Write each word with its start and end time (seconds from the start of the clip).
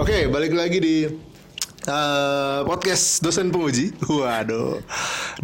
Oke, 0.00 0.32
balik 0.32 0.56
lagi 0.56 0.80
di 0.80 0.96
uh, 1.84 2.64
podcast 2.64 3.20
dosen 3.20 3.52
penguji. 3.52 3.92
Waduh, 4.08 4.80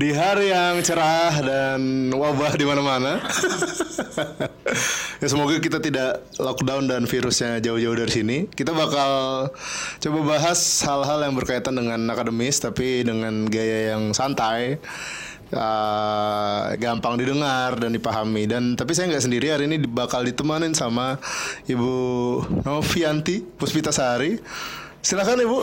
di 0.01 0.17
hari 0.17 0.49
yang 0.49 0.81
cerah 0.81 1.45
dan 1.45 2.09
wabah 2.09 2.57
di 2.57 2.65
mana-mana. 2.65 3.21
ya 5.21 5.29
semoga 5.29 5.61
kita 5.61 5.77
tidak 5.85 6.25
lockdown 6.41 6.89
dan 6.89 7.05
virusnya 7.05 7.61
jauh-jauh 7.61 8.01
dari 8.01 8.09
sini. 8.09 8.39
Kita 8.49 8.73
bakal 8.73 9.13
coba 10.01 10.19
bahas 10.25 10.81
hal-hal 10.89 11.29
yang 11.29 11.37
berkaitan 11.37 11.77
dengan 11.77 12.09
akademis, 12.09 12.57
tapi 12.57 13.05
dengan 13.05 13.45
gaya 13.53 13.93
yang 13.93 14.17
santai. 14.17 14.81
Uh, 15.47 16.75
gampang 16.83 17.15
didengar 17.15 17.79
dan 17.79 17.95
dipahami 17.95 18.51
dan 18.51 18.75
tapi 18.75 18.99
saya 18.99 19.15
nggak 19.15 19.31
sendiri 19.31 19.55
hari 19.55 19.71
ini 19.71 19.79
bakal 19.87 20.27
ditemanin 20.27 20.75
sama 20.75 21.23
Ibu 21.71 21.95
Novianti 22.67 23.47
Puspita 23.55 23.95
Sari 23.95 24.43
silakan 24.99 25.47
Ibu 25.47 25.59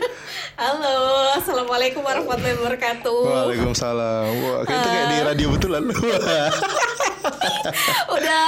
Halo, 0.60 0.96
assalamualaikum 1.40 2.04
warahmatullahi 2.04 2.52
wabarakatuh. 2.60 3.16
Waalaikumsalam. 3.32 4.28
Wah, 4.44 4.60
kayak 4.68 4.76
itu 4.76 4.88
kayak 4.92 5.06
di 5.08 5.18
radio 5.24 5.48
betulan. 5.56 5.82
Udah 8.20 8.44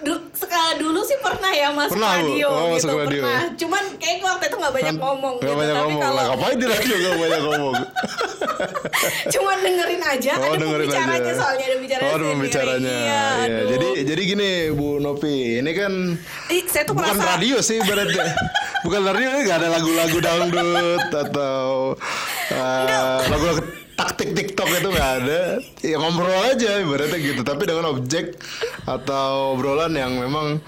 du 0.00 0.14
sekali 0.32 0.72
dulu 0.76 1.00
sih 1.02 1.18
pernah 1.18 1.50
ya 1.50 1.68
masuk 1.70 1.92
Pernah, 1.94 2.12
radio 2.16 2.48
Oh, 2.48 2.56
gitu 2.70 2.74
masuk 2.74 2.90
radio. 2.98 3.20
pernah. 3.20 3.42
Cuman 3.52 3.82
kayaknya 3.96 4.24
waktu 4.26 4.44
itu 4.46 4.56
nggak 4.56 4.74
banyak 4.74 4.94
ngomong 4.96 5.34
Gak 5.34 5.44
gitu. 5.44 5.58
banyak 5.58 5.74
Tapi 5.74 5.84
ngomong. 5.84 6.00
kalau 6.00 6.22
ngapain 6.26 6.56
di 6.56 6.66
radio 6.66 6.94
gak 6.96 7.16
banyak 7.18 7.40
ngomong? 7.42 7.74
cuman 9.34 9.56
dengerin 9.60 10.02
aja, 10.02 10.32
Oh, 10.34 10.44
ada 10.46 10.56
dengerin 10.56 10.86
pembicaranya 10.86 11.20
aja. 11.22 11.32
soalnya 11.36 11.64
ada 11.64 11.76
bicaranya 11.78 12.06
Oh, 12.06 12.14
ada 12.14 12.26
pembicaranya. 12.26 12.96
Iya, 12.96 13.22
aduh. 13.38 13.66
Jadi 13.68 13.88
jadi 14.06 14.22
gini 14.26 14.50
Bu 14.70 14.88
Nopi, 14.98 15.36
ini 15.58 15.70
kan 15.72 15.92
Ih, 16.48 16.62
saya 16.64 16.82
tuh 16.82 16.94
bukan 16.94 17.12
merasa 17.12 17.36
radio 17.36 17.56
sih 17.60 17.76
ibaratnya. 17.76 18.24
bukan 18.84 19.00
radio 19.06 19.28
gak 19.42 19.56
ada 19.58 19.68
lagu-lagu 19.70 20.18
dangdut 20.18 21.04
atau 21.10 21.92
uh, 22.50 23.20
lagu-lagu 23.26 23.60
taktik 24.00 24.32
TikTok 24.32 24.68
itu 24.72 24.88
nggak 24.88 25.10
ada. 25.22 25.40
Ya 25.84 25.96
ngobrol 26.00 26.32
aja 26.48 26.80
ibaratnya 26.80 27.18
gitu. 27.20 27.40
Tapi 27.44 27.62
dengan 27.68 27.92
objek 27.92 28.40
atau 28.88 29.54
obrolan 29.54 29.92
yang 29.92 30.16
memang 30.16 30.58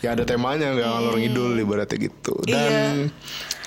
ya 0.00 0.16
ada 0.16 0.24
temanya 0.24 0.72
nggak 0.72 0.88
ngalor 0.88 1.14
ngidul 1.20 1.52
ibaratnya 1.60 1.96
gitu. 2.08 2.34
Dan 2.48 3.12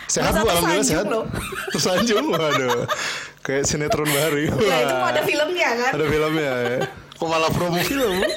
sehat 0.09 0.33
Masa 0.35 0.41
bu, 0.43 0.47
alhamdulillah 0.49 0.87
sehat. 0.87 1.05
tersanjung 1.05 1.13
loh. 1.13 1.25
Tersanjung, 1.73 2.25
waduh. 2.33 2.81
Kayak 3.41 3.63
sinetron 3.69 4.09
baru. 4.09 4.37
Ya 4.59 4.77
itu 4.83 4.95
Wah. 4.97 5.09
ada 5.13 5.21
filmnya 5.23 5.69
kan. 5.77 5.91
Ada 5.95 6.05
filmnya 6.09 6.51
ya. 6.51 6.79
Kok 7.15 7.27
malah 7.29 7.51
promo 7.53 7.77
film? 7.85 8.17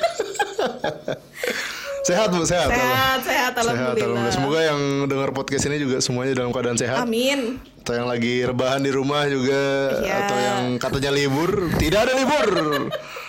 sehat 2.05 2.29
bu, 2.31 2.45
sehat. 2.45 2.69
Sehat, 2.69 3.19
sehat, 3.25 3.53
alhamdulillah. 3.57 4.29
Semoga 4.29 4.61
yang 4.61 4.81
dengar 5.09 5.33
podcast 5.33 5.65
ini 5.67 5.81
juga 5.81 5.99
semuanya 5.99 6.37
dalam 6.37 6.53
keadaan 6.53 6.77
sehat. 6.77 7.03
Amin. 7.03 7.57
Atau 7.81 7.97
yang 7.97 8.09
lagi 8.09 8.45
rebahan 8.45 8.81
di 8.81 8.89
rumah 8.89 9.29
juga, 9.29 9.63
Iya. 10.01 10.15
atau 10.25 10.37
yang 10.37 10.63
katanya 10.77 11.11
libur, 11.13 11.69
tidak 11.77 12.09
ada 12.09 12.13
libur. 12.17 12.49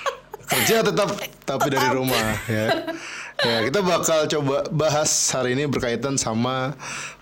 Kerja 0.45 0.85
tetap 0.85 1.09
tapi 1.45 1.67
dari 1.73 1.89
rumah 1.93 2.25
ya. 2.45 2.67
Ya, 3.43 3.67
kita 3.67 3.83
bakal 3.83 4.31
coba 4.31 4.63
bahas 4.71 5.11
hari 5.35 5.59
ini 5.59 5.67
berkaitan 5.67 6.15
sama 6.15 6.71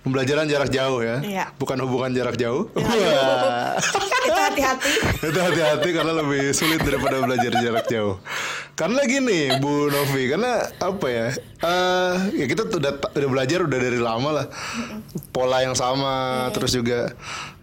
pembelajaran 0.06 0.46
jarak 0.46 0.70
jauh 0.70 1.02
ya. 1.02 1.18
Iya. 1.26 1.46
Bukan 1.58 1.74
hubungan 1.82 2.14
jarak 2.14 2.38
jauh. 2.38 2.70
Ya, 2.78 2.86
Wah. 2.86 3.74
itu 4.30 4.38
hati-hati. 4.38 4.90
itu 5.34 5.40
hati-hati 5.42 5.90
karena 5.90 6.14
lebih 6.22 6.54
sulit 6.54 6.86
daripada 6.86 7.18
belajar 7.26 7.52
jarak 7.58 7.86
jauh. 7.90 8.22
Karena 8.78 9.02
gini, 9.10 9.58
Bu 9.58 9.90
Novi, 9.90 10.30
karena 10.30 10.70
apa 10.78 11.08
ya? 11.10 11.28
eh 11.64 12.16
ya 12.38 12.46
kita 12.46 12.68
udah, 12.68 12.94
udah 13.16 13.30
belajar 13.32 13.60
udah 13.66 13.80
dari 13.80 14.00
lama 14.04 14.30
lah, 14.44 14.46
pola 15.34 15.64
yang 15.64 15.74
sama, 15.74 16.48
terus 16.54 16.76
juga 16.76 17.16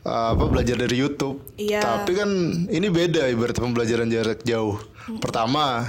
eh, 0.04 0.28
apa 0.34 0.44
belajar 0.48 0.76
dari 0.76 0.96
YouTube. 0.96 1.40
Iya. 1.56 1.80
Tapi 1.80 2.12
kan 2.16 2.30
ini 2.68 2.88
beda 2.88 3.28
ibarat 3.28 3.56
pembelajaran 3.56 4.08
jarak 4.08 4.42
jauh. 4.44 4.78
Pertama. 5.20 5.84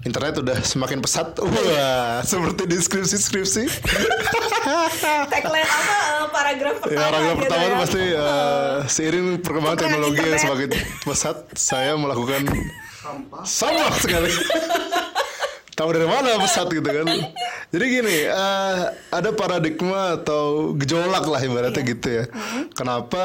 Internet 0.00 0.40
udah 0.40 0.56
semakin 0.64 1.04
pesat, 1.04 1.36
wah 1.44 2.24
seperti 2.24 2.64
di 2.64 2.80
skripsi-skripsi. 2.80 3.68
Tagline 5.32 5.68
apa 5.68 5.92
eh, 5.92 6.24
paragraf 6.32 6.74
pertama 6.80 6.96
Ya, 6.96 7.04
paragraf 7.04 7.36
gitu 7.36 7.40
pertama 7.44 7.60
ya. 7.60 7.68
itu 7.68 7.76
pasti 7.84 8.02
eh, 8.08 8.76
seiring 8.88 9.26
perkembangan 9.44 9.76
Perkembangan 9.76 9.76
teknologi 9.76 10.20
yang 10.24 10.40
semakin 10.40 10.68
pesat, 11.04 11.36
saya 11.52 11.92
melakukan 12.00 12.48
sampah 13.44 13.96
sekali. 14.00 14.32
Tahu 15.80 15.96
dari 15.96 16.04
mana 16.04 16.36
pesat 16.36 16.68
gitu 16.68 16.84
kan? 16.84 17.08
Jadi 17.72 17.84
gini, 17.88 18.16
eh, 18.28 18.76
ada 19.08 19.32
paradigma 19.32 20.20
atau 20.20 20.76
gejolak 20.76 21.24
lah 21.24 21.40
ibaratnya 21.40 21.80
Iya. 21.80 21.90
gitu 21.96 22.08
ya. 22.12 22.24
Mm-hmm. 22.28 22.62
Kenapa 22.76 23.22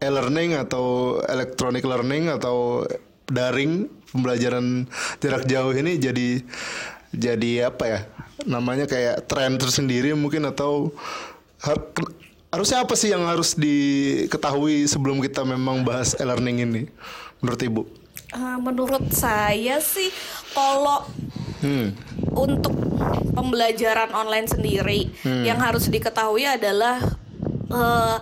e-learning 0.00 0.56
atau 0.56 1.18
electronic 1.28 1.84
learning 1.84 2.32
atau 2.32 2.88
daring 3.28 3.84
pembelajaran 4.08 4.88
jarak 5.20 5.44
jauh 5.44 5.76
ini 5.76 6.00
jadi 6.00 6.40
jadi 7.12 7.68
apa 7.68 7.84
ya? 7.84 8.00
Namanya 8.48 8.88
kayak 8.88 9.28
tren 9.28 9.60
tersendiri 9.60 10.16
mungkin 10.16 10.48
atau 10.48 10.96
har- 11.60 11.84
harusnya 12.48 12.80
apa 12.80 12.96
sih 12.96 13.12
yang 13.12 13.28
harus 13.28 13.52
diketahui 13.52 14.88
sebelum 14.88 15.20
kita 15.20 15.44
memang 15.44 15.84
bahas 15.84 16.16
e-learning 16.16 16.64
ini 16.64 16.82
menurut 17.44 17.60
Ibu? 17.60 17.82
Eh, 18.28 18.56
menurut 18.56 19.04
saya 19.12 19.84
sih 19.84 20.08
kalau 20.56 21.04
Hmm. 21.58 21.90
untuk 22.32 22.70
pembelajaran 23.34 24.14
online 24.14 24.46
sendiri 24.46 25.10
Hmm. 25.26 25.42
yang 25.42 25.58
harus 25.58 25.90
diketahui 25.90 26.46
adalah 26.46 27.02
eh, 27.68 28.16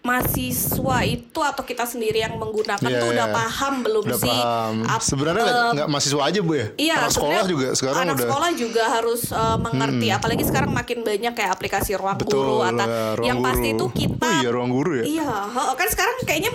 mahasiswa 0.00 0.98
itu 1.04 1.38
atau 1.38 1.62
kita 1.62 1.84
sendiri 1.84 2.18
yang 2.18 2.34
menggunakan 2.34 2.80
Iya, 2.80 2.98
tuh 2.98 3.08
udah 3.10 3.26
iya. 3.26 3.34
paham 3.34 3.74
belum 3.82 4.04
Udah 4.04 4.18
sih? 4.18 4.30
paham. 4.30 4.74
Ap- 4.84 5.04
Sebenarnya 5.04 5.44
eh, 5.44 5.70
nggak 5.74 5.88
mahasiswa 5.88 6.22
aja 6.22 6.40
bu 6.40 6.52
ya? 6.54 6.66
Iya, 6.74 6.94
Anak 6.98 7.12
sekolah 7.12 7.42
juga 7.44 7.66
sekarang 7.72 7.98
anak 7.98 8.06
udah. 8.08 8.16
Hmm. 8.16 8.24
sekolah 8.24 8.50
juga 8.54 8.84
harus 8.88 9.22
uh, 9.30 9.56
mengerti, 9.58 10.06
apalagi 10.08 10.42
sekarang 10.42 10.70
makin 10.70 10.98
banyak 11.02 11.32
kayak 11.32 11.50
aplikasi 11.50 11.90
ruang 11.94 12.16
Betul, 12.16 12.30
guru 12.36 12.56
atau 12.62 12.86
ya, 12.86 13.02
Ruang 13.14 13.26
yang 13.26 13.38
pasti 13.40 13.68
Guru. 13.68 13.76
itu 13.76 13.86
kita. 13.96 14.24
Oh 14.24 14.32
iya, 14.38 14.48
Ruang 14.48 14.70
Guru 14.70 14.90
ya? 14.96 15.04
Iya, 15.04 15.30
kan 15.74 15.88
sekarang 15.88 16.16
kayaknya 16.22 16.50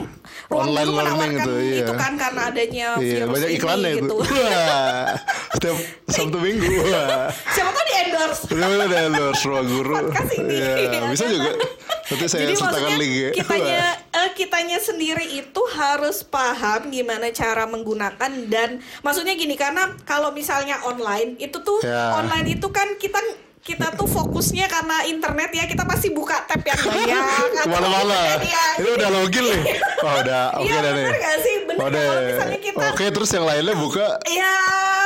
ruang 0.49 0.65
Online 0.65 0.85
guru 0.85 0.97
menawarkan 0.97 1.31
itu, 1.35 1.51
iya. 1.61 1.77
itu 1.81 1.93
kan 1.93 2.11
karena 2.15 2.41
adanya 2.47 2.87
Iya, 2.95 3.13
virus 3.21 3.31
banyak 3.31 3.49
ini 3.49 3.57
iklannya 3.57 3.89
itu. 3.91 3.99
gitu. 4.01 4.15
Wah, 4.17 5.07
setiap 5.53 5.77
Sabtu 6.05 6.37
Minggu. 6.37 6.67
Wah. 6.83 7.27
Siapa 7.49 7.69
tahu 7.69 7.83
di 7.83 7.93
endorse. 7.99 8.41
Udah 8.49 8.67
udah 8.83 9.01
endorse 9.03 9.41
ruang 9.43 9.67
guru. 9.67 9.95
Podcast 10.09 10.31
ini, 10.33 10.53
Iya, 10.53 10.73
ya 10.89 10.99
bisa 11.07 11.25
juga. 11.25 11.51
Nanti 12.03 12.25
saya 12.27 12.41
Jadi 12.45 12.53
sertakan 12.59 12.91
link 12.99 13.13
ya. 13.15 13.29
Kitanya 13.35 13.83
eh, 14.11 14.29
kitanya 14.31 14.77
sendiri 14.77 15.25
itu 15.27 15.61
harus 15.71 16.21
paham 16.23 16.88
gimana 16.88 17.27
cara 17.29 17.66
menggunakan 17.66 18.13
dan 18.45 18.69
maksudnya 18.99 19.33
gini 19.33 19.53
karena 19.53 19.88
kalau 20.03 20.29
misalnya 20.29 20.77
online 20.81 21.35
itu 21.38 21.57
tuh 21.57 21.81
Ya. 21.81 22.13
online 22.16 22.53
itu 22.53 22.67
kan 22.69 22.95
kita 22.95 23.17
kita 23.59 23.91
tuh 23.94 24.03
fokusnya 24.05 24.67
karena 24.67 25.03
internet 25.03 25.49
ya 25.49 25.63
kita 25.63 25.83
pasti 25.83 26.11
buka 26.11 26.35
tab 26.44 26.59
yang 26.61 26.75
banyak 26.85 27.23
Ke 27.55 27.63
mana-mana. 27.66 28.35
ya. 28.38 28.66
Ini 28.75 28.89
udah 28.94 29.09
login 29.09 29.44
nih. 29.45 29.61
Oh 30.03 30.19
udah, 30.19 30.44
oke 30.53 30.67
dah 30.67 30.91
nih. 30.91 31.00
bener 31.01 31.15
gak 31.17 31.38
sih? 31.39 31.55
Bener 31.63 31.79
Oh. 31.79 31.88
Kalau 31.88 32.21
misalnya 32.27 32.59
kita- 32.59 32.89
Oke, 32.91 33.05
terus 33.07 33.29
yang 33.31 33.45
lainnya 33.45 33.71
buka. 33.73 34.07
Iya. 34.25 34.55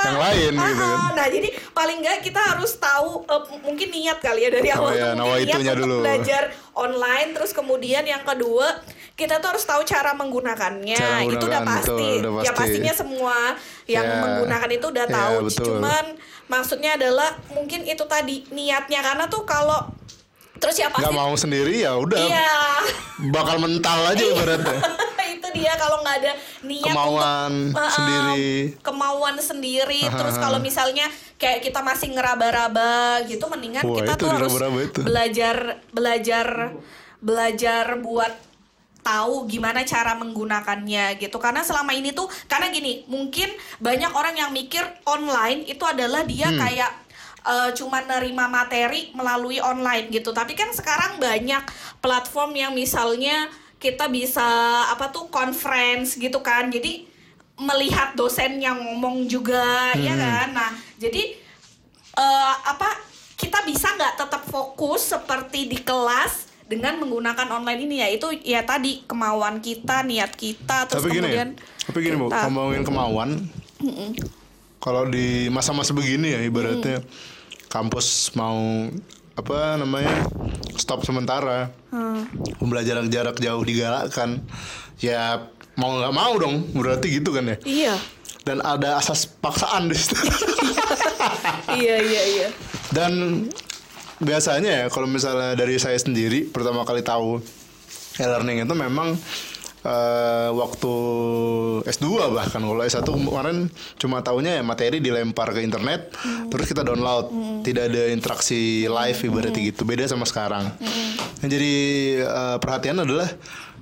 Yang 0.03 0.17
lain 0.19 0.51
gitu 0.55 0.73
kan. 0.75 0.89
Ah, 0.89 1.09
Nah, 1.13 1.27
jadi 1.27 1.47
paling 1.71 1.97
nggak 1.99 2.17
kita 2.23 2.41
harus 2.47 2.71
tahu 2.75 3.09
m- 3.23 3.61
mungkin 3.63 3.87
niat 3.91 4.17
kali 4.17 4.41
ya 4.41 4.49
dari 4.49 4.69
Oh 4.71 4.77
awal 4.79 4.91
iya, 4.91 5.05
tuh 5.07 5.13
nawa 5.15 5.33
mungkin 5.35 5.53
niat 5.55 5.61
untuk 5.71 5.77
dulu. 5.79 5.97
belajar 6.01 6.43
online 6.77 7.33
terus 7.33 7.51
kemudian 7.51 8.03
yang 8.03 8.21
kedua 8.21 8.77
kita 9.13 9.41
tuh 9.41 9.49
harus 9.49 9.65
tahu 9.65 9.81
cara 9.81 10.13
menggunakannya. 10.13 10.93
Cara 10.95 11.25
itu 11.25 11.41
udah 11.41 11.61
pasti. 11.65 11.89
betul, 11.89 12.21
udah 12.21 12.45
Ya 12.45 12.53
pasti. 12.53 12.61
pastinya 12.61 12.93
semua 12.93 13.37
yang 13.85 14.05
Ya. 14.05 14.21
menggunakan 14.21 14.69
itu 14.71 14.85
udah 14.87 15.05
Ya, 15.05 15.15
tahu. 15.17 15.35
betul. 15.43 15.65
Cuman 15.73 16.05
maksudnya 16.45 16.91
adalah 16.93 17.33
mungkin 17.49 17.81
itu 17.83 18.05
tadi 18.05 18.45
niatnya 18.49 19.01
karena 19.01 19.25
tuh 19.25 19.41
kalau 19.41 19.89
terus 20.57 20.77
ya 20.77 20.89
pasti 20.89 21.01
Gak 21.03 21.13
mau 21.13 21.33
sendiri 21.33 21.81
ya 21.81 21.97
udah. 21.97 22.21
Iya. 22.21 22.53
Bakal 23.33 23.57
mental 23.57 23.99
aja 24.05 24.21
ibaratnya. 24.23 24.79
itu 25.37 25.47
dia 25.53 25.77
kalau 25.77 26.01
nggak 26.01 26.17
ada 26.19 26.33
niat 26.61 26.89
Kemauan 26.89 27.51
untuk, 27.69 27.79
uh, 27.79 27.91
sendiri. 27.93 28.49
kemauan 28.81 29.35
sendiri 29.37 30.01
Aha. 30.03 30.17
terus 30.17 30.35
kalau 30.35 30.57
misalnya 30.57 31.05
kayak 31.35 31.61
kita 31.61 31.79
masih 31.79 32.11
ngeraba-raba 32.11 33.21
gitu 33.23 33.45
mendingan 33.45 33.85
Wah, 33.85 33.95
kita 33.95 34.11
tuh 34.15 34.29
harus 34.29 34.51
itu. 34.51 34.99
belajar 35.01 35.55
belajar 35.89 36.47
belajar 37.17 37.97
buat 37.97 38.33
tahu 39.01 39.47
gimana 39.47 39.81
cara 39.81 40.19
menggunakannya 40.19 41.15
gitu 41.15 41.39
karena 41.39 41.63
selama 41.63 41.95
ini 41.95 42.11
tuh 42.11 42.27
karena 42.45 42.67
gini 42.67 43.07
mungkin 43.07 43.47
banyak 43.79 44.11
orang 44.11 44.35
yang 44.35 44.51
mikir 44.51 44.83
online 45.07 45.63
itu 45.63 45.79
adalah 45.81 46.27
dia 46.27 46.51
Hmm. 46.51 46.59
kayak 46.59 46.91
eh, 47.47 47.69
cuma 47.73 48.03
nerima 48.03 48.51
materi 48.51 49.07
melalui 49.13 49.63
online 49.63 50.11
gitu 50.11 50.35
tapi 50.35 50.51
kan 50.53 50.67
sekarang 50.69 51.15
banyak 51.17 51.63
platform 51.97 52.51
yang 52.53 52.75
misalnya 52.75 53.47
kita 53.77 54.09
bisa 54.09 54.45
apa 54.89 55.09
tuh 55.09 55.29
conference 55.29 56.17
gitu 56.17 56.41
kan. 56.41 56.67
Jadi 56.67 57.05
melihat 57.57 58.13
dosen 58.13 58.61
yang 58.61 58.77
ngomong 58.77 59.25
juga 59.25 59.93
ya 59.97 60.13
Hmm. 60.13 60.21
kan. 60.21 60.47
Nah 60.53 60.71
jadi 60.97 61.33
eh, 62.13 62.53
apa 62.65 62.89
kita 63.37 63.61
bisa 63.63 63.93
nggak 63.93 64.17
tetap 64.17 64.43
fokus 64.49 65.13
seperti 65.13 65.69
di 65.69 65.77
kelas 65.77 66.49
dengan 66.65 66.97
menggunakan 66.97 67.47
online 67.53 67.81
ini? 67.85 67.95
Ya 68.01 68.09
itu 68.09 68.27
ya 68.41 68.65
tadi 68.65 69.05
kemauan 69.05 69.61
kita 69.61 70.01
niat 70.01 70.33
kita. 70.33 70.89
Terus 70.89 71.01
tapi 71.05 71.13
gini, 71.13 71.29
kemudian 71.29 71.49
tapi 71.85 71.97
gini 72.01 72.15
bu, 72.17 72.27
ngomongin 72.29 72.81
kemauan. 72.81 73.29
Kalau 74.77 75.05
di 75.05 75.49
masa-masa 75.49 75.93
begini 75.93 76.33
ya 76.33 76.41
ibaratnya 76.41 77.01
kampus 77.67 78.33
mau 78.33 78.87
apa 79.37 79.77
namanya 79.77 80.25
stop 80.73 81.05
sementara, 81.05 81.69
pembelajaran 82.57 83.05
jarak 83.13 83.37
jauh 83.37 83.61
digalakkan, 83.61 84.41
ya 84.97 85.47
mau 85.77 85.93
nggak 85.93 86.13
mau 86.13 86.33
dong, 86.41 86.73
berarti 86.73 87.21
gitu 87.21 87.37
kan 87.37 87.53
ya. 87.53 87.57
iya. 87.63 87.95
Dan 88.47 88.63
ada 88.63 88.95
asas 88.95 89.27
paksaan 89.27 89.91
di 89.91 89.95
situ. 89.99 90.15
iya 91.83 91.99
iya 91.99 92.23
iya. 92.31 92.47
Dan 92.95 93.43
biasanya 94.17 94.71
ya 94.71 94.85
kalau 94.87 95.05
misalnya 95.05 95.53
dari 95.53 95.77
saya 95.77 95.99
sendiri 95.99 96.47
pertama 96.49 96.81
kali 96.87 97.05
tahu 97.05 97.37
e-learning 98.17 98.65
itu 98.65 98.73
memang 98.73 99.13
eh, 99.87 100.49
waktu 100.51 100.93
S2 101.87 102.05
bahkan. 102.29 102.59
Kalau 102.59 102.83
S1 102.83 103.07
kemarin 103.07 103.71
cuma 103.95 104.19
tahunya 104.19 104.59
ya 104.59 104.63
materi 104.63 104.99
dilempar 104.99 105.55
ke 105.55 105.63
internet 105.63 106.11
terus 106.51 106.67
kita 106.67 106.83
download. 106.83 107.31
Tidak 107.63 107.83
ada 107.87 108.11
interaksi 108.11 108.83
live 108.83 109.19
ibaratnya 109.23 109.61
gitu. 109.63 109.87
Beda 109.87 110.03
sama 110.05 110.27
sekarang. 110.27 110.67
Yang 111.39 111.49
jadi 111.55 111.73
eh, 112.21 112.57
perhatian 112.59 112.99
adalah 112.99 113.31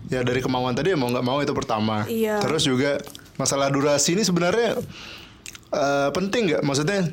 ya 0.05 0.21
dari 0.21 0.37
kemauan 0.37 0.77
tadi 0.77 0.93
ya 0.93 0.97
mau 0.97 1.09
nggak 1.09 1.25
mau 1.25 1.41
itu 1.41 1.51
pertama. 1.51 2.05
Iya. 2.05 2.37
terus 2.37 2.61
juga 2.61 3.01
masalah 3.35 3.73
durasi 3.73 4.13
ini 4.13 4.21
sebenarnya 4.21 4.77
eh, 5.73 6.09
penting 6.13 6.53
nggak? 6.53 6.61
Maksudnya 6.61 7.09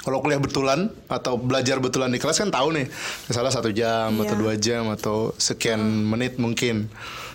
kalau 0.00 0.20
kuliah 0.20 0.36
betulan 0.36 0.92
atau 1.08 1.40
belajar 1.40 1.80
betulan 1.80 2.12
di 2.12 2.20
kelas 2.20 2.36
kan 2.36 2.52
tahu 2.52 2.76
nih 2.76 2.92
misalnya 3.24 3.48
satu 3.48 3.72
jam 3.72 4.12
Iya. 4.12 4.20
atau 4.28 4.34
dua 4.36 4.54
jam 4.60 4.84
atau 4.92 5.16
sekian 5.40 5.80
menit 5.80 6.36
mungkin 6.36 6.92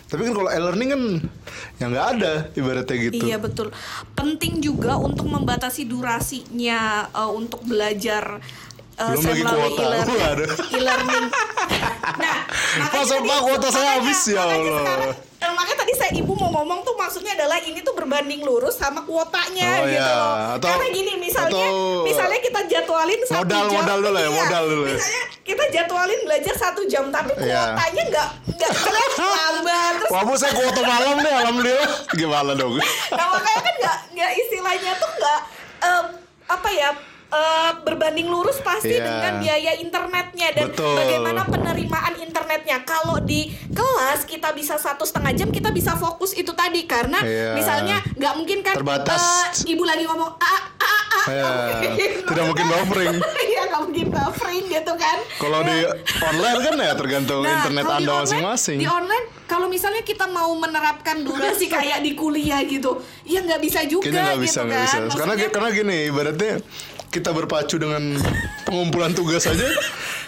tapi 0.09 0.25
kan 0.25 0.33
kalau 0.33 0.49
e-learning 0.49 0.89
kan 0.89 1.01
ya 1.77 1.85
nggak 1.85 2.07
ada 2.17 2.33
ibaratnya 2.51 2.97
gitu 2.99 3.23
Iya 3.23 3.37
betul. 3.37 3.69
Penting 4.11 4.57
juga 4.57 4.97
untuk 4.97 5.29
membatasi 5.29 5.85
durasinya 5.85 6.81
eh, 7.07 7.29
untuk 7.29 7.61
belajar 7.61 8.41
eh, 8.97 9.05
Belum 9.07 9.21
lagi 9.23 9.43
kuota. 9.45 9.81
e-learning. 9.85 10.49
E-learning. 10.73 11.25
nah, 12.21 12.37
Masa, 12.89 13.15
Pak, 13.21 13.39
kuota 13.39 13.67
saya 13.69 13.89
habis, 13.97 14.19
ya 14.25 14.41
Allah. 14.41 14.57
sekarang- 14.57 15.28
eh, 15.39 15.49
makanya 15.49 15.77
tadi 15.79 15.93
saya 15.93 16.11
ibu 16.13 16.31
mau 16.33 16.51
ngomong 16.51 16.79
tuh 16.81 16.93
maksudnya 16.93 17.31
adalah 17.33 17.57
ini 17.57 17.79
tuh 17.79 17.91
berbanding 17.91 18.41
lurus 18.41 18.75
sama 18.75 19.01
kuotanya 19.01 19.71
Oh, 19.77 19.85
gitu 19.85 19.95
iya. 19.97 20.11
loh. 20.13 20.35
Atau- 20.53 20.69
Karena 20.69 20.87
gini 20.89 21.11
misalnya 21.15 21.55
atau- 21.55 22.03
misalnya 22.03 22.39
kita 22.39 22.61
jadwalin 22.65 23.19
satu 23.23 23.39
Modal- 23.41 23.65
jam. 23.65 23.77
modal 23.77 23.97
dulu 24.01 24.13
ya, 24.13 24.21
iya, 24.21 24.29
modal 24.35 24.63
dulu 24.65 24.83
ya. 24.85 24.93
Misalnya 24.93 25.23
kita 25.41 25.63
jadwalin 25.69 26.19
belajar 26.21 26.55
satu 26.55 26.81
jam 26.85 27.05
tapi 27.07 27.31
Iya. 27.37 27.61
kuotanya 27.65 28.03
nggak 28.05 28.27
nggak 28.51 28.71
jelas 28.75 29.11
lambat 29.33 29.93
terus 29.97 30.09
Wah 30.09 30.21
bu 30.21 30.33
saya 30.35 30.51
kuota 30.51 30.81
malam 30.83 31.15
deh 31.17 31.33
alhamdulillah 31.33 31.89
gimana 32.11 32.51
dong 32.53 32.75
nah 33.09 33.27
makanya 33.29 33.61
kan 33.61 33.75
nggak 33.77 33.97
nggak 34.11 34.31
istilahnya 34.37 34.91
tuh 34.95 35.09
nggak 35.09 35.39
em, 35.81 36.05
apa 36.45 36.69
ya 36.69 36.89
eh, 37.29 37.71
berbanding 37.79 38.25
lurus 38.25 38.57
pasti 38.59 38.89
Iya. 38.91 39.03
dengan 39.03 39.33
biaya 39.37 39.71
internetnya 39.75 40.47
dan 40.51 40.63
Betul. 40.67 40.95
bagaimana 40.95 41.41
penerimaan 41.43 42.13
internetnya 42.17 42.81
kalau 42.83 43.17
di 43.19 43.45
kelas 43.69 44.25
kita 44.25 44.49
bisa 44.51 44.75
satu 44.75 45.03
setengah 45.03 45.33
jam 45.33 45.49
kita 45.49 45.69
bisa 45.69 45.93
fokus 45.95 46.33
itu 46.33 46.49
tadi 46.51 46.83
karena 46.83 47.21
Iya. 47.21 47.53
misalnya 47.53 47.97
nggak 48.11 48.33
mungkin 48.35 48.59
kan 48.59 48.75
Terbatas. 48.75 49.21
eh, 49.61 49.71
ibu 49.71 49.83
lagi 49.83 50.03
ngomong 50.03 50.31
ah 50.35 50.61
ah 50.75 51.03
ah 51.11 51.25
Iya. 51.27 51.45
mungkin. 51.69 51.91
Tidak 52.25 52.45
mungkin 52.45 52.65
buffering. 52.67 53.15
iya 53.49 53.61
nggak 53.67 53.81
mungkin 53.83 54.05
buffering 54.09 54.63
gitu 54.67 54.93
kan 54.95 55.17
kalau 55.37 55.59
di 55.61 55.77
online 56.19 56.59
kan 56.59 56.73
ya 56.75 56.93
tergantung 56.93 57.41
Nah, 57.41 57.53
internet 57.55 57.85
anda 57.87 58.11
masing-masing 58.19 58.77
Di 58.77 58.87
online, 58.87 59.25
kalau 59.45 59.65
misalnya 59.65 60.01
kita 60.01 60.25
mau 60.27 60.51
menerapkan 60.53 61.21
durasi 61.21 61.65
kayak 61.65 61.99
di 61.99 62.13
kuliah 62.13 62.61
gitu, 62.63 62.97
ya 63.23 63.39
nggak 63.39 63.57
bisa 63.59 63.79
juga 63.83 64.05
Kayaknya 64.05 64.23
nggak 64.25 64.39
bisa 64.39 64.59
gitu 64.59 64.69
kan. 64.69 64.83
bisa 64.83 64.97
karena 65.15 65.33
karena 65.49 65.69
gini 65.71 65.97
ibaratnya 66.05 66.53
kita 67.09 67.29
berpacu 67.29 67.75
dengan 67.75 68.17
pengumpulan 68.63 69.11
tugas 69.11 69.43
aja 69.43 69.65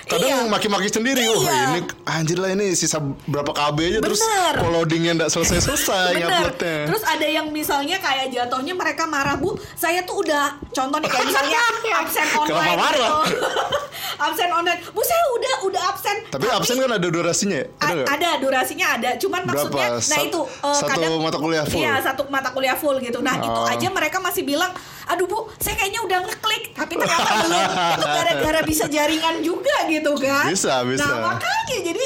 kadang 0.03 0.27
Iya. 0.27 0.49
maki-maki 0.49 0.89
sendiri 0.89 1.23
oh 1.25 1.39
Iya. 1.39 1.71
ini 1.71 1.79
anjir 2.03 2.35
lah 2.35 2.49
ini 2.49 2.73
sisa 2.73 2.97
berapa 3.23 3.47
KB 3.47 3.77
aja 3.87 3.99
terus 4.01 4.19
Bener. 4.19 4.53
kalau 4.57 4.71
loadingnya 4.75 5.11
nggak 5.15 5.29
selesai 5.29 5.61
selesai 5.63 6.11
Bener. 6.17 6.27
nguploadnya 6.27 6.77
Terus 6.83 7.03
ada 7.05 7.27
yang 7.27 7.47
misalnya 7.47 7.95
kayak 7.97 8.27
jatuhnya 8.29 8.73
mereka 8.73 9.05
marah 9.05 9.37
bu, 9.37 9.55
saya 9.73 10.01
tuh 10.01 10.19
udah 10.19 10.57
contoh 10.75 10.97
nih 10.97 11.07
kayak 11.07 11.25
misalnya 11.27 11.59
absen 11.95 12.27
online. 12.27 12.49
Kenapa 12.49 12.73
marah? 12.75 13.09
gitu. 13.23 13.37
absen 14.25 14.49
online, 14.51 14.79
bu 14.89 15.01
saya 15.01 15.23
udah 15.31 15.55
udah 15.63 15.81
absen. 15.87 16.15
tapi 16.27 16.45
absen 16.49 16.75
kan 16.75 16.91
ada 16.91 17.07
durasinya 17.07 17.57
ya? 17.57 17.67
ada 17.79 18.01
ada 18.09 18.29
durasinya 18.37 18.87
ada, 18.91 19.09
cuman 19.15 19.41
Berapa? 19.43 19.69
maksudnya, 19.69 19.87
nah 20.01 20.19
itu 20.19 20.39
eh, 20.43 20.75
satu 20.75 20.89
kadang 20.91 21.13
mata 21.19 21.37
kuliah 21.37 21.63
full? 21.63 21.79
Iya 21.79 21.93
satu 22.01 22.21
mata 22.27 22.49
kuliah 22.49 22.75
full 22.75 22.97
gitu. 22.99 23.19
Nah 23.19 23.37
itu 23.37 23.47
Oh. 23.53 23.69
aja 23.69 23.87
mereka 23.87 24.17
masih 24.17 24.43
bilang, 24.43 24.71
aduh 25.11 25.27
bu, 25.27 25.39
saya 25.59 25.75
kayaknya 25.75 26.01
udah 26.07 26.19
ngeklik, 26.23 26.63
tapi 26.71 26.93
ternyata 26.95 27.29
belum. 27.43 27.69
Itu 27.99 28.05
gara-gara 28.07 28.59
bisa 28.63 28.85
jaringan 28.87 29.35
juga 29.43 29.75
gitu 29.91 30.11
kan? 30.15 30.47
Bisa, 30.47 30.81
bisa. 30.87 31.03
Nah 31.03 31.35
makanya 31.35 31.77
jadi 31.83 32.05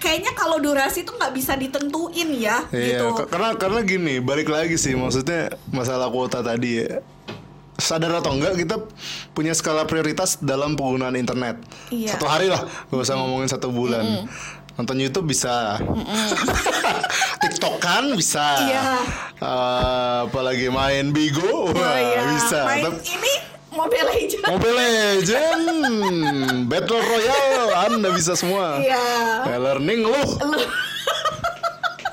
kayaknya 0.00 0.32
kalau 0.36 0.60
durasi 0.60 1.04
tuh 1.04 1.16
nggak 1.16 1.32
bisa 1.32 1.56
ditentuin 1.56 2.28
ya, 2.36 2.64
Iya, 2.72 3.00
gitu. 3.00 3.24
karena 3.28 3.56
karena 3.56 3.80
gini, 3.84 4.20
balik 4.20 4.48
lagi 4.48 4.76
sih 4.76 4.92
maksudnya 4.92 5.56
masalah 5.72 6.08
kuota 6.12 6.40
tadi 6.40 6.84
ya. 6.84 7.00
Sadar 7.80 8.20
atau 8.20 8.36
enggak 8.36 8.54
kita 8.62 8.76
punya 9.32 9.56
skala 9.56 9.88
prioritas 9.88 10.36
dalam 10.38 10.76
penggunaan 10.76 11.16
internet. 11.16 11.56
Iya. 11.88 12.14
Satu 12.14 12.28
hari 12.28 12.52
lah, 12.52 12.62
gak 12.62 13.00
usah 13.00 13.16
ngomongin 13.16 13.48
satu 13.48 13.72
bulan. 13.72 14.28
Nonton 14.72 14.96
YouTube 14.96 15.28
bisa. 15.28 15.76
TikTok 17.42 17.76
kan 17.76 18.14
bisa. 18.14 18.46
Iya. 18.58 18.82
Eh, 19.36 20.18
apalagi 20.26 20.68
main 20.68 21.10
Bigo, 21.10 21.68
Oh, 21.68 21.74
iya. 21.74 22.22
bisa. 22.32 22.60
Main 22.64 22.84
Tapi- 22.88 23.04
ini 23.10 23.32
Mobile 23.72 24.04
Legends. 24.06 24.44
Mobile 24.46 24.76
Legend, 24.76 25.64
Battle 26.70 27.00
Royale, 27.00 27.72
Anda 27.82 28.08
bisa 28.10 28.32
semua. 28.32 28.76
Iya. 28.78 29.00
E-learning 29.50 30.00
lu. 30.02 30.12
Lu- 30.12 30.70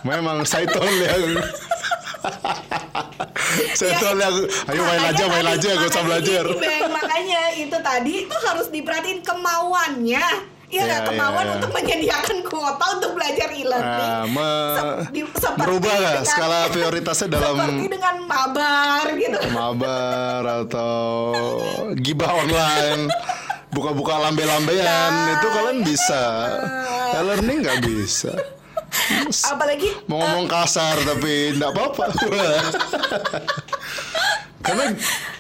Memang 0.02 0.44
Saitol 0.44 0.88
yang 0.96 1.44
Saitol 3.74 4.16
yang 4.16 4.36
Ayo 4.66 4.82
main 4.82 5.04
aja, 5.06 5.24
main 5.28 5.44
tadi- 5.46 5.68
aja, 5.68 5.70
gak 5.76 5.90
usah 5.90 6.04
belajar 6.04 6.44
makanya 6.90 7.42
itu 7.54 7.78
tadi 7.78 8.14
itu 8.24 8.36
harus 8.42 8.68
diperhatiin 8.70 9.20
kemauannya. 9.20 10.26
Iya 10.70 10.86
Iya, 10.86 10.98
kemauan 11.04 11.44
iya. 11.44 11.54
untuk 11.58 11.72
menyediakan 11.72 12.38
kuota 12.44 12.86
untuk 12.94 13.12
belajar 13.12 13.50
e-learning. 13.50 14.06
Nah, 14.08 14.24
me- 14.28 15.10
nggak 15.58 15.66
dengan- 16.22 16.30
skala 16.30 16.60
prioritasnya 16.70 17.28
dalam 17.32 17.58
seperti 17.58 17.88
dengan 17.90 18.16
mabar 18.24 19.04
gitu. 19.14 19.38
mabar 19.50 20.44
atau 20.64 20.96
gibah 21.96 22.32
online 22.36 23.10
buka-buka 23.70 24.14
lambe-lambean 24.20 24.86
Nah. 25.10 25.34
itu 25.36 25.48
kalian 25.48 25.80
bisa 25.82 26.22
e-learning 27.16 27.58
nggak 27.60 27.80
bisa 27.82 28.34
Apalagi 29.46 29.90
mau 30.06 30.18
ngomong 30.20 30.46
kasar 30.46 30.98
tapi 31.00 31.54
nggak 31.54 31.70
apa-apa 31.72 32.06
karena 34.60 34.86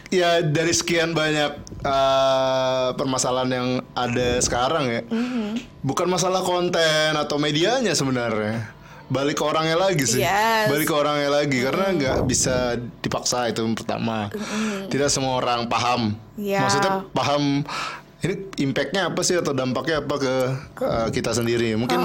ya 0.09 0.41
dari 0.41 0.73
sekian 0.73 1.13
banyak 1.13 1.51
eh, 1.85 2.89
permasalahan 2.97 3.51
yang 3.53 3.69
ada 3.93 4.41
sekarang 4.41 4.85
ya. 4.89 5.01
Bukan 5.85 6.09
masalah 6.09 6.43
konten 6.43 7.15
atau 7.15 7.37
medianya 7.39 7.93
sebenarnya. 7.93 8.75
Balik 9.09 9.41
ke 9.41 9.43
orangnya 9.45 9.73
lagi 9.73 10.05
sih. 10.05 10.21
Yes. 10.21 10.69
balik 10.69 10.85
ke 10.85 10.93
orangnya 10.93 11.33
lagi 11.33 11.65
karena 11.65 11.97
nggak 11.97 12.17
bisa 12.29 12.77
dipaksa 13.01 13.49
itu 13.49 13.65
yang 13.65 13.73
pertama. 13.73 14.29
Tidak 14.85 15.09
semua 15.09 15.41
orang 15.41 15.65
paham. 15.65 16.13
Ya. 16.37 16.63
maksudnya 16.63 17.03
paham 17.11 17.65
ini 18.19 18.35
impactnya 18.59 19.15
apa 19.15 19.23
sih 19.23 19.39
atau 19.39 19.55
dampaknya 19.55 20.03
apa 20.03 20.15
ke 20.19 20.33
uh, 20.83 21.07
kita 21.07 21.31
sendiri 21.31 21.71
mungkin 21.79 22.03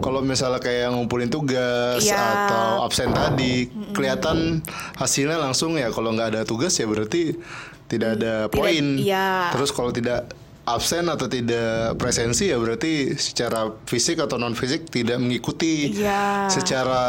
kalau 0.00 0.24
misalnya 0.24 0.56
kayak 0.56 0.88
ngumpulin 0.88 1.28
tugas 1.28 2.00
Iya. 2.00 2.16
atau 2.48 2.88
absen 2.88 3.12
tadi 3.12 3.68
kelihatan 3.92 4.64
hasilnya 4.96 5.36
langsung 5.36 5.76
ya 5.76 5.92
kalau 5.92 6.16
nggak 6.16 6.32
ada 6.32 6.42
tugas 6.48 6.72
ya 6.80 6.88
berarti 6.88 7.36
tidak 7.92 8.16
ada 8.16 8.48
poin 8.48 8.96
iya. 8.96 9.52
terus 9.52 9.68
kalau 9.68 9.92
tidak 9.92 10.32
absen 10.64 11.10
atau 11.10 11.26
tidak 11.26 11.98
presensi 11.98 12.46
ya 12.48 12.56
berarti 12.56 13.18
secara 13.18 13.74
fisik 13.84 14.22
atau 14.22 14.38
non 14.38 14.54
fisik 14.56 14.88
tidak 14.88 15.20
mengikuti 15.20 15.92
Iya. 15.92 16.48
secara 16.48 17.02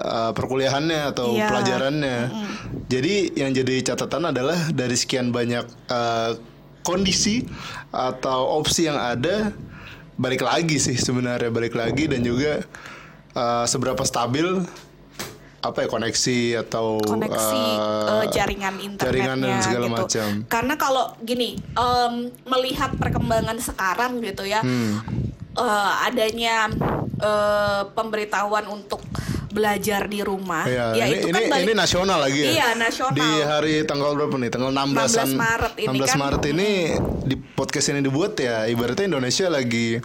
uh, 0.00 0.30
perkuliahannya 0.34 1.12
atau 1.14 1.38
Iya. 1.38 1.46
pelajarannya 1.46 2.18
jadi 2.90 3.14
yang 3.38 3.54
jadi 3.54 3.94
catatan 3.94 4.34
adalah 4.34 4.58
dari 4.74 4.96
sekian 4.98 5.30
banyak 5.30 5.62
uh, 5.86 6.34
kondisi 6.82 7.44
atau 7.90 8.60
opsi 8.60 8.88
yang 8.88 8.96
ada 8.96 9.52
balik 10.20 10.44
lagi 10.44 10.76
sih 10.76 10.96
sebenarnya 10.96 11.48
balik 11.48 11.72
lagi 11.72 12.04
dan 12.04 12.20
juga 12.20 12.64
uh, 13.32 13.64
seberapa 13.64 14.04
stabil 14.04 14.64
apa 15.60 15.84
ya 15.84 15.88
koneksi 15.92 16.40
atau 16.64 16.96
koneksi 17.04 17.62
eh, 18.08 18.24
jaringan 18.32 18.80
internetnya 18.80 19.04
jaringan 19.04 19.38
dan 19.44 19.60
segala 19.60 19.86
gitu. 19.86 19.96
macam. 20.00 20.28
Karena 20.48 20.74
kalau 20.80 21.04
gini 21.20 21.60
em, 21.76 22.32
melihat 22.48 22.96
perkembangan 22.96 23.60
sekarang 23.60 24.24
gitu 24.24 24.48
ya, 24.48 24.64
Hmm. 24.64 25.04
eh, 25.52 25.92
adanya 26.08 26.72
eh, 27.20 27.82
pemberitahuan 27.92 28.72
untuk 28.72 29.04
belajar 29.50 30.06
di 30.06 30.22
rumah, 30.22 30.64
Iya, 30.64 30.86
ya 30.94 31.04
ini 31.10 31.18
itu 31.18 31.28
kan 31.34 31.42
ini, 31.42 31.50
balik 31.50 31.64
ini 31.66 31.74
nasional 31.74 32.18
lagi 32.22 32.40
ya. 32.40 32.50
Iya, 32.54 32.68
nasional. 32.78 33.16
Di 33.18 33.28
hari 33.42 33.74
tanggal 33.84 34.10
berapa 34.14 34.34
nih? 34.38 34.50
Tanggal 34.50 34.70
16 34.70 35.36
16 35.36 35.36
Maret 35.36 35.74
ini 35.76 35.98
16 35.98 36.06
kan. 36.06 36.18
Maret 36.18 36.42
ini 36.50 36.70
di 37.26 37.36
podcast 37.36 37.86
ini 37.90 38.00
dibuat 38.00 38.32
ya 38.38 38.66
ibaratnya 38.70 39.06
Indonesia 39.10 39.46
lagi 39.50 39.98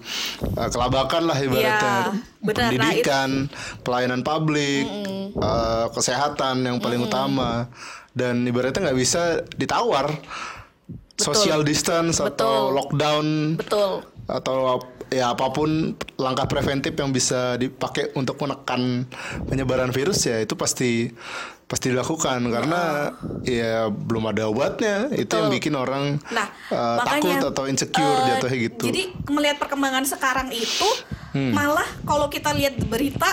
uh, 0.58 0.70
kelabakan 0.70 1.24
lah 1.30 1.38
ibaratnya. 1.38 1.72
Iya, 1.72 2.02
benar. 2.42 2.62
Nah, 2.66 2.70
Pendidikan, 2.74 3.30
pelayanan 3.86 4.22
publik, 4.26 4.86
uh, 5.38 5.88
kesehatan 5.94 6.66
yang 6.66 6.78
paling 6.82 7.06
utama 7.06 7.70
dan 8.18 8.42
ibaratnya 8.44 8.92
nggak 8.92 9.00
bisa 9.00 9.46
ditawar. 9.56 10.10
Social 11.16 11.64
distance 11.64 12.20
atau 12.20 12.28
Betul. 12.28 12.76
lockdown 12.76 13.28
betul. 13.56 14.04
atau 14.28 14.84
ya 15.14 15.34
apa 15.34 15.52
pun 15.54 15.94
langkah 16.18 16.48
preventif 16.50 16.94
yang 16.96 17.12
bisa 17.14 17.56
dipakai 17.56 18.14
untuk 18.18 18.40
menekan 18.42 19.06
penyebaran 19.46 19.94
virus 19.94 20.26
ya 20.26 20.42
itu 20.42 20.58
pasti 20.58 21.14
pasti 21.66 21.90
dilakukan 21.90 22.46
karena 22.46 23.10
ya 23.42 23.90
belum 23.90 24.30
ada 24.30 24.46
obatnya 24.46 25.10
itu 25.18 25.34
yang 25.34 25.50
bikin 25.50 25.74
orang 25.74 26.22
Nah, 26.30 26.46
uh, 26.70 27.02
makanya 27.02 27.42
takut 27.42 27.50
atau 27.58 27.64
insecure 27.66 28.18
eh, 28.22 28.26
jatuhnya 28.38 28.58
gitu. 28.70 28.84
Jadi 28.86 29.04
melihat 29.34 29.58
perkembangan 29.58 30.06
sekarang 30.06 30.54
itu 30.54 30.90
Hmm. 31.36 31.52
malah 31.52 31.84
kalau 32.08 32.32
kita 32.32 32.56
lihat 32.56 32.80
berita 32.88 33.28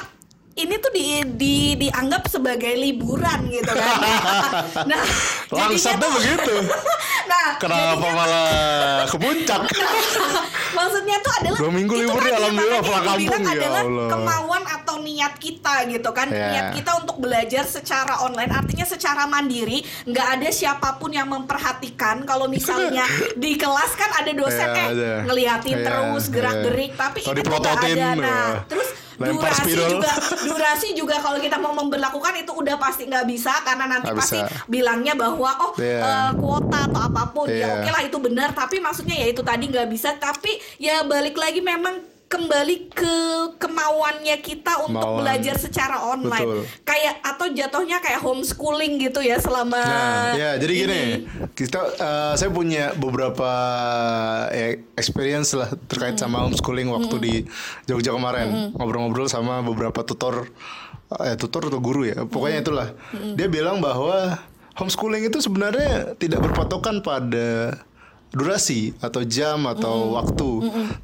ini 0.53 0.75
tuh 0.77 0.91
di, 0.93 1.05
di 1.33 1.55
dianggap 1.79 2.29
sebagai 2.29 2.77
liburan 2.77 3.49
gitu 3.49 3.73
kan. 3.73 3.99
nah, 4.91 5.03
Langsatnya 5.49 6.09
begitu. 6.13 6.55
nah, 7.31 7.57
Kenapa 7.57 8.07
malah 8.13 8.49
ke 9.09 9.17
puncak? 9.17 9.61
maksudnya 10.73 11.17
tuh 11.21 11.33
adalah 11.37 11.59
Dua 11.61 11.73
minggu 11.73 11.95
itu 11.95 12.03
libur 12.05 12.17
tadi 12.19 12.29
ya, 12.29 12.37
alhamdulillah, 12.41 12.81
makanya 12.81 12.89
pulang 12.89 13.05
kampung, 13.05 13.45
ya 13.45 13.53
adalah 13.53 13.83
Allah. 13.85 14.09
kemauan 14.09 14.63
atau 14.67 14.95
niat 14.99 15.35
kita 15.37 15.75
gitu 15.87 16.11
kan 16.11 16.29
Ya. 16.33 16.49
niat 16.49 16.69
kita 16.73 16.91
untuk 16.97 17.17
belajar 17.21 17.65
secara 17.69 18.25
online 18.25 18.49
artinya 18.49 18.87
secara 18.89 19.29
mandiri 19.29 19.85
nggak 20.09 20.29
ada 20.33 20.49
siapa 20.49 20.97
pun 20.97 21.13
yang 21.13 21.29
memperhatikan 21.29 22.25
kalau 22.25 22.49
misalnya 22.49 23.05
di 23.37 23.55
kelas 23.55 23.93
kan 23.95 24.11
ada 24.17 24.33
dosen 24.33 24.65
Ya, 24.65 24.89
eh 24.89 24.89
ngeliatin 25.23 25.77
Ya, 25.77 25.85
terus 25.85 26.25
gerak 26.29 26.57
ya. 26.57 26.63
gerik 26.65 26.93
tapi 26.95 27.19
nggak 27.21 27.37
dipelototin, 27.37 27.97
ada 27.97 28.09
nah 28.17 28.47
ya. 28.49 28.65
terus 28.65 28.89
Lempar 29.25 29.35
durasi 29.49 29.62
spidol. 29.64 29.88
juga 29.93 30.12
durasi 30.43 30.88
juga 30.93 31.17
kalau 31.19 31.38
kita 31.38 31.57
mau 31.57 31.73
memberlakukan 31.73 32.35
itu 32.37 32.52
udah 32.52 32.76
pasti 32.76 33.02
nggak 33.05 33.25
bisa 33.25 33.52
karena 33.62 33.85
nanti 33.88 34.07
Nggak 34.07 34.19
pasti 34.19 34.38
bisa. 34.38 34.67
bilangnya 34.67 35.14
bahwa 35.14 35.50
oh 35.61 35.73
Iya. 35.75 35.99
eh, 36.00 36.31
kuota 36.35 36.79
atau 36.85 37.00
apa 37.00 37.23
pun 37.31 37.47
ya 37.47 37.57
Iya. 37.57 37.69
oke 37.76 37.91
lah 37.91 38.02
itu 38.02 38.19
benar 38.19 38.49
tapi 38.52 38.76
maksudnya 38.79 39.17
ya 39.17 39.26
itu 39.26 39.41
tadi 39.41 39.64
nggak 39.67 39.88
bisa 39.88 40.14
tapi 40.17 40.50
ya 40.76 41.02
balik 41.02 41.35
lagi 41.35 41.59
memang 41.59 42.12
kembali 42.33 42.89
ke 42.89 43.17
kemauannya 43.61 44.41
kita 44.41 44.89
untuk 44.89 45.21
belajar 45.21 45.61
secara 45.61 46.01
online. 46.01 46.49
Betul. 46.49 46.65
kayak 46.89 47.15
atau 47.21 47.47
jatuhnya 47.53 48.01
kayak 48.01 48.25
homeschooling 48.25 48.97
gitu 48.97 49.21
ya 49.21 49.37
selama 49.37 49.77
Nah, 49.83 50.33
ya 50.33 50.57
jadi 50.57 50.73
gini, 50.73 50.89
ini. 50.89 51.49
kita 51.53 51.81
eh, 52.01 52.33
saya 52.41 52.49
punya 52.49 52.97
beberapa 52.97 53.51
ya, 54.49 54.81
experience 54.97 55.53
lah 55.53 55.69
terkait 55.91 56.17
sama 56.17 56.41
homeschooling 56.49 56.89
waktu 56.89 57.17
di 57.21 57.35
Jogja 57.85 58.17
kemarin. 58.17 58.73
Ngobrol-ngobrol 58.73 59.29
sama 59.29 59.61
beberapa 59.61 60.01
tutor, 60.07 60.49
eh 61.21 61.37
tutor 61.37 61.69
atau 61.69 61.81
guru 61.85 62.09
ya, 62.09 62.25
pokoknya 62.25 62.59
itulah. 62.65 62.89
Dia 63.37 63.49
bilang 63.53 63.85
bahwa 63.85 64.41
homeschooling 64.81 65.29
itu 65.29 65.39
sebenarnya 65.45 66.17
tidak 66.17 66.41
berpatokan 66.49 67.05
pada 67.05 67.77
durasi 68.33 68.97
atau 68.99 69.21
jam 69.29 69.69
atau 69.69 70.17
waktu, 70.17 70.51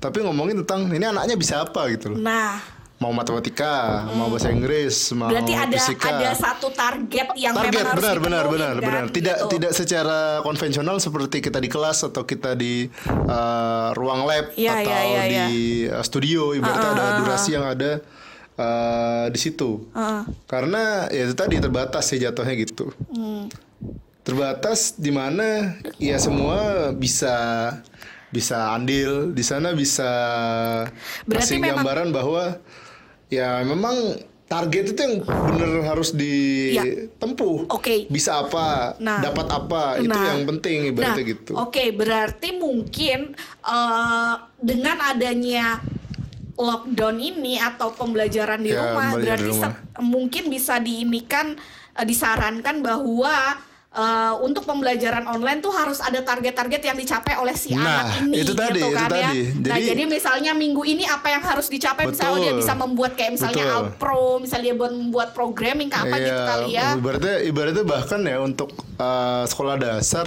tapi 0.01 0.25
ngomongin 0.25 0.65
tentang 0.65 0.89
ini 0.89 1.05
anaknya 1.05 1.37
bisa 1.37 1.61
apa 1.63 1.89
gitu 1.93 2.17
loh. 2.17 2.19
nah. 2.19 2.59
Mau 2.99 3.15
matematika, 3.15 4.11
mau 4.11 4.27
bahasa 4.27 4.51
Inggris, 4.51 5.15
mau 5.15 5.31
berarti 5.31 5.55
ada 5.55 5.71
fisika. 5.71 6.19
ada 6.19 6.35
satu 6.35 6.75
target 6.75 7.31
yang 7.39 7.55
target 7.55 7.79
memang 7.79 7.95
harus 7.95 8.03
benar 8.03 8.17
benar 8.19 8.45
benar 8.51 8.75
kan, 8.75 8.83
benar. 8.83 9.05
Tidak 9.15 9.37
gitu. 9.39 9.51
tidak 9.55 9.71
secara 9.71 10.43
konvensional 10.43 10.99
seperti 10.99 11.39
kita 11.39 11.63
di 11.63 11.71
kelas 11.71 12.03
atau 12.11 12.27
kita 12.27 12.59
di 12.59 12.91
uh, 13.07 13.95
ruang 13.95 14.27
lab 14.27 14.51
Iya, 14.59 14.83
atau 14.83 14.91
iya, 14.91 15.01
iya, 15.07 15.23
di 15.31 15.39
uh, 15.87 16.03
studio. 16.03 16.59
Ibaratnya 16.59 16.91
ada 16.91 17.07
durasi 17.23 17.51
yang 17.55 17.71
ada 17.71 18.03
uh, 18.59 19.31
di 19.31 19.39
situ. 19.39 19.87
Heeh. 19.95 20.23
karena 20.51 21.07
ya 21.15 21.23
itu 21.31 21.39
tadi 21.39 21.63
terbatas 21.63 22.03
sih 22.03 22.19
jatuhnya 22.19 22.59
gitu. 22.59 22.91
Hmm. 23.15 23.47
Terbatas 24.29 24.93
di 24.93 25.09
mana 25.09 25.73
ya 25.97 26.21
semua 26.21 26.93
bisa 26.93 27.33
bisa 28.29 28.77
andil 28.77 29.33
di 29.33 29.41
sana 29.41 29.73
bisa 29.73 30.11
Berarti 31.25 31.57
kasih 31.57 31.59
memang- 31.59 31.81
gambaran 31.81 32.09
bahwa 32.13 32.45
ya 33.33 33.65
memang 33.65 34.21
target 34.45 34.93
itu 34.93 35.01
yang 35.01 35.17
bener 35.25 35.85
harus 35.85 36.13
ditempuh. 36.13 37.69
Oke. 37.69 38.09
Bisa 38.09 38.41
apa, 38.41 38.97
Nah. 38.97 39.21
dapat 39.21 39.45
apa, 39.47 39.83
itu 39.97 40.09
Nah. 40.09 40.25
yang 40.27 40.45
penting 40.47 40.89
ibaratnya 40.89 41.21
Nah, 41.21 41.29
gitu. 41.29 41.53
Oke, 41.55 41.85
berarti 41.93 42.49
mungkin 42.53 43.37
eh, 43.63 44.33
dengan 44.57 44.97
adanya 45.05 45.85
lockdown 46.55 47.17
ini 47.17 47.57
atau 47.57 47.93
pembelajaran 47.93 48.61
di 48.61 48.73
Ya, 48.73 48.81
rumah, 48.83 49.09
berarti 49.15 49.41
di 49.43 49.53
rumah. 49.53 49.73
mungkin 50.01 50.49
bisa 50.49 50.77
diinikan 50.79 51.53
eh, 51.93 52.05
disarankan 52.05 52.81
bahwa 52.81 53.37
eh, 53.91 54.35
untuk 54.39 54.63
pembelajaran 54.63 55.25
online 55.25 55.59
tuh 55.59 55.71
harus 55.71 55.99
ada 55.99 56.21
target-target 56.21 56.83
yang 56.83 56.95
dicapai 56.95 57.35
oleh 57.35 57.53
si 57.53 57.73
Nah, 57.73 58.05
anak 58.05 58.21
ini 58.23 58.35
itu 58.39 58.53
tadi, 58.53 58.79
gitu 58.79 58.85
itu 58.85 58.89
kan 58.93 59.09
ya. 59.09 59.31
tadi. 59.33 59.41
nah, 59.59 59.75
Jadi- 59.75 59.87
jadi 59.87 60.03
misalnya 60.05 60.53
minggu 60.53 60.83
ini 60.85 61.03
apa 61.03 61.29
yang 61.29 61.41
harus 61.41 61.67
dicapai 61.67 62.05
misalnya 62.05 62.37
Betul. 62.37 62.45
dia 62.45 62.55
bisa 62.55 62.73
membuat 62.75 63.13
kayak 63.15 63.33
misalnya 63.35 63.65
Betul. 63.65 63.77
Alpro, 63.81 64.25
misalnya 64.39 64.65
dia 64.65 64.77
buat 64.77 64.93
membuat 64.93 65.29
programming 65.33 65.89
ke 65.89 65.97
apa 65.97 66.15
gitu 66.17 66.29
Iya, 66.31 66.47
kali 66.47 66.69
ya. 66.71 66.87
Ibaratnya, 66.95 67.37
ibaratnya 67.43 67.85
bahkan 67.85 68.21
ya 68.23 68.37
untuk 68.39 68.71
uh, 68.97 69.45
sekolah 69.45 69.77
dasar 69.77 70.27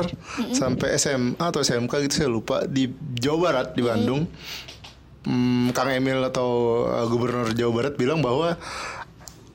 sampai 0.52 0.88
SMA 0.96 1.38
atau 1.38 1.60
SMK 1.60 1.94
gitu 2.04 2.14
saya 2.18 2.30
lupa 2.30 2.66
di 2.66 2.90
Jawa 3.14 3.38
Barat 3.40 3.68
di 3.72 3.82
Bandung, 3.82 4.26
hmm, 5.24 5.70
Kang 5.72 5.88
Emil 5.88 6.18
atau 6.24 6.50
uh, 6.88 7.06
Gubernur 7.06 7.52
Jawa 7.52 7.72
Barat 7.72 7.94
bilang 7.94 8.20
bahwa 8.20 8.58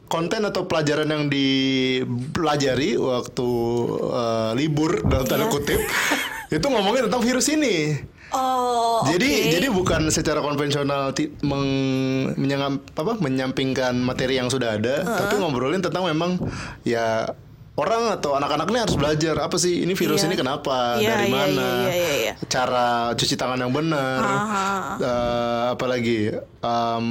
konten 0.07 0.43
atau 0.43 0.65
pelajaran 0.65 1.07
yang 1.07 1.25
dipelajari 1.27 2.95
waktu 2.95 3.49
uh, 4.01 4.51
libur 4.53 5.03
dalam 5.03 5.27
tanda 5.27 5.47
Iya. 5.47 5.53
kutip 5.53 5.81
itu 6.57 6.67
ngomongin 6.67 7.11
tentang 7.11 7.23
virus 7.23 7.47
ini. 7.49 7.99
Oh, 8.27 9.07
Jadi 9.07 9.31
oke. 9.31 9.51
jadi 9.55 9.67
bukan 9.71 10.11
secara 10.11 10.43
konvensional 10.43 11.15
meng- 11.41 12.35
apa 12.75 13.15
menyampingkan 13.17 13.95
materi 13.97 14.35
yang 14.35 14.51
sudah 14.51 14.75
ada, 14.75 15.07
tapi 15.07 15.39
ngobrolin 15.39 15.79
tentang 15.79 16.03
memang 16.05 16.35
ya 16.83 17.31
orang 17.77 18.17
atau 18.17 18.33
anak-anak 18.33 18.67
ini 18.69 18.79
harus 18.81 18.97
belajar 18.97 19.37
apa 19.37 19.57
sih 19.57 19.85
ini 19.85 19.93
virus 19.93 20.25
Iya. 20.25 20.27
ini 20.27 20.35
kenapa 20.35 20.97
Iya, 20.97 21.09
dari 21.13 21.27
iya, 21.29 21.33
mana 21.33 21.61
iya, 21.61 21.93
iya, 21.93 21.93
iya, 21.93 22.15
iya. 22.17 22.33
cara 22.49 22.89
cuci 23.13 23.37
tangan 23.37 23.61
yang 23.61 23.69
benar 23.71 24.21
eh, 24.97 25.65
apalagi 25.71 26.33
em, 26.41 27.05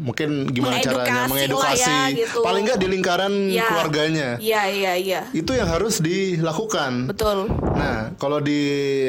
mungkin 0.00 0.46
gimana 0.48 0.78
caranya 0.78 1.26
Mengedukasi 1.26 1.34
mengedukasi 1.34 1.90
lah 1.90 2.06
ya, 2.06 2.16
gitu. 2.16 2.38
paling 2.40 2.62
nggak 2.62 2.78
di 2.78 2.86
lingkaran 2.88 3.32
Ya. 3.50 3.66
keluarganya 3.66 4.28
Iya, 4.38 4.62
iya, 4.70 4.92
iya. 4.94 5.20
itu 5.34 5.50
yang 5.50 5.66
harus 5.66 5.98
dilakukan 5.98 7.10
Betul. 7.10 7.50
Nah, 7.74 8.14
kalau 8.16 8.38
di 8.38 8.60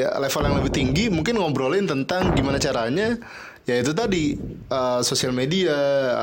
level 0.02 0.42
yang 0.44 0.56
lebih 0.58 0.74
tinggi 0.74 1.08
mungkin 1.08 1.38
ngobrolin 1.38 1.86
tentang 1.86 2.34
gimana 2.34 2.58
caranya 2.58 3.16
ya 3.66 3.76
itu 3.76 3.92
tadi 3.92 4.38
uh, 4.70 5.02
sosial 5.02 5.34
media 5.34 5.74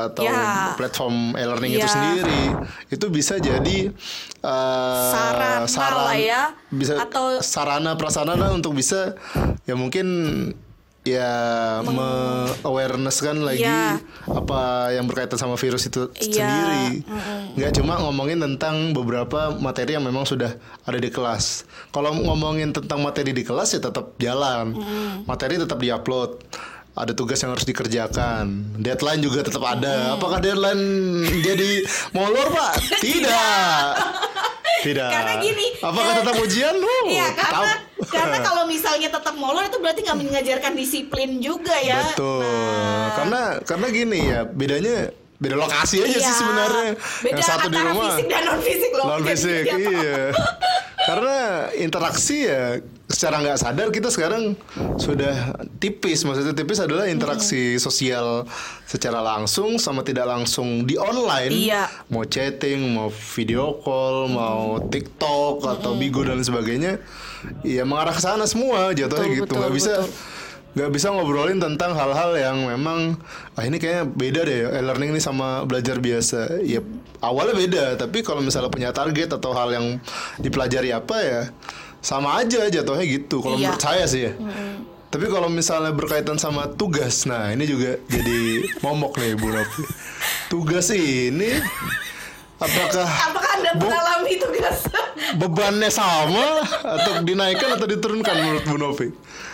atau 0.07 0.23
Ya. 0.23 0.71
platform 0.73 1.35
e-learning 1.35 1.75
itu 1.75 1.83
Ya. 1.83 1.91
sendiri 1.91 2.43
itu 2.87 3.05
bisa 3.07 3.35
jadi 3.35 3.91
uh, 4.39 5.11
Sarana 5.67 6.07
lah 6.07 6.15
ya, 6.15 6.41
bisa 6.69 6.97
atau- 6.97 7.39
sarana 7.39 7.95
prasarana 7.95 8.47
untuk 8.49 8.73
bisa 8.73 9.19
ya 9.63 9.75
mungkin 9.75 10.07
ya 11.03 11.27
me 11.83 12.07
awareness 12.63 13.19
kan 13.19 13.35
lagi 13.37 13.59
Ya. 13.59 13.99
apa 14.23 14.61
yang 14.95 15.03
berkaitan 15.03 15.35
sama 15.35 15.59
virus 15.59 15.83
itu 15.83 16.07
Iya, 16.15 16.47
sendiri 16.47 17.03
nggak 17.59 17.71
cuma 17.75 17.99
ngomongin 17.99 18.39
tentang 18.39 18.95
beberapa 18.95 19.51
materi 19.53 19.93
yang 19.93 20.01
memang 20.01 20.23
sudah 20.23 20.55
ada 20.81 20.95
di 20.95 21.11
kelas. 21.11 21.67
Kalau 21.91 22.15
ngomongin 22.15 22.71
tentang 22.71 23.03
materi 23.03 23.29
di 23.29 23.43
kelas 23.43 23.75
ya 23.75 23.83
tetap 23.83 24.15
jalan, 24.15 24.73
materi 25.23 25.59
tetap 25.59 25.75
diupload. 25.75 26.39
Ada 26.93 27.11
tugas 27.11 27.41
yang 27.41 27.49
harus 27.49 27.65
dikerjakan, 27.65 28.45
deadline 28.77 29.17
juga 29.17 29.41
tetap 29.41 29.65
ada. 29.65 30.13
Apakah 30.13 30.37
deadline 30.37 30.77
jadi 31.41 31.81
molor 32.11 32.53
pak? 32.53 32.73
Tidak, 33.01 33.87
tidak. 34.83 35.09
Karena 35.09 35.33
gini, 35.39 35.65
Apakah 35.79 36.11
eh, 36.11 36.17
tetap 36.21 36.35
ujian? 36.37 36.75
Oh, 36.83 37.03
Iya, 37.09 37.27
karena 37.33 37.65
tetap. 37.65 38.09
karena 38.13 38.37
kalau 38.47 38.63
misalnya 38.65 39.09
tetap 39.09 39.33
molor 39.33 39.65
itu 39.65 39.77
berarti 39.79 40.05
nggak 40.05 40.19
mengajarkan 40.19 40.73
disiplin 40.75 41.29
juga 41.39 41.73
ya. 41.79 42.13
Betul. 42.13 42.45
Nah, 42.45 43.09
Karena 43.15 43.41
karena 43.65 43.87
gini 43.89 44.19
ya, 44.27 44.39
bedanya 44.45 44.95
beda 45.35 45.55
lokasi 45.57 45.97
aja 45.99 46.13
sih 46.13 46.23
Iya. 46.23 46.35
sebenarnya. 46.35 46.89
Beda 47.19 47.33
yang 47.33 47.41
satu 47.43 47.67
di 47.67 47.79
rumah. 47.79 48.05
fisik 48.11 48.25
dan 48.29 48.41
non 48.43 48.59
fisik 48.61 48.91
loh. 48.93 49.05
non 49.09 49.21
fisik 49.25 49.63
iya 49.67 50.21
karena 51.03 51.37
interaksi 51.75 52.37
ya 52.47 52.79
secara 53.13 53.45
nggak 53.45 53.61
sadar 53.61 53.87
kita 53.93 54.09
sekarang 54.09 54.57
sudah 54.97 55.53
tipis. 55.77 56.25
Maksudnya 56.25 56.57
tipis 56.57 56.81
adalah 56.81 57.05
interaksi 57.05 57.77
sosial 57.77 58.49
secara 58.89 59.21
langsung 59.21 59.77
sama 59.77 60.01
tidak 60.01 60.25
langsung 60.25 60.89
di 60.89 60.97
online. 60.97 61.53
Iya. 61.53 61.85
mau 62.09 62.25
chatting 62.25 62.97
mau 62.97 63.13
video 63.13 63.77
call 63.85 64.33
mau 64.33 64.81
TikTok 64.81 65.61
atau 65.61 65.93
Bigo 65.93 66.25
dan 66.25 66.41
sebagainya 66.41 66.97
ya 67.61 67.85
mengarah 67.85 68.15
ke 68.15 68.21
sana 68.23 68.49
semua 68.49 68.91
jatuhnya 68.97 69.29
Betul, 69.29 69.37
gitu. 69.45 69.53
Nggak 69.61 69.73
bisa 69.77 69.93
nggak 70.73 70.89
bisa 70.89 71.13
ngobrolin 71.13 71.61
tentang 71.61 71.93
hal-hal 71.93 72.33
yang 72.33 72.65
memang 72.65 73.21
ah 73.53 73.61
ini 73.61 73.77
kayaknya 73.77 74.09
beda 74.09 74.41
deh 74.41 74.61
e-learning 74.73 75.13
ini 75.13 75.21
sama 75.21 75.61
belajar 75.69 76.01
biasa. 76.01 76.65
Ya 76.65 76.81
awalnya 77.21 77.53
beda 77.53 77.85
tapi 78.01 78.25
kalau 78.25 78.41
misalnya 78.41 78.73
punya 78.73 78.89
target 78.89 79.37
atau 79.37 79.53
hal 79.53 79.69
yang 79.69 80.01
dipelajari 80.41 80.89
apa 80.89 81.17
ya 81.21 81.41
sama 82.03 82.37
aja 82.37 82.67
jatuhnya 82.67 83.05
gitu 83.07 83.39
kalau 83.39 83.55
Iya. 83.55 83.71
menurut 83.71 83.81
saya 83.81 84.03
sih 84.05 84.21
ya 84.21 84.31
tapi 85.07 85.25
kalau 85.25 85.47
misalnya 85.47 85.89
berkaitan 85.89 86.35
sama 86.35 86.67
tugas 86.69 87.23
nah 87.23 87.49
ini 87.49 87.63
juga 87.63 87.95
jadi 88.05 88.39
momok 88.79 89.15
nih 89.15 89.33
Bu 89.33 89.47
Novi 89.47 89.83
tugas 90.47 90.89
ini 90.89 91.63
apakah 92.57 93.07
Apakah 93.23 93.51
Anda 93.55 93.71
mengalami 93.75 94.33
tugas? 94.37 94.77
bebannya 95.33 95.89
sama 95.89 96.61
atau 96.77 97.21
dinaikkan 97.21 97.73
atau 97.73 97.85
diturunkan 97.85 98.35
menurut 98.35 98.63
Bu 98.65 98.77
Novi? 98.77 99.07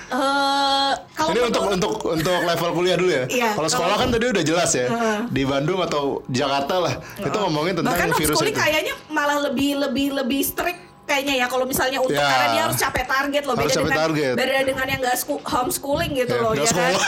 Eh, 0.09 0.91
kalau 1.11 1.29
Ini 1.29 1.39
untuk 1.43 1.63
untuk 1.69 1.93
untuk 2.03 2.39
level 2.39 2.69
kuliah 2.73 2.97
dulu 2.97 3.11
ya. 3.11 3.25
Iya, 3.27 3.49
kalau 3.53 3.65
sekolah 3.67 3.93
kalau- 3.93 4.01
kan 4.03 4.17
tadi 4.17 4.25
udah 4.27 4.43
jelas 4.43 4.71
ya. 4.73 4.87
Di 5.27 5.43
Bandung 5.43 5.77
atau 5.79 6.25
Jakarta 6.27 6.75
lah. 6.79 6.93
Itu 7.15 7.37
ngomongin 7.39 7.77
tentang 7.77 7.93
bahkan 7.93 8.09
virus 8.13 8.33
itu. 8.35 8.49
kayaknya 8.51 8.97
malah 9.07 9.37
lebih 9.39 9.77
lebih 9.79 10.07
lebih 10.15 10.41
strict 10.41 10.88
kayaknya 11.09 11.33
ya 11.35 11.45
kalau 11.45 11.65
misalnya 11.65 11.97
untuk 11.97 12.13
Ya. 12.13 12.23
karena 12.23 12.47
dia 12.51 12.61
harus 12.63 12.77
capai 12.77 13.03
target 13.03 13.43
loh 13.43 13.55
Harus 13.55 13.65
beda 13.67 13.81
dengan 13.81 13.97
target. 13.99 14.33
beda 14.35 14.59
dengan 14.63 14.85
yang 14.87 15.01
sku- 15.15 15.41
homeschooling 15.43 16.11
gitu 16.15 16.31
Ya, 16.31 16.39
loh 16.39 16.51
ya 16.53 16.61
kan 16.61 16.69
sekolah. 16.69 17.01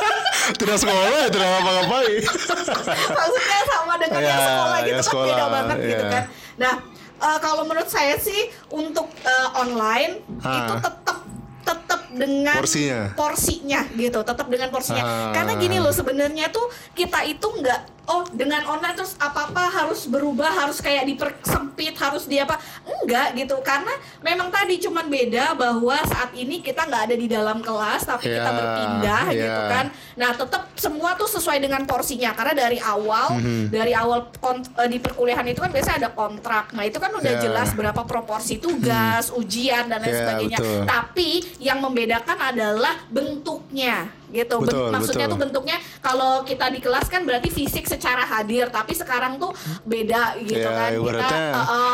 tidak 0.60 0.76
sekolah 0.78 1.04
ya 1.08 1.24
tidak 1.28 1.48
ngapa-ngapain. 1.48 2.22
maksudnya 3.18 3.60
sama 3.68 3.94
dengan 3.96 4.20
yang 4.20 4.30
Ya, 4.30 4.46
sekolah 4.46 4.78
gitu 4.78 4.86
yang 4.86 4.96
kan 4.96 5.04
sekolah, 5.04 5.26
beda 5.28 5.46
banget 5.48 5.76
gitu 5.84 6.04
ya. 6.04 6.10
kan 6.10 6.24
nah 6.56 6.74
eh, 7.20 7.38
kalau 7.38 7.62
menurut 7.64 7.88
saya 7.88 8.14
sih 8.16 8.40
untuk 8.70 9.06
eh, 9.20 9.48
online 9.54 10.12
Ah. 10.40 10.54
itu 10.60 10.74
tetap 10.80 11.16
tetap 11.60 12.00
dengan 12.10 12.56
Porsinya. 12.56 13.00
porsinya 13.14 13.80
gitu 13.92 14.18
tetap 14.20 14.46
dengan 14.46 14.68
porsinya 14.68 15.02
Ah. 15.02 15.30
karena 15.30 15.52
gini 15.54 15.76
loh 15.76 15.92
sebenarnya 15.92 16.48
tuh 16.48 16.66
kita 16.92 17.22
itu 17.22 17.46
nggak 17.46 17.99
oh 18.10 18.26
dengan 18.28 18.66
online 18.66 18.92
terus 18.92 19.14
apa 19.16 19.46
apa 19.46 19.70
harus 19.70 20.04
berubah 20.04 20.50
harus 20.50 20.82
kayak 20.82 21.06
dipersempit 21.06 21.94
harus 21.94 22.26
di 22.26 22.36
apa 22.36 22.58
enggak 22.82 23.38
gitu 23.38 23.54
karena 23.62 23.94
memang 24.18 24.50
tadi 24.50 24.76
cuman 24.76 25.06
beda 25.06 25.54
bahwa 25.54 25.94
saat 26.02 26.34
ini 26.34 26.58
kita 26.58 26.84
nggak 26.84 27.02
ada 27.06 27.16
di 27.16 27.24
dalam 27.24 27.62
kelas 27.62 28.02
tapi 28.04 28.26
kita 28.28 28.42
Ya, 28.42 28.52
berpindah 28.52 29.24
ya. 29.30 29.38
gitu 29.38 29.62
kan 29.68 29.86
Nah, 30.10 30.36
tetap 30.36 30.68
semua 30.76 31.16
tuh 31.16 31.24
sesuai 31.24 31.64
dengan 31.64 31.80
porsinya 31.86 32.36
karena 32.36 32.52
dari 32.52 32.76
awal 32.76 33.40
Mhm. 33.40 33.72
dari 33.72 33.96
awal 33.96 34.28
eh, 34.76 34.88
di 34.90 35.00
perkuliahan 35.00 35.46
itu 35.46 35.56
kan 35.56 35.72
biasanya 35.72 35.96
ada 36.04 36.10
kontrak. 36.12 36.76
Nah, 36.76 36.84
itu 36.84 37.00
kan 37.00 37.08
udah 37.08 37.32
Ya. 37.32 37.40
jelas 37.40 37.72
berapa 37.72 38.04
proporsi 38.04 38.60
tugas, 38.60 39.32
ujian 39.32 39.88
dan 39.88 40.02
lain 40.02 40.12
Ya, 40.12 40.18
sebagainya. 40.20 40.58
betul. 40.60 40.82
Tapi 40.84 41.28
yang 41.56 41.80
membedakan 41.80 42.36
adalah 42.36 43.00
bentuknya 43.08 44.12
gitu. 44.30 44.56
Betul, 44.58 44.88
maksudnya 44.88 45.26
betul. 45.26 45.32
tuh 45.32 45.38
bentuknya 45.42 45.76
kalau 46.00 46.42
kita 46.42 46.66
di 46.66 46.78
kelas 46.78 47.06
kan 47.06 47.22
berarti 47.22 47.48
fisik 47.48 47.84
secara 47.84 48.22
hadir, 48.22 48.66
tapi 48.66 48.92
sekarang 48.92 49.36
tuh 49.36 49.50
beda 49.82 50.38
gitu 50.40 50.58
Ya, 50.60 50.70
kan. 50.70 50.90
eh, 50.90 50.96
eh, 50.96 51.02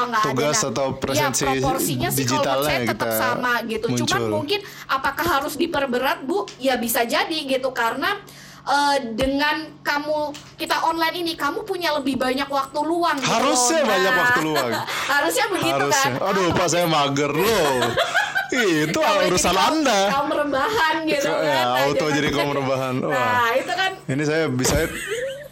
nggak 0.07 0.21
ada. 0.21 0.26
tugas 0.26 0.59
Nah, 0.59 0.71
atau 0.71 0.87
presensi 0.95 1.43
ya, 1.43 1.50
proporsinya 1.57 2.09
sih 2.09 2.25
kalau 2.25 2.62
saya 2.62 2.81
tetap 2.83 3.09
kita 3.09 3.09
sama 3.12 3.52
gitu. 3.64 3.87
Cuman 3.88 4.00
muncul. 4.07 4.23
mungkin 4.31 4.61
apakah 4.87 5.26
harus 5.26 5.55
diperberat 5.55 6.23
bu 6.23 6.45
ya 6.57 6.76
bisa 6.76 7.02
jadi 7.02 7.38
gitu 7.43 7.71
karena 7.71 8.14
eh, 8.62 8.97
dengan 9.11 9.57
kamu 9.81 10.19
kita 10.57 10.83
online 10.83 11.16
ini 11.21 11.33
kamu 11.35 11.62
punya 11.62 11.95
lebih 11.95 12.16
banyak 12.16 12.47
waktu 12.47 12.78
luang 12.81 13.14
gitu 13.16 13.28
Harusnya 13.28 13.81
loh. 13.81 13.88
banyak 13.88 14.13
waktu 14.15 14.41
luang. 14.43 14.71
harusnya 15.13 15.47
begitu 15.49 15.84
Harusnya. 15.87 16.11
kan 16.13 16.28
Aduh, 16.30 16.47
Pak 16.50 16.67
saya 16.67 16.87
mager 16.87 17.30
loh. 17.30 17.78
Itu 18.49 18.95
Kamu 18.97 19.11
jadi 19.17 19.26
urusan 19.26 19.54
Anda. 19.54 20.00
kaum 20.09 20.30
rebahan 20.30 20.95
gitu 21.04 21.26
Ya, 21.26 21.35
kan 21.35 21.65
Nah, 21.67 21.82
auto 21.82 21.97
jangan- 22.00 22.15
jadi 22.15 22.28
kaum 22.30 22.50
rebahan. 22.52 22.95
Wah. 23.00 23.11
nah 23.11 23.49
itu 23.52 23.73
kan 23.73 23.91
Ini 24.06 24.23
saya 24.23 24.45
bisa 24.49 24.76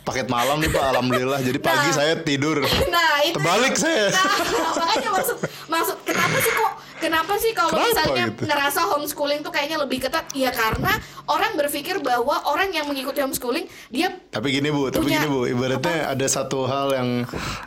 paket 0.01 0.29
malam 0.29 0.57
nih 0.59 0.69
Pak, 0.69 0.85
alhamdulillah. 0.87 1.41
Jadi 1.41 1.59
pagi 1.59 1.89
Nah. 1.89 1.97
saya 1.97 2.15
tidur. 2.19 2.61
nah 2.87 3.13
itu 3.21 3.35
Terbalik 3.35 3.75
saya. 3.75 4.09
nah 4.11 4.31
makanya 4.77 5.11
maksud 5.13 5.37
maksud 5.67 5.97
kenapa 6.05 6.37
sih 6.39 6.53
kok 6.53 6.73
kenapa 6.97 7.33
sih 7.35 7.51
kalau 7.53 7.71
Kenapa 7.71 7.89
misalnya 7.91 8.25
gitu? 8.29 8.43
ngerasa 8.45 8.81
homeschooling 8.87 9.41
tuh 9.41 9.51
kayaknya 9.51 9.77
lebih 9.77 9.99
ketat 10.01 10.25
ya 10.33 10.51
karena 10.51 10.93
orang 11.27 11.53
berpikir 11.55 11.99
bahwa 12.01 12.37
orang 12.47 12.71
yang 12.71 12.85
mengikuti 12.85 13.19
homeschooling 13.19 13.65
dia 13.89 14.13
Tapi 14.29 14.49
gini 14.51 14.69
Bu, 14.69 14.89
tapi 14.89 15.09
gini 15.11 15.27
Bu, 15.27 15.45
ibaratnya 15.47 16.11
ada 16.11 16.27
satu 16.27 16.65
hal 16.65 16.93
yang 16.93 17.09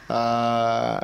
eh, 0.08 0.98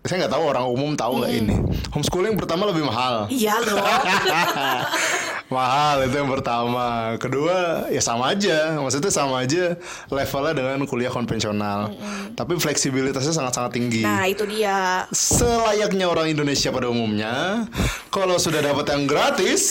saya 0.00 0.24
nggak 0.24 0.32
tahu 0.32 0.44
orang 0.48 0.64
umum 0.64 0.96
tahu 0.96 1.20
nggak 1.20 1.32
ini. 1.36 1.56
Homeschooling 1.92 2.34
pertama 2.40 2.64
lebih 2.72 2.88
mahal. 2.88 3.28
iya 3.28 3.60
loh 3.60 3.76
mahal 5.52 6.06
itu 6.08 6.14
yang 6.16 6.30
pertama. 6.30 7.18
Kedua 7.20 7.84
ya 7.92 8.00
sama 8.00 8.32
aja, 8.32 8.80
maksudnya 8.80 9.12
sama 9.12 9.44
aja 9.44 9.76
levelnya 10.08 10.56
dengan 10.56 10.88
kuliah 10.88 11.12
konvensional. 11.12 11.92
Tapi 12.32 12.56
fleksibilitasnya 12.56 13.34
sangat-sangat 13.34 13.76
tinggi. 13.76 14.00
nah 14.06 14.24
itu 14.24 14.46
dia 14.48 15.04
Selayaknya 15.12 16.08
orang 16.08 16.32
Indonesia 16.32 16.72
pada 16.72 16.88
umumnya, 16.88 17.66
kalau 18.08 18.40
sudah 18.40 18.64
dapat 18.64 18.88
yang 18.94 19.04
gratis 19.04 19.62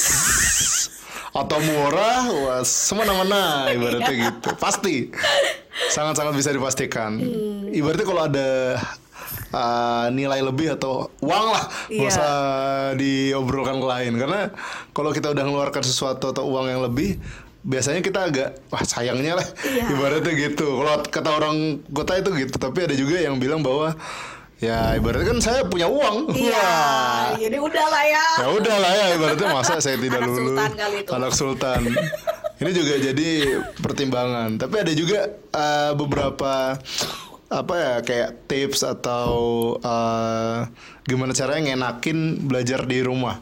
atau 1.33 1.57
murah, 1.57 2.21
wah 2.29 2.61
semena-mena 2.61 3.65
ibaratnya 3.75 4.13
gitu. 4.13 4.49
Pasti 4.59 5.09
sangat-sangat 5.89 6.33
bisa 6.35 6.53
dipastikan. 6.53 7.17
Hmm. 7.17 7.71
Ibaratnya 7.71 8.05
kalau 8.05 8.21
ada 8.27 8.49
uh, 9.49 10.07
nilai 10.09 10.39
lebih 10.39 10.73
atau 10.73 11.09
uang 11.19 11.45
lah, 11.49 11.65
nggak 11.85 11.99
Iya. 11.99 12.09
usah 12.09 12.31
diobrolkan 12.93 13.77
ke 13.77 13.87
lain. 13.87 14.13
Karena 14.15 14.41
kalau 14.91 15.09
kita 15.09 15.29
udah 15.29 15.43
mengeluarkan 15.43 15.81
sesuatu 15.81 16.29
atau 16.29 16.45
uang 16.45 16.67
yang 16.67 16.81
lebih, 16.81 17.17
biasanya 17.61 17.99
kita 17.99 18.19
agak 18.25 18.49
wah 18.67 18.81
sayangnya 18.81 19.35
lah 19.35 19.47
Iya. 19.61 19.83
ibaratnya 19.89 20.33
gitu. 20.39 20.67
Kalau 20.77 20.93
kata 21.03 21.29
orang 21.31 21.55
kota 21.87 22.13
itu 22.15 22.29
gitu, 22.37 22.55
tapi 22.55 22.79
ada 22.83 22.93
juga 22.93 23.17
yang 23.17 23.35
bilang 23.35 23.59
bahwa 23.59 23.93
ya 24.57 24.93
ibaratnya 24.93 25.27
kan 25.29 25.39
saya 25.39 25.61
punya 25.63 25.87
uang. 25.87 26.31
iya 26.33 26.51
Wah. 26.51 27.31
jadi 27.33 27.57
udah 27.57 27.85
lah 27.87 28.03
ya 28.05 28.25
Ya 28.37 28.47
udah 28.51 28.75
lah 28.77 28.91
ya 28.91 29.05
ibaratnya 29.13 29.47
masa 29.49 29.79
saya 29.79 29.95
tidak 30.01 30.19
Anak 30.19 30.29
lulus. 30.29 30.43
sultan 30.45 30.71
kali 30.73 30.97
itu. 30.99 31.09
Anak 31.11 31.31
sultan. 31.33 31.81
Ini 32.59 32.71
juga 32.75 32.93
jadi 32.99 33.29
pertimbangan. 33.79 34.59
Tapi 34.59 34.75
ada 34.77 34.91
juga 34.91 35.19
eh, 35.31 35.91
beberapa 35.95 36.75
apa 37.49 37.73
ya 37.73 37.93
kayak 38.05 38.45
tips 38.45 38.85
atau 38.85 39.33
eh, 39.81 40.69
gimana 41.09 41.33
caranya 41.33 41.73
ngenakin 41.73 42.45
belajar 42.45 42.85
di 42.85 43.01
rumah. 43.01 43.41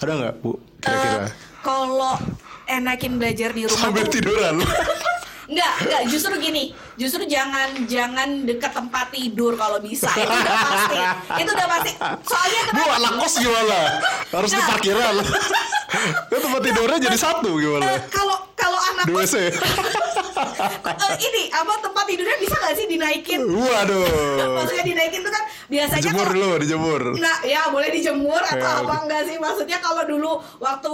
Ada 0.00 0.12
nggak 0.12 0.34
bu? 0.40 0.56
Kira-kira 0.80 1.28
Eh, 1.28 1.30
kalau 1.60 2.16
enakin 2.64 3.12
belajar 3.20 3.52
di 3.52 3.68
rumah 3.68 3.76
sambil 3.80 4.08
tuh 4.08 4.12
tiduran. 4.16 4.56
Enggak, 5.46 5.72
enggak, 5.84 6.02
justru 6.08 6.32
gini. 6.40 6.72
Justru 6.96 7.28
jangan 7.28 7.84
jangan 7.84 8.48
dekat 8.48 8.72
tempat 8.72 9.12
tidur 9.12 9.52
kalau 9.60 9.84
bisa. 9.84 10.08
Itu 10.16 10.32
udah 10.32 10.56
pasti. 10.64 10.96
Itu 11.44 11.50
udah 11.52 11.68
pasti. 11.68 11.92
Soalnya 12.24 12.60
bu 12.72 12.72
kenapa? 12.72 12.96
anak 12.96 13.12
kos 13.20 13.34
gimana? 13.36 13.78
Harus 14.32 14.50
di 14.56 14.62
parkiran. 14.64 15.14
Kan 16.32 16.40
tempat 16.40 16.62
tidurnya 16.64 16.98
jadi 16.98 17.18
satu 17.20 17.56
gimana? 17.56 18.00
kalau 18.08 18.36
kalau 18.56 18.80
anak 18.80 19.04
kos 19.12 19.32
Eh, 20.36 21.16
ini 21.18 21.42
apa 21.48 21.72
tempat 21.78 22.04
tidurnya 22.04 22.36
bisa 22.36 22.54
nggak 22.54 22.74
sih 22.74 22.86
dinaikin? 22.86 23.40
Waduh. 23.42 24.52
Maksudnya 24.54 24.84
dinaikin 24.84 25.20
tuh 25.20 25.30
kan 25.30 25.42
biasanya 25.66 26.02
Dijemur 26.02 26.28
dulu, 26.28 26.50
dijemur. 26.58 27.02
Nah, 27.16 27.36
ya 27.42 27.68
boleh 27.68 27.88
dijemur 27.90 28.38
atau 28.38 28.68
Ya, 28.68 28.80
apa 28.80 28.94
enggak 29.02 29.22
sih? 29.24 29.36
Maksudnya 29.36 29.78
kalau 29.80 30.04
dulu 30.04 30.30
waktu 30.58 30.92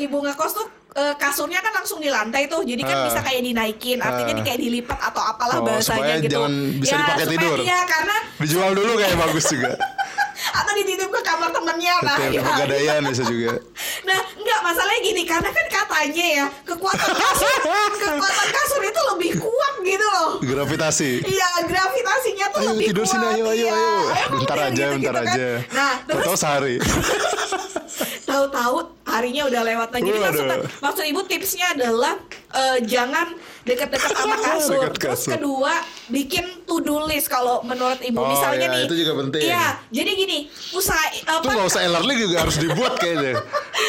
ibu 0.00 0.16
ngekos 0.20 0.52
tuh 0.52 0.66
eh, 0.90 1.14
kasurnya 1.14 1.62
kan 1.62 1.70
langsung 1.72 2.02
di 2.02 2.10
lantai 2.10 2.44
tuh, 2.44 2.66
jadi 2.66 2.82
kan 2.82 2.96
Ah. 2.96 3.04
bisa 3.06 3.22
kayak 3.22 3.46
dinaikin, 3.46 4.02
artinya 4.02 4.34
Ah. 4.34 4.36
di 4.36 4.42
kayak 4.42 4.58
dilipat 4.58 4.98
atau 5.00 5.22
apalah 5.24 5.56
Oh, 5.56 5.62
bahasanya 5.62 6.02
supaya 6.02 6.14
gitu. 6.18 6.32
jangan 6.34 6.52
bisa 6.76 6.94
dipakai 6.98 7.14
supaya- 7.22 7.38
tidur. 7.38 7.58
Iya, 7.62 7.78
karena 7.86 8.16
Dijual 8.40 8.70
dulu 8.74 8.92
kayak 8.96 9.16
bagus 9.16 9.44
juga. 9.46 9.70
atau 10.50 10.72
dititip 10.74 11.08
ke 11.08 11.20
kamar 11.20 11.50
temennya. 11.50 11.94
Betul, 12.00 12.30
ya. 12.32 12.42
pegadaian 12.42 13.00
bisa 13.04 13.24
juga. 13.24 13.52
Nah, 14.02 14.20
enggak 14.34 14.60
masalahnya 14.62 15.00
gini 15.02 15.22
karena 15.24 15.50
kan 15.50 15.66
katanya 15.68 16.26
ya 16.26 16.46
kekuatan 16.64 17.10
kasur, 17.12 17.56
kekuatan 17.98 18.48
kasur 18.50 18.80
itu 18.80 19.00
lebih 19.14 19.30
kuat 19.38 19.74
gitu 19.82 20.06
loh. 20.06 20.30
Gravitasi. 20.40 21.10
Iya, 21.22 21.48
gravitasinya 21.64 22.46
tuh 22.50 22.58
Ayo 22.60 22.70
lebih 22.74 22.86
tidur 22.90 23.04
kuat. 23.04 23.12
sini 23.12 23.26
ayo 23.30 23.44
ayo 23.44 23.54
iya. 23.54 23.72
ayo. 23.72 23.92
Ayo, 24.10 24.26
Bentar 24.38 24.58
aja, 24.60 24.70
gitu, 24.70 24.94
bentar 24.96 25.14
gitu 25.14 25.26
kan. 25.26 25.34
aja. 25.34 25.48
Nah, 25.72 25.92
terus 26.06 26.38
sehari. 26.38 26.74
tahu-tahu 28.30 28.76
harinya 29.04 29.42
udah 29.44 29.62
lewat. 29.64 29.88
Nah, 29.90 30.00
jadi 30.00 30.18
maksud 30.18 30.44
maksud 30.78 31.04
ibu 31.04 31.20
tipsnya 31.22 31.66
adalah 31.72 32.14
eh, 32.50 32.78
jangan 32.82 33.34
deket-deket 33.60 34.10
sama 34.12 34.36
kasur. 34.46 34.82
Deket 34.86 34.94
Terus 34.96 35.20
kasur. 35.20 35.30
kedua 35.34 35.74
bikin 36.08 36.44
to 36.62 36.78
do 36.78 37.02
list 37.04 37.26
kalau 37.26 37.60
menurut 37.62 37.98
ibu. 38.00 38.16
Oh, 38.16 38.26
Misalnya 38.26 38.66
iya, 38.66 38.74
nih. 38.76 38.82
itu 38.86 38.94
juga 38.96 39.12
penting. 39.18 39.42
Iya, 39.44 39.66
jadi 39.90 40.10
gini, 40.14 40.38
usaha 40.70 41.02
apa? 41.26 41.44
Nggak 41.44 41.66
usah 41.66 41.80
elderly 41.82 42.14
juga 42.16 42.36
harus 42.40 42.56
dibuat 42.56 42.94
kayaknya. 42.96 43.42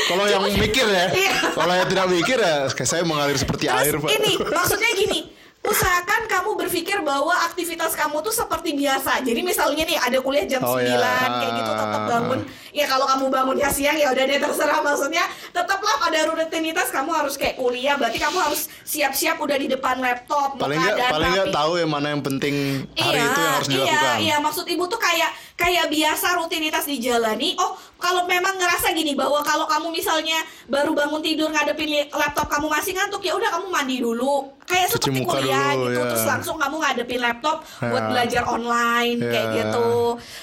Kalau 0.04 0.26
yang 0.26 0.42
mikir 0.50 0.86
ya, 0.86 1.06
Iya. 1.24 1.34
kalau 1.54 1.74
yang 1.74 1.88
tidak 1.88 2.06
mikir 2.10 2.38
ya, 2.38 2.56
kayak 2.68 2.90
saya 2.90 3.04
mengalir 3.04 3.36
seperti 3.36 3.66
Terus 3.66 3.78
air 3.80 3.96
pak. 3.96 4.10
ini 4.12 4.32
maksudnya 4.58 4.92
gini 4.94 5.20
usahakan 5.62 6.26
kamu 6.26 6.58
berpikir 6.58 6.98
bahwa 7.02 7.38
aktivitas 7.46 7.94
kamu 7.94 8.18
tuh 8.20 8.34
seperti 8.34 8.74
biasa 8.74 9.22
jadi 9.22 9.46
misalnya 9.46 9.86
nih 9.86 9.94
ada 9.94 10.18
kuliah 10.18 10.50
jam 10.50 10.58
Oh, 10.66 10.74
9 10.74 10.82
iya. 10.82 10.98
kayak 11.22 11.54
gitu 11.54 11.72
tetap 11.72 12.02
bangun 12.10 12.40
ya 12.72 12.86
kalau 12.88 13.06
kamu 13.08 13.26
bangunnya 13.28 13.70
siang 13.72 14.00
ya 14.00 14.12
udah 14.12 14.24
deh 14.28 14.40
terserah 14.40 14.80
maksudnya 14.84 15.24
tetaplah 15.52 15.96
pada 16.00 16.20
rutinitas 16.32 16.88
kamu 16.92 17.12
harus 17.12 17.36
kayak 17.36 17.60
kuliah 17.60 17.96
berarti 18.00 18.20
kamu 18.20 18.38
harus 18.40 18.72
siap-siap 18.88 19.40
udah 19.40 19.58
di 19.60 19.68
depan 19.68 20.00
laptop 20.00 20.56
paling 20.56 20.80
nggak 20.80 20.98
dan 20.98 21.12
paling 21.12 21.32
nggak 21.36 21.52
tahu 21.52 21.72
yang 21.80 21.92
mana 21.92 22.08
yang 22.16 22.24
penting 22.24 22.88
hari 22.96 23.20
iya, 23.20 23.28
itu 23.28 23.40
yang 23.40 23.54
harus 23.56 23.68
iya, 23.68 23.76
dilakukan. 23.76 24.18
Iya, 24.22 24.36
maksud 24.40 24.66
ibu 24.68 24.84
tuh 24.88 25.00
kayak 25.00 25.32
kayak 25.62 25.86
biasa 25.94 26.28
rutinitas 26.42 26.84
dijalani. 26.90 27.54
Oh, 27.62 27.78
kalau 28.02 28.26
memang 28.26 28.58
ngerasa 28.58 28.98
gini 28.98 29.14
bahwa 29.14 29.46
kalau 29.46 29.70
kamu 29.70 29.94
misalnya 29.94 30.42
baru 30.66 30.98
bangun 30.98 31.22
tidur 31.22 31.54
ngadepin 31.54 32.10
laptop 32.10 32.50
kamu 32.50 32.66
masih 32.66 32.98
ngantuk 32.98 33.22
ya 33.22 33.38
udah 33.38 33.50
kamu 33.54 33.68
mandi 33.70 34.02
dulu. 34.02 34.50
Kayak 34.66 34.96
seperti 34.96 35.22
kuliah 35.22 35.76
dulu, 35.78 35.86
gitu. 35.92 36.00
ya. 36.02 36.10
Terus 36.10 36.26
langsung 36.26 36.56
kamu 36.58 36.76
ngadepin 36.82 37.22
laptop 37.22 37.58
buat 37.78 38.04
Ya. 38.04 38.10
belajar 38.10 38.44
online 38.50 39.18
kayak 39.22 39.48
Ya. 39.52 39.56
gitu. 39.62 39.90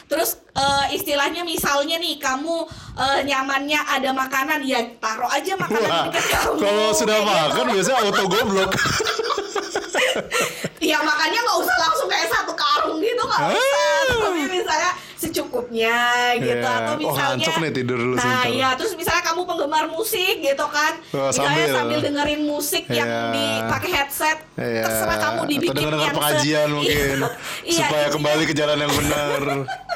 Terus 0.07 0.31
eh, 0.51 0.85
istilahnya 0.93 1.43
misalnya 1.43 1.97
nih 1.97 2.17
kamu 2.17 2.57
eh, 2.95 3.21
nyamannya 3.25 3.81
ada 3.81 4.11
makanan 4.13 4.61
ya 4.63 4.81
taruh 4.97 5.29
aja 5.29 5.53
makanan 5.55 5.85
Wah, 5.85 6.05
di 6.05 6.11
dekat 6.11 6.25
kamu. 6.31 6.57
kalau 6.59 6.89
sudah 6.93 7.19
gitu. 7.19 7.29
makan 7.29 7.65
biasanya 7.69 7.99
auto 8.01 8.25
goblok. 8.27 8.71
Ya 10.81 10.99
makanya 10.99 11.39
nggak 11.39 11.59
usah 11.59 11.77
langsung 11.79 12.09
kayak 12.09 12.29
satu 12.29 12.53
karung 12.55 12.99
gitu 12.99 13.21
nggak 13.21 13.41
usah. 13.51 13.61
Ah. 13.77 14.25
Tapi 14.25 14.41
misalnya 14.49 14.91
secukupnya 15.15 15.99
gitu 16.39 16.65
Iya. 16.65 16.79
atau 16.81 16.95
Oh, 16.95 16.99
misalnya 16.99 17.29
ngantuk 17.37 17.55
nih, 17.59 17.71
tidur 17.73 17.99
dulu 17.99 18.15
Nah, 18.15 18.23
sebentar. 18.25 18.47
iya 18.49 18.69
terus 18.73 18.93
misalnya 18.95 19.23
kamu 19.23 19.41
penggemar 19.45 19.85
musik 19.89 20.35
gitu 20.41 20.67
kan. 20.67 20.93
Oh, 21.13 21.29
misalnya 21.29 21.55
sambil. 21.61 21.77
sambil 21.77 21.99
dengerin 22.01 22.43
musik 22.43 22.85
yang 22.89 23.05
Iya. 23.07 23.31
dipakai 23.31 23.91
headset. 23.93 24.39
Iya. 24.57 24.83
Terserah 24.83 25.19
kamu 25.21 25.41
dibikin 25.47 25.71
Atau 25.71 25.83
dengar 25.85 25.95
yang 25.95 26.09
se- 26.09 26.17
pengajian 26.17 26.69
mungkin 26.73 27.17
Iya, 27.19 27.29
supaya 27.77 27.85
intinya- 28.01 28.13
kembali 28.15 28.43
ke 28.45 28.55
jalan 28.55 28.79
yang 28.79 28.93
benar. 28.97 29.43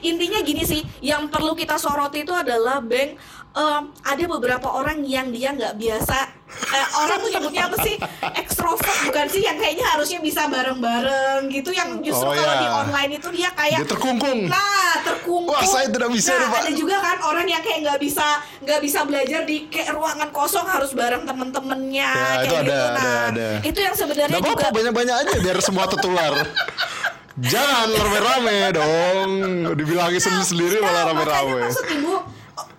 intinya 0.00 0.40
gini 0.40 0.62
sih 0.62 0.80
yang 1.00 1.26
perlu 1.26 1.52
kita 1.52 1.76
soroti 1.76 2.20
itu 2.20 2.32
adalah 2.32 2.78
Bang 2.78 3.16
em, 3.52 3.82
ada 4.02 4.24
beberapa 4.28 4.68
orang 4.70 5.00
yang 5.00 5.28
dia 5.28 5.50
nggak 5.50 5.74
biasa 5.74 6.18
eh, 6.46 6.86
orang 6.98 7.18
tuh 7.18 7.30
nyebutnya 7.30 7.66
apa 7.66 7.76
sih 7.80 7.96
ekstrovert 8.36 8.98
bukan 9.04 9.26
sih 9.26 9.42
yang 9.42 9.56
kayaknya 9.56 9.86
harusnya 9.88 10.18
bisa 10.18 10.46
bareng-bareng 10.46 11.48
gitu 11.50 11.70
yang 11.70 11.98
justru 12.00 12.26
Oh, 12.26 12.32
kalau 12.32 12.52
iya. 12.52 12.60
di 12.60 12.68
online 12.68 13.12
itu 13.14 13.28
dia 13.30 13.50
kayak 13.50 13.78
Dia 13.80 13.88
terkungkung. 13.88 14.38
nah 14.46 14.92
terkungkung 15.00 15.52
Wah, 15.52 15.62
saya 15.62 15.86
tidak 15.86 16.10
bisa 16.10 16.32
nah, 16.32 16.50
ada 16.54 16.70
juga 16.70 16.96
kan 16.98 17.16
orang 17.22 17.46
yang 17.46 17.60
kayak 17.60 17.78
nggak 17.82 17.98
bisa 17.98 18.26
nggak 18.60 18.80
bisa 18.80 18.98
belajar 19.02 19.40
di 19.42 19.66
kayak 19.66 19.94
ruangan 19.94 20.28
kosong 20.30 20.66
harus 20.66 20.90
bareng 20.92 21.22
temen-temennya 21.22 22.08
Ya, 22.08 22.26
kayak 22.36 22.44
itu 22.44 22.54
ada, 22.54 22.62
gitu 22.62 22.74
ada, 22.76 22.92
nah 22.92 23.20
ada. 23.30 23.48
itu 23.62 23.78
yang 23.80 23.94
sebenarnya 23.94 24.38
juga 24.38 24.66
banyak-banyak 24.68 25.16
aja 25.16 25.34
biar 25.38 25.58
semua 25.60 25.84
tertular. 25.86 26.32
Jangan 27.38 27.88
rame-rame 27.92 28.58
dong. 28.72 29.28
Dibilangin 29.76 30.16
Nah, 30.16 30.40
malah 30.82 31.04
makanya 31.04 31.06
rame-rame. 31.06 31.60
maksud 31.62 31.86
ibu 31.90 32.14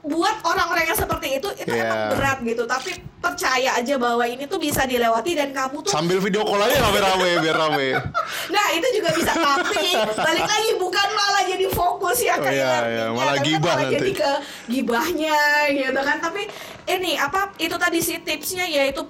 buat 0.07 0.39
orang-orang 0.41 0.87
yang 0.87 0.95
seperti 0.95 1.27
itu 1.35 1.47
itu 1.53 1.67
Iya. 1.67 1.83
emang 1.83 2.01
berat 2.15 2.37
gitu 2.41 2.63
tapi 2.63 2.91
percaya 3.19 3.75
aja 3.75 3.95
bahwa 3.99 4.23
ini 4.23 4.47
tuh 4.47 4.55
bisa 4.55 4.87
dilewati 4.87 5.35
dan 5.35 5.51
kamu 5.51 5.83
tuh 5.83 5.91
Sambil 5.91 6.17
video 6.17 6.41
call 6.41 6.63
aja 6.63 6.79
rame-rame 6.79 7.43
biar 7.43 7.55
rame. 7.59 7.87
nah 8.55 8.65
itu 8.71 8.87
juga 8.95 9.11
bisa 9.11 9.35
tapi 9.35 9.83
balik 10.15 10.47
lagi 10.47 10.71
bukan 10.79 11.07
malah 11.11 11.43
jadi 11.43 11.67
fokus 11.69 12.17
ya 12.23 12.33
Oh, 12.33 12.41
kayak 12.41 12.55
iya, 12.55 12.67
learningnya, 12.71 13.03
iya, 13.03 13.07
malah 13.11 13.35
tapi 13.35 13.45
gibah 13.45 13.67
malah 13.69 13.83
jadi 13.85 13.99
nanti. 14.07 14.13
ke 14.15 14.31
gibahnya 14.71 15.37
gitu 15.75 16.01
kan 16.01 16.17
tapi 16.17 16.41
ini 16.87 17.11
apa 17.15 17.39
itu 17.57 17.75
tadi 17.75 17.99
sih 17.99 18.17
tipsnya 18.17 18.65
yaitu 18.65 19.03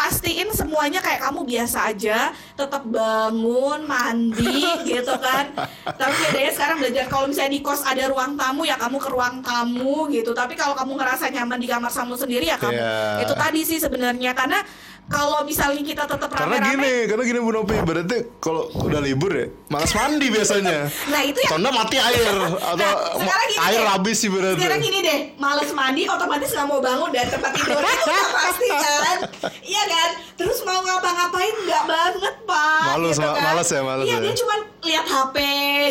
pastiin 0.00 0.48
semuanya 0.56 1.04
kayak 1.04 1.20
kamu 1.28 1.44
biasa 1.44 1.92
aja 1.92 2.32
tetap 2.56 2.88
bangun 2.88 3.84
mandi 3.84 4.64
gitu 4.88 5.12
kan. 5.20 5.52
Tapi 5.84 6.14
bedanya 6.24 6.52
sekarang 6.56 6.76
belajar. 6.80 7.04
Kalau 7.12 7.28
misalnya 7.28 7.52
di 7.52 7.60
kos 7.60 7.84
ada 7.84 8.08
ruang 8.08 8.32
tamu 8.32 8.64
ya 8.64 8.80
kamu 8.80 8.96
ke 8.96 9.08
ruang 9.12 9.44
tamu 9.44 10.08
gitu. 10.08 10.32
Tapi 10.32 10.56
kalau 10.56 10.72
kamu 10.72 10.96
ngerasa 10.96 11.28
nyaman 11.28 11.60
di 11.60 11.68
kamar 11.68 11.92
kamu 11.92 12.16
sendiri 12.16 12.48
ya 12.48 12.56
kamu 12.56 12.72
Iya. 12.80 13.28
itu 13.28 13.34
tadi 13.36 13.60
sih 13.60 13.76
sebenarnya. 13.76 14.32
Karena 14.32 14.64
kalau 15.10 15.42
misalnya 15.42 15.82
kita 15.82 16.06
tetap 16.06 16.30
Karena 16.30 16.54
rame-rame 16.54 16.70
gini, 16.70 16.92
karena 17.04 17.22
gini 17.24 17.38
Bu 17.38 17.50
Nopi, 17.50 17.74
berarti 17.76 18.16
kalau 18.38 18.70
udah 18.70 19.00
libur 19.00 19.32
ya, 19.32 19.50
malas 19.66 19.90
mandi 19.90 20.30
biasanya. 20.32 20.86
Nah, 20.86 21.20
itu 21.20 21.34
yang- 21.36 21.50
Tanda 21.52 21.70
mati 21.70 21.98
air 21.98 22.30
atau 22.54 22.78
Nah, 22.78 22.94
sekarang 23.18 23.46
gini 23.48 23.58
air 23.60 23.80
deh. 23.80 23.90
habis 23.90 24.16
sih 24.16 24.30
berarti. 24.30 24.56
Sekarang 24.56 24.80
gini 24.80 24.98
deh, 25.00 25.18
males 25.36 25.70
mandi 25.72 26.02
otomatis 26.06 26.48
nggak 26.48 26.62
mau 26.64 26.78
bangun 26.78 27.10
dari 27.10 27.26
tempat 27.26 27.50
tidur 27.52 27.74
itu 27.76 28.02
udah 28.06 28.28
pasti 28.32 28.66
kan, 28.70 29.18
iya 29.62 29.82
kan? 29.84 30.08
Terus 30.36 30.58
mau 30.62 30.78
ngapa-ngapain 30.80 31.54
nggak 31.60 31.84
banget 31.84 32.34
pak? 32.40 32.82
Males, 32.88 33.10
gitu 33.12 33.26
kan? 33.26 33.42
males 33.42 33.68
ya, 33.68 33.80
males 33.82 34.04
Iya 34.04 34.14
ya. 34.14 34.22
dia 34.22 34.34
cuma 34.36 34.54
lihat 34.80 35.06
HP 35.06 35.36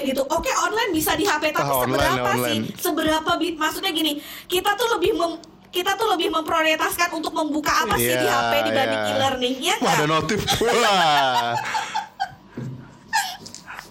gitu. 0.05 0.21
Oke 0.25 0.51
online 0.55 0.91
bisa 0.91 1.11
di 1.13 1.23
HP 1.23 1.51
tapi 1.51 1.61
Ah, 1.61 1.75
online, 1.77 1.99
seberapa 1.99 2.29
online. 2.31 2.47
sih? 2.47 2.59
Seberapa 2.79 3.31
bi- 3.35 3.53
maksudnya 3.53 3.91
gini, 3.91 4.17
kita 4.45 4.73
tuh 4.73 4.87
lebih 4.91 5.11
mem 5.13 5.35
kita 5.69 5.93
tuh 5.95 6.07
lebih 6.17 6.33
memprioritaskan 6.33 7.13
untuk 7.13 7.33
membuka 7.33 7.85
apa 7.85 7.95
sih 7.95 8.09
di 8.09 8.25
Iya, 8.25 8.33
HP 8.33 8.53
dibanding 8.73 9.01
iya. 9.01 9.11
e-learning 9.13 9.55
ya 9.61 9.75
Wah, 9.81 9.93
ada 9.93 10.05
notif. 10.09 10.39
Wah. 10.59 11.53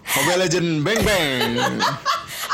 Mobile 0.19 0.41
Legend 0.43 0.69
bang 0.83 1.01
bang. 1.07 1.53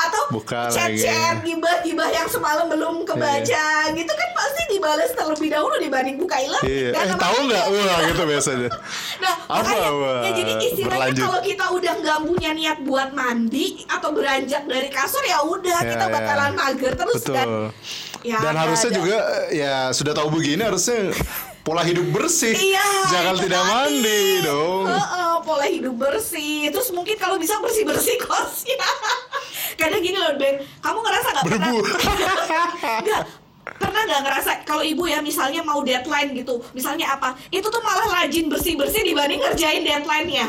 Atau 0.05 0.23
Buka 0.31 0.67
chat-chat 0.69 1.41
gibah-gibah 1.41 2.09
yang 2.09 2.27
semalam 2.27 2.67
belum 2.67 3.05
kebaca 3.05 3.67
gitu 3.91 4.09
kan 4.11 4.29
pasti 4.33 4.63
dibales 4.69 5.11
terlebih 5.11 5.49
dahulu 5.49 5.75
dibanding 5.77 6.17
buka 6.17 6.37
e-learning 6.37 6.67
Iya. 6.67 6.91
kan? 6.91 7.07
Eh 7.07 7.17
tahu 7.17 7.39
nggak? 7.45 7.65
Wah 7.67 7.99
gitu 8.05 8.23
biasanya. 8.33 8.69
Nah, 9.17 9.35
Apa, 9.47 9.61
makanya 9.61 10.21
ya 10.21 10.31
jadi 10.35 10.53
istilahnya 10.65 11.23
kalau 11.23 11.41
kita 11.41 11.65
udah 11.71 11.93
nggak 11.97 12.19
punya 12.25 12.51
niat 12.53 12.79
buat 12.81 13.09
mandi 13.11 13.67
atau 13.87 14.11
beranjak 14.11 14.65
dari 14.65 14.89
kasur 14.89 15.23
ya 15.23 15.39
udah 15.41 15.79
Ya, 15.81 15.91
kita 15.91 16.07
ya. 16.07 16.13
bakalan 16.13 16.53
mager 16.55 16.93
terus 16.95 17.21
Betul. 17.21 17.35
dan 17.35 17.49
ya 18.23 18.39
Dan 18.41 18.55
harusnya 18.57 18.89
ada. 18.89 18.97
juga 18.97 19.17
ya 19.53 19.75
sudah 19.91 20.13
tahu 20.13 20.29
begini 20.33 20.63
harusnya 20.63 21.13
pola 21.65 21.81
hidup 21.81 22.05
bersih. 22.13 22.53
Iya, 22.53 22.87
Jangan 23.09 23.35
tidak 23.41 23.63
tadi. 23.65 23.73
mandi 23.73 24.23
dong. 24.45 24.85
Heeh, 24.85 25.35
pola 25.43 25.67
hidup 25.67 25.95
bersih. 25.97 26.69
Terus 26.69 26.93
mungkin 26.93 27.17
kalau 27.17 27.41
bisa 27.41 27.57
bersih 27.65 27.89
bersih 27.89 28.21
kosnya. 28.21 28.77
Karena 29.81 29.97
gini 29.99 30.15
loh 30.21 30.37
Ben, 30.37 30.61
kamu 30.85 30.99
ngerasa 31.01 31.29
nggak 31.35 31.45
pernah? 31.49 31.69
Nggak, 33.05 33.23
pernah 33.81 34.03
nggak 34.05 34.23
ngerasa 34.29 34.51
kalau 34.69 34.85
ibu 34.85 35.09
ya 35.09 35.25
misalnya 35.25 35.65
mau 35.65 35.81
deadline 35.81 36.37
gitu, 36.37 36.61
misalnya 36.77 37.17
apa? 37.17 37.33
Itu 37.49 37.73
tuh 37.73 37.81
malah 37.81 38.23
rajin 38.23 38.47
bersih 38.53 38.77
bersih 38.77 39.01
dibanding 39.03 39.41
ngerjain 39.41 39.83
deadline-nya. 39.83 40.47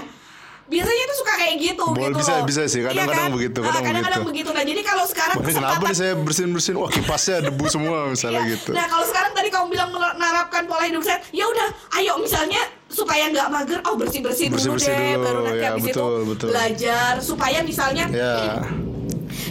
Biasanya 0.66 1.04
itu 1.04 1.16
suka 1.16 1.34
kayak 1.36 1.56
gitu 1.62 1.86
Boleh, 1.88 2.10
gitu 2.10 2.18
bisa, 2.18 2.34
loh. 2.34 2.44
bisa 2.44 2.62
sih. 2.66 2.82
Iya 2.82 2.90
Kadang-kadang 2.90 3.22
kan? 3.22 3.36
begitu, 3.38 3.60
Ah, 3.60 3.66
kadang 3.68 3.84
kadang-kadang 3.86 4.22
begitu. 4.24 4.50
begitu. 4.50 4.50
Nah, 4.52 4.64
jadi 4.66 4.82
kalau 4.84 5.06
sekarang 5.06 5.36
Wah, 5.36 5.44
ini 5.44 5.54
kenapa 5.54 5.62
kesempatan- 5.70 5.86
nih 5.86 5.98
saya 6.02 6.14
bersihin 6.18 6.50
bersihin? 6.52 6.76
Wah 6.76 6.90
kipasnya 6.90 7.36
debu 7.44 7.66
semua 7.68 7.98
misalnya 8.08 8.42
Iya. 8.42 8.52
gitu. 8.52 8.70
Nah 8.72 8.86
kalau 8.88 9.06
sekarang 9.06 9.32
tadi 9.32 9.50
kamu 9.50 9.66
bilang 9.70 9.90
menerapkan 9.92 10.62
pola 10.66 10.84
hidup 10.84 11.02
sehat, 11.02 11.22
ya 11.32 11.46
udah, 11.46 11.68
ayo 11.96 12.14
misalnya 12.18 12.62
supaya 12.88 13.24
nggak 13.28 13.48
mager, 13.48 13.80
oh 13.84 13.94
bersih 13.96 14.20
bersih 14.20 14.46
dulu 14.48 14.58
Bersih-bersih 14.58 14.90
deh, 14.90 15.12
dulu, 15.12 15.24
baru 15.24 15.40
nanti 15.44 15.60
ya, 15.60 15.70
habis 15.70 15.84
betul, 15.86 16.14
itu 16.16 16.26
betul. 16.28 16.48
belajar 16.50 17.12
supaya 17.20 17.60
misalnya 17.62 18.06
Ya. 18.08 18.34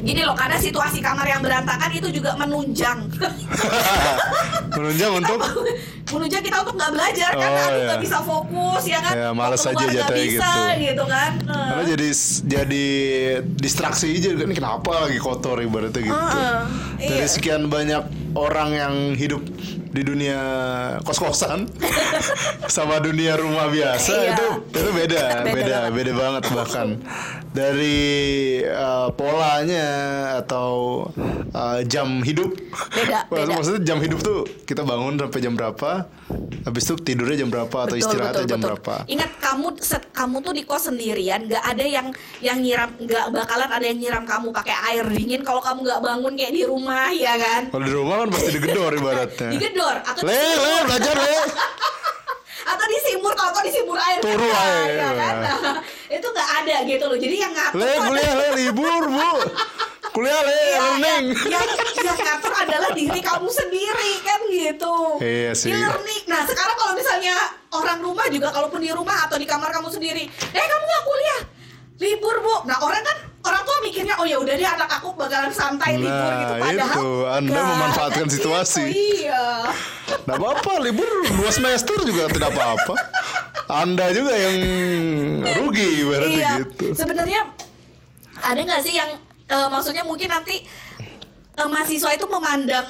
gini 0.00 0.20
loh 0.20 0.35
karena 0.35 0.57
situasi 0.57 0.98
kamar 0.98 1.27
yang 1.27 1.40
berantakan 1.40 1.90
itu 1.92 2.09
juga 2.11 2.35
menunjang, 2.35 3.07
Menunjang 4.74 5.12
untuk 5.14 5.38
menunjang 6.14 6.40
kita 6.40 6.57
untuk 6.61 6.74
nggak 6.74 6.92
belajar 6.92 7.31
kan, 7.31 7.50
Oh, 7.50 7.68
iya. 7.68 7.85
nggak 7.87 8.00
bisa 8.00 8.18
fokus 8.20 8.83
ya 8.85 8.98
kan, 8.98 9.12
Ya, 9.12 9.29
keluar 9.31 9.53
aja 9.53 9.85
jatuhnya 9.92 10.24
bisa 10.24 10.46
gitu. 10.46 10.62
gitu 10.81 11.05
kan. 11.05 11.31
Nah. 11.44 11.66
karena 11.66 11.85
jadi 11.90 12.09
jadi 12.44 12.87
distraksi 13.55 14.07
aja 14.12 14.31
kan 14.35 14.50
kenapa 14.50 14.90
lagi 15.03 15.18
kotor 15.18 15.59
ibaratnya 15.59 16.00
gitu. 16.00 16.14
Heeh, 16.14 16.59
Dari 17.00 17.18
iya. 17.20 17.29
sekian 17.29 17.66
banyak 17.66 18.03
orang 18.33 18.70
yang 18.70 18.94
hidup 19.14 19.42
di 19.94 20.03
dunia 20.03 20.40
kos-kosan 21.03 21.70
sama 22.66 22.98
dunia 22.98 23.35
rumah 23.35 23.68
biasa 23.68 24.11
Iya. 24.12 24.33
itu 24.33 24.46
itu 24.74 24.90
beda, 24.90 25.22
Beda 25.46 25.55
beda, 25.55 25.77
banget. 25.81 25.92
beda 25.92 26.12
banget 26.12 26.42
bahkan 26.50 26.88
dari 27.55 27.98
uh, 28.66 29.14
polanya 29.14 29.87
atau 30.37 31.07
uh, 31.53 31.79
jam 31.85 32.18
hidup. 32.20 32.50
Beda, 32.90 33.18
beda. 33.31 33.55
Maksudnya 33.55 33.83
jam 33.85 33.98
hidup 34.00 34.18
tuh 34.18 34.42
kita 34.64 34.83
bangun 34.83 35.14
sampai 35.14 35.38
jam 35.38 35.55
berapa, 35.55 36.03
habis 36.64 36.82
itu 36.88 36.94
tidurnya 37.00 37.44
jam 37.44 37.50
berapa 37.52 37.76
atau 37.88 37.96
istirahatnya 37.96 38.46
jam 38.48 38.60
berapa. 38.60 39.04
Ingat 39.04 39.30
kamu 39.42 39.66
set, 39.80 40.04
kamu 40.14 40.40
tuh 40.40 40.52
di 40.56 40.62
kos 40.64 40.88
sendirian, 40.88 41.44
nggak 41.48 41.64
ada 41.64 41.84
yang 41.84 42.06
yang 42.40 42.58
nyiram, 42.60 42.90
nggak 42.96 43.24
bakalan 43.32 43.70
ada 43.70 43.84
yang 43.84 43.98
nyiram 44.00 44.24
kamu 44.24 44.48
pakai 44.52 44.76
air 44.92 45.04
dingin 45.10 45.42
kalau 45.44 45.60
kamu 45.60 45.84
nggak 45.84 46.00
bangun 46.00 46.32
kayak 46.36 46.52
di 46.56 46.62
rumah 46.64 47.08
ya 47.12 47.34
kan? 47.36 47.62
Kalau 47.68 47.84
di 47.84 47.92
rumah 47.92 48.14
kan 48.24 48.28
pasti 48.32 48.50
digedor 48.56 48.90
ibaratnya. 48.96 49.48
Digedor 49.54 49.96
atau 50.02 50.22
Le, 50.24 50.40
le, 50.56 50.74
belajar 50.88 51.16
le. 51.16 51.36
atau 52.64 52.86
disimur 52.88 53.32
kalau 53.36 53.60
disimur 53.60 53.98
air 54.00 54.20
Turu 54.24 54.40
nggak, 54.40 54.64
air. 54.64 54.96
ya 54.96 55.10
kan? 55.12 55.34
Nah, 55.44 55.76
itu 56.16 56.26
nggak 56.32 56.50
ada 56.64 56.76
gitu 56.88 57.04
loh 57.12 57.18
jadi 57.20 57.36
yang 57.44 57.52
ngatur 57.52 57.80
Le 57.80 57.90
kuliah 58.08 58.34
le 58.40 58.46
libur 58.56 59.02
bu. 59.12 59.30
Kuliah 60.14 60.40
le 60.46 60.55
Iya, 60.55 60.79
learning. 60.79 61.24
yang, 61.50 61.68
yang 62.07 62.18
ngatur 62.22 62.55
adalah 62.55 62.90
diri 62.94 63.18
kamu 63.18 63.50
sendiri 63.50 64.12
kan 64.22 64.40
gitu. 64.46 65.18
Iya 65.18 65.50
sih. 65.59 65.74
E-learning. 65.74 66.22
Nah 66.31 66.46
sekarang 66.46 66.77
kalau 66.79 66.94
misalnya 66.94 67.35
orang 67.74 67.98
rumah 67.98 68.31
juga, 68.31 68.55
kalaupun 68.55 68.79
di 68.79 68.94
rumah 68.94 69.27
atau 69.27 69.35
di 69.35 69.42
kamar 69.42 69.74
kamu 69.74 69.90
sendiri, 69.90 70.22
eh 70.31 70.64
kamu 70.70 70.85
nggak 70.87 71.03
kuliah, 71.03 71.40
libur 71.98 72.37
bu. 72.46 72.55
Nah 72.70 72.79
orang 72.79 73.03
kan 73.03 73.16
orang 73.42 73.62
tua 73.66 73.77
mikirnya, 73.83 74.14
oh 74.22 74.27
ya 74.27 74.38
udah 74.38 74.55
deh 74.55 74.68
anak 74.70 74.90
aku 75.03 75.18
bakalan 75.18 75.50
santai 75.50 75.98
libur 75.98 76.14
Nah, 76.14 76.38
gitu. 76.38 76.55
Padahal 76.62 76.94
itu. 76.94 77.11
Anda 77.27 77.50
nggak, 77.50 77.66
memanfaatkan 77.74 78.14
kan 78.14 78.27
gitu, 78.31 78.35
situasi. 78.38 78.85
iya. 78.94 79.44
Nggak 80.31 80.37
apa-apa 80.38 80.72
libur 80.79 81.11
dua 81.35 81.50
semester 81.50 81.98
juga 82.07 82.31
tidak 82.31 82.55
apa-apa. 82.55 82.94
Anda 83.66 84.14
juga 84.14 84.31
yang 84.38 84.57
rugi 85.59 86.07
berarti 86.07 86.38
iya. 86.38 86.62
gitu. 86.62 86.94
Sebenarnya 86.94 87.50
ada 88.38 88.61
nggak 88.62 88.79
sih 88.79 88.94
yang 88.94 89.11
eh, 89.48 89.66
maksudnya 89.68 90.04
mungkin 90.04 90.28
nanti 90.28 90.64
eh, 91.54 91.68
mahasiswa 91.68 92.11
itu 92.14 92.26
memandang 92.26 92.87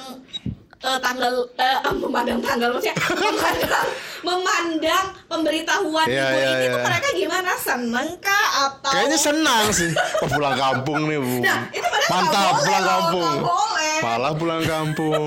eh, 0.79 0.99
tanggal 0.99 1.33
eh, 1.55 1.79
memandang 2.03 2.39
tanggal 2.41 2.69
maksudnya 2.71 2.95
memandang 3.15 3.87
memandang 4.25 5.05
pemberitahuan 5.29 6.07
Iya, 6.09 6.23
libur 6.25 6.41
iya, 6.41 6.49
ini 6.49 6.65
tuh 6.65 6.79
iya. 6.81 6.85
mereka 6.89 7.07
gimana 7.13 7.51
seneng 7.57 8.07
kah 8.17 8.47
atau 8.65 8.91
Kayaknya 8.91 9.19
senang 9.21 9.65
sih. 9.69 9.91
Oh, 10.25 10.29
pulang 10.29 10.57
kampung 10.57 11.05
nih 11.05 11.21
bu. 11.21 11.45
Nah, 11.45 11.59
itu 11.69 11.87
Mantap 12.09 12.33
boleh 12.33 12.61
pulang 12.65 12.85
kampung. 12.85 13.37
boleh. 13.45 13.95
Malah 14.01 14.33
pulang 14.33 14.63
kampung. 14.65 15.21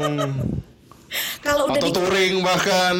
kalau 1.40 1.62
udah 1.70 1.78
Atau 1.78 1.88
di 1.88 1.92
touring 1.94 2.34
bahkan. 2.42 2.96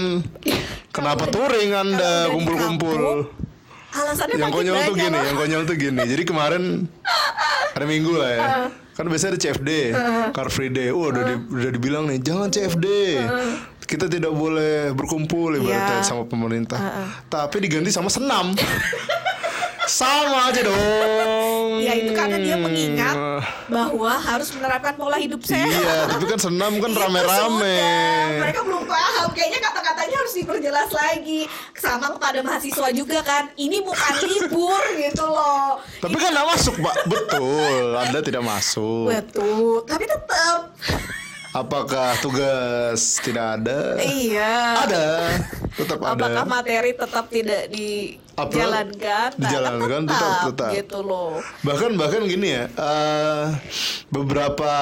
Kenapa 0.95 1.25
touring 1.29 1.71
Anda 1.75 2.31
udah 2.31 2.33
kumpul-kumpul? 2.33 2.99
Alasannya 4.01 4.37
Yang 4.37 4.53
konyol 4.53 4.77
tuh 4.83 4.95
gini, 4.95 5.11
loh. 5.11 5.25
yang 5.25 5.37
konyol 5.37 5.63
tuh 5.65 5.77
gini. 5.77 6.03
Jadi 6.03 6.23
kemarin 6.23 6.63
hari 7.73 7.87
Minggu 7.87 8.13
lah 8.13 8.31
ya. 8.31 8.43
Kan 8.93 9.07
biasanya 9.07 9.33
ada 9.33 9.41
CFD, 9.41 9.71
Car 10.33 10.49
Free 10.49 10.69
Day. 10.69 10.91
Oh, 10.91 11.07
udah, 11.07 11.23
di- 11.23 11.47
udah 11.49 11.71
dibilang 11.71 12.05
nih, 12.07 12.19
jangan 12.19 12.51
CFD. 12.51 12.87
Kita 13.81 14.05
tidak 14.05 14.31
boleh 14.31 14.91
berkumpul 14.93 15.55
ibaratnya 15.55 16.03
Iya. 16.03 16.05
sama 16.05 16.25
pemerintah. 16.25 16.77
Tapi 17.25 17.57
diganti 17.59 17.89
sama 17.89 18.09
senam. 18.09 18.53
sama 19.89 20.51
aja 20.51 20.61
dong. 20.61 20.77
Ya 21.79 21.93
itu 21.95 22.11
karena 22.13 22.37
dia 22.39 22.57
mengingat 22.59 23.17
bahwa 23.71 24.13
harus 24.19 24.49
menerapkan 24.55 24.95
pola 24.99 25.17
hidup 25.17 25.41
sehat. 25.43 25.71
Iya, 25.71 26.11
tapi 26.11 26.25
kan 26.27 26.39
senam 26.39 26.73
kan 26.83 26.91
Itu 26.91 27.01
rame-rame. 27.01 27.79
Mereka 28.43 28.61
belum 28.67 28.85
paham. 28.85 29.29
Kayaknya 29.33 29.61
kata-katanya 29.63 30.17
harus 30.19 30.35
diperjelas 30.35 30.91
lagi. 30.91 31.41
Sama 31.79 32.07
kepada 32.19 32.39
mahasiswa 32.43 32.89
juga 32.91 33.19
kan. 33.23 33.51
Ini 33.55 33.81
bukan 33.83 34.13
libur 34.29 34.83
gitu 34.99 35.25
loh. 35.25 35.79
Tapi 36.03 36.17
kan 36.19 36.31
nggak 36.35 36.49
masuk, 36.49 36.75
Pak. 36.83 36.97
Betul, 37.07 37.85
Anda 37.95 38.19
tidak 38.21 38.43
masuk. 38.43 39.09
Betul. 39.13 39.87
Tapi 39.87 40.05
tetap. 40.05 40.61
Apakah 41.57 42.13
tugas 42.21 43.25
tidak 43.25 43.61
ada? 43.61 43.97
Iya. 43.97 44.85
Ada, 44.85 45.07
tetap 45.73 45.97
Apakah 46.05 46.45
ada. 46.45 46.51
materi 46.51 46.93
tetap 46.93 47.25
tidak 47.33 47.73
dijalankan? 47.73 49.29
Nah, 49.33 49.49
Dijalankan, 49.49 49.89
kan 49.89 50.03
tetap, 50.05 50.33
tetap. 50.53 50.71
Gitu 50.77 50.99
loh. 51.01 51.41
Bahkan 51.65 51.97
bahkan 51.97 52.23
gini 52.29 52.53
ya, 52.53 52.65
eh, 52.69 53.45
beberapa 54.13 54.73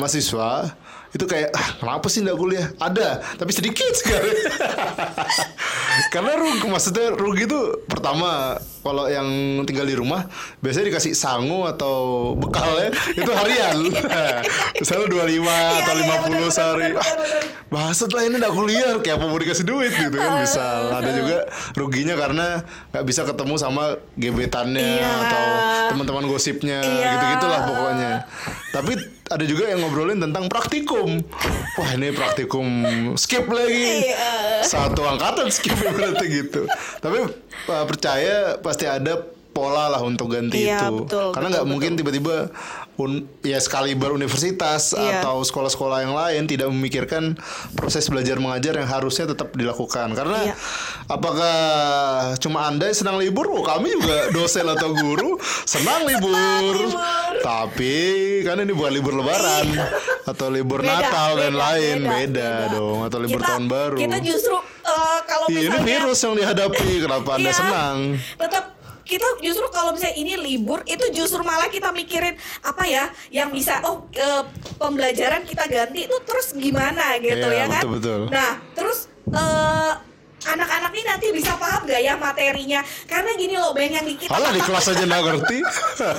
mahasiswa 0.00 0.72
itu 1.14 1.24
kayak 1.30 1.52
ah, 1.54 1.68
kenapa 1.78 2.06
sih 2.10 2.24
nggak 2.24 2.38
kuliah? 2.40 2.66
Ada, 2.80 3.22
tapi 3.36 3.52
sedikit 3.52 3.92
sekali. 3.92 4.34
Karena 6.16 6.32
rugi, 6.34 6.66
maksudnya 6.66 7.12
rugi 7.14 7.44
itu 7.44 7.60
pertama 7.86 8.58
kalau 8.84 9.08
yang 9.08 9.26
tinggal 9.64 9.88
di 9.88 9.96
rumah 9.96 10.28
biasanya 10.60 10.92
dikasih 10.92 11.16
sangu 11.16 11.64
atau 11.64 11.96
bekalnya 12.36 12.92
itu 13.16 13.30
harian. 13.32 13.76
Misalnya 14.80 15.06
25 15.08 15.16
atau 15.16 15.24
Iya, 15.24 16.04
iya, 16.04 16.16
50 16.20 16.28
benar, 16.28 16.52
sehari. 16.52 16.88
Bahasa 17.72 18.04
lah 18.06 18.22
ini 18.22 18.36
nggak 18.38 18.54
kuliah, 18.54 18.92
kayak 19.00 19.16
apa 19.18 19.24
mau 19.24 19.40
dikasih 19.40 19.64
duit 19.64 19.90
gitu 19.90 20.14
kan 20.14 20.38
misal. 20.38 20.92
Ada 20.92 21.10
juga 21.16 21.36
ruginya 21.74 22.14
karena 22.14 22.46
nggak 22.92 23.04
bisa 23.04 23.24
ketemu 23.24 23.54
sama 23.56 23.84
gebetannya 24.14 25.00
Iya. 25.00 25.10
atau 25.26 25.44
teman-teman 25.90 26.28
gosipnya 26.28 26.78
Iya. 26.84 27.08
gitu-gitulah 27.16 27.60
pokoknya. 27.66 28.12
Tapi 28.70 28.92
ada 29.24 29.44
juga 29.48 29.64
yang 29.66 29.80
ngobrolin 29.80 30.20
tentang 30.20 30.46
praktikum. 30.46 31.24
Wah 31.74 31.90
ini 31.96 32.12
praktikum 32.12 32.66
skip 33.16 33.48
lagi. 33.48 34.12
Satu 34.62 35.00
angkatan 35.02 35.48
skip 35.48 35.74
berarti 35.74 36.24
gitu. 36.28 36.68
Tapi 37.00 37.43
percaya 37.64 38.58
pasti 38.58 38.84
ada 38.84 39.16
pola 39.54 39.86
lah 39.86 40.02
untuk 40.02 40.34
ganti 40.34 40.66
Iya, 40.66 40.90
itu. 40.90 41.06
betul, 41.06 41.26
Karena 41.30 41.48
nggak 41.54 41.66
mungkin 41.66 41.94
tiba-tiba 41.94 42.50
un, 42.94 43.10
ya 43.42 43.58
sekaliber 43.58 44.10
universitas 44.10 44.94
Iya. 44.94 45.20
atau 45.20 45.42
sekolah-sekolah 45.42 45.98
yang 46.02 46.14
lain 46.14 46.42
tidak 46.44 46.68
memikirkan 46.68 47.34
proses 47.74 48.06
belajar 48.06 48.38
mengajar 48.38 48.78
yang 48.78 48.86
harusnya 48.86 49.26
tetap 49.26 49.50
dilakukan. 49.52 50.12
Karena 50.12 50.38
Iya. 50.44 50.54
apakah 51.08 51.58
cuma 52.38 52.66
anda 52.66 52.86
yang 52.86 52.94
senang 52.96 53.16
libur? 53.16 53.50
Oh, 53.50 53.62
kami 53.62 53.90
juga 53.90 54.30
dosen 54.30 54.66
atau 54.66 54.92
guru 54.92 55.36
senang 55.64 56.04
libur. 56.04 56.30
libur. 56.34 56.94
Tapi 57.40 57.94
kan 58.42 58.56
ini 58.56 58.70
bukan 58.70 58.92
libur 58.92 59.14
lebaran 59.14 59.66
atau 60.24 60.46
libur 60.48 60.80
Beda, 60.80 60.96
Natal 60.96 61.30
dan 61.36 61.52
beda, 61.52 61.60
lain 61.60 61.96
beda, 61.98 62.14
beda, 62.14 62.48
beda. 62.48 62.72
dong 62.72 62.98
atau 63.02 63.18
libur 63.18 63.40
Kita- 63.40 63.50
tahun 63.50 63.64
baru. 63.66 63.96
Kita 63.98 64.16
justru 64.20 64.54
eh, 64.84 65.18
kalau 65.24 65.46
Iya, 65.48 65.58
ini 65.58 65.68
misalnya 65.68 65.84
virus 65.84 66.18
yang 66.20 66.34
dihadapi. 66.36 66.88
Kenapa 67.00 67.30
anda 67.34 67.50
Iya. 67.50 67.56
senang? 67.56 67.96
Tetap 68.36 68.64
kita 69.04 69.38
justru 69.38 69.68
kalau 69.68 69.92
misalnya 69.92 70.16
ini 70.16 70.34
libur 70.34 70.80
itu 70.84 71.04
justru 71.12 71.40
malah 71.40 71.68
kita 71.68 71.88
mikirin 71.90 72.32
apa 72.60 72.84
ya 72.84 73.04
yang 73.28 73.48
bisa 73.48 73.80
oh 73.82 74.08
eh, 74.10 74.42
pembelajaran 74.74 75.44
kita 75.44 75.64
ganti 75.64 76.04
itu 76.04 76.16
terus 76.22 76.52
gimana 76.52 77.16
gitu 77.18 77.36
Iya, 77.44 77.60
ya 77.60 77.66
kan. 77.68 77.82
betul-betul. 77.84 78.20
Nah 78.28 78.50
terus 78.72 78.98
eh, 79.28 79.92
anak-anak 80.44 80.92
ini 80.92 81.04
nanti 81.04 81.26
bisa 81.32 81.56
paham 81.56 81.84
gak 81.84 82.00
ya 82.00 82.14
materinya 82.14 82.80
karena 83.04 83.32
gini 83.32 83.56
loh 83.56 83.72
Ben 83.72 83.88
yang 83.88 84.04
di 84.04 84.12
kita 84.14 84.28
Alah 84.28 84.52
di 84.52 84.60
kelas 84.60 84.86
aja 84.86 85.00
nggak 85.02 85.22
ngerti. 85.24 85.58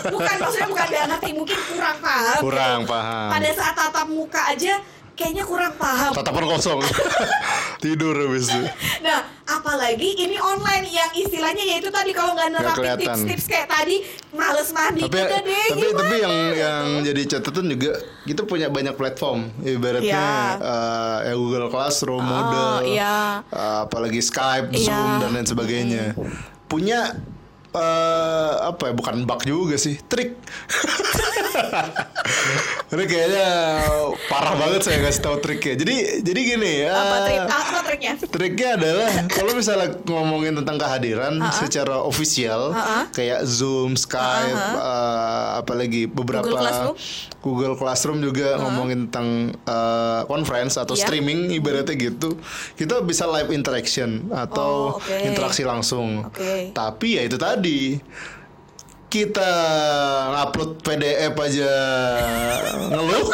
bukan 0.09 0.35
maksudnya 0.39 0.67
bukan 0.67 0.87
gak 0.87 1.05
ngerti 1.09 1.29
mungkin 1.31 1.57
kurang 1.69 1.97
paham 1.99 2.39
Kurang 2.41 2.79
gitu. 2.81 2.89
paham. 2.89 3.29
pada 3.29 3.49
saat 3.53 3.75
tatap 3.75 4.07
muka 4.07 4.41
aja 4.49 4.73
kayaknya 5.15 5.43
kurang 5.43 5.73
paham 5.75 6.11
Tatapan 6.11 6.43
kosong. 6.45 6.79
Tidur 7.83 8.15
habis 8.15 8.51
itu. 8.51 8.61
Nah, 8.99 9.19
apalagi 9.45 10.15
ini 10.17 10.35
online 10.35 10.87
yang 10.89 11.11
istilahnya 11.13 11.63
yaitu 11.63 11.87
tadi 11.87 12.11
kalau 12.11 12.33
nggak 12.33 12.49
nerapin 12.51 12.97
tips-tips 12.99 13.45
kayak 13.45 13.67
tadi 13.67 14.01
males 14.33 14.69
mandi 14.71 15.05
tapi 15.05 15.21
udah 15.21 15.41
deh 15.41 15.65
tapi 15.69 15.79
gimana? 15.85 15.99
tapi 16.01 16.15
yang 16.19 16.35
yang 16.51 16.83
jadi 17.05 17.21
catatan 17.37 17.65
juga 17.69 17.91
kita 18.25 18.41
punya 18.43 18.67
banyak 18.67 18.95
platform 18.95 19.39
ibaratnya 19.61 20.25
ya 21.23 21.33
Google 21.35 21.69
Classroom, 21.69 22.19
Oh, 22.19 22.25
Moodle, 22.25 22.91
iya. 22.91 23.45
eh, 23.45 23.79
apalagi 23.85 24.19
Skype, 24.19 24.73
Iya. 24.73 24.87
Zoom 24.89 25.11
dan 25.21 25.29
lain 25.31 25.47
sebagainya. 25.47 26.03
Punya 26.65 27.13
eh, 27.75 28.53
apa 28.65 28.83
ya 28.87 28.93
bukan 28.93 29.15
bug 29.23 29.41
juga 29.43 29.75
sih, 29.75 29.99
trik. 30.01 30.39
Ini 32.85 33.03
kayaknya 33.05 33.47
parah 34.27 34.55
banget 34.55 34.81
saya 34.81 35.01
kasih 35.01 35.21
tahu 35.21 35.37
triknya. 35.39 35.75
Jadi 35.75 35.95
jadi 36.21 36.39
gini 36.45 36.71
ya. 36.85 36.93
apa 36.93 37.15
trik 37.23 37.39
apa 37.41 37.79
triknya? 37.83 38.13
Triknya 38.21 38.69
adalah 38.77 39.09
kalau 39.27 39.51
misalnya 39.53 39.89
ngomongin 40.03 40.53
tentang 40.55 40.77
kehadiran 40.77 41.33
secara 41.53 41.99
ofisial 41.99 42.71
Ha-ha. 42.71 43.09
kayak 43.11 43.43
Zoom, 43.43 43.95
Skype, 43.95 44.55
eh, 44.55 45.47
apalagi 45.59 46.07
beberapa 46.07 46.45
Google 46.45 46.61
Classroom. 46.61 46.95
Google 47.41 47.75
Classroom 47.75 48.19
juga 48.19 48.57
ngomongin 48.57 49.09
tentang 49.09 49.27
eh, 49.55 50.21
conference 50.25 50.77
atau 50.77 50.93
Iya. 50.95 51.03
streaming 51.03 51.51
ibaratnya 51.51 51.95
gitu. 51.95 52.37
Kita 52.73 53.01
bisa 53.01 53.27
live 53.27 53.51
interaction 53.51 54.29
atau 54.31 54.95
Oh, 54.95 54.99
oke. 54.99 55.15
interaksi 55.23 55.63
langsung. 55.63 56.23
Oke. 56.25 56.71
Tapi 56.71 57.17
ya 57.17 57.21
itu 57.23 57.35
tadi 57.35 57.64
kita 59.05 59.51
upload 60.43 60.81
PDF 60.81 61.31
aja 61.31 61.71
ngeluh 62.85 63.31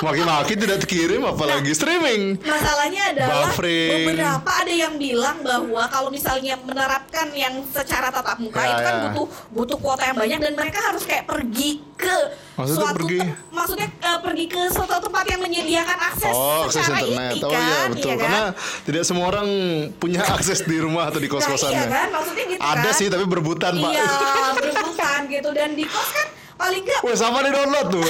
maki-maki 0.00 0.58
tidak 0.58 0.82
dikirim 0.82 1.22
apalagi 1.22 1.70
streaming 1.70 2.34
Masalahnya 2.40 3.14
adalah 3.14 3.46
Buffering. 3.46 4.10
beberapa 4.10 4.50
ada 4.50 4.72
yang 4.72 4.98
bilang 4.98 5.38
bahwa 5.40 5.86
kalau 5.86 6.10
misalnya 6.10 6.58
menerapkan 6.58 7.30
yang 7.30 7.62
secara 7.64 8.10
tatap 8.10 8.42
muka 8.42 8.58
Ya, 8.58 8.68
itu 8.68 8.82
kan 8.82 8.94
ya. 8.96 9.02
butuh 9.06 9.26
butuh 9.54 9.78
kuota 9.78 10.02
yang 10.04 10.18
banyak 10.18 10.38
dan 10.40 10.52
mereka 10.52 10.78
harus 10.82 11.04
kayak 11.04 11.24
pergi 11.24 11.78
ke 11.94 12.16
Maksudnya 12.52 12.82
suatu 12.82 12.96
pergi? 12.98 13.18
maksudnya 13.50 13.88
eh, 13.90 14.18
pergi 14.20 14.44
ke 14.46 14.60
suatu 14.68 14.96
tempat 15.00 15.24
yang 15.26 15.40
menyediakan 15.40 15.98
akses 16.04 16.30
Oh, 16.30 16.64
akses 16.64 16.82
internet. 16.82 17.06
ini 17.32 17.40
oh 17.40 17.48
kan, 17.48 17.60
iya 17.60 17.78
betul. 17.88 18.00
iya 18.02 18.14
kan? 18.14 18.20
Karena 18.20 18.42
tidak 18.82 19.02
semua 19.02 19.24
orang 19.26 19.48
punya 19.96 20.20
akses 20.34 20.60
di 20.62 20.76
rumah 20.76 21.08
atau 21.08 21.16
di 21.16 21.24
Nah, 21.24 21.32
iya 21.32 21.40
kos-kosannya. 21.40 21.86
kan? 21.86 22.08
Maksudnya 22.10 22.44
gitu 22.46 22.60
Ada 22.60 22.82
kan? 22.84 22.92
sih 22.94 23.06
tapi 23.08 23.24
berebutan, 23.24 23.72
Pak. 23.74 23.90
Iya, 23.90 24.04
berebutan 24.58 25.20
gitu 25.26 25.48
dan 25.50 25.70
di 25.72 25.84
kos 25.84 26.10
kan 26.10 26.26
paling 26.56 26.82
enggak. 26.82 27.00
Wah, 27.00 27.14
sama 27.14 27.38
di 27.40 27.50
download 27.50 27.86
tuh. 27.88 28.04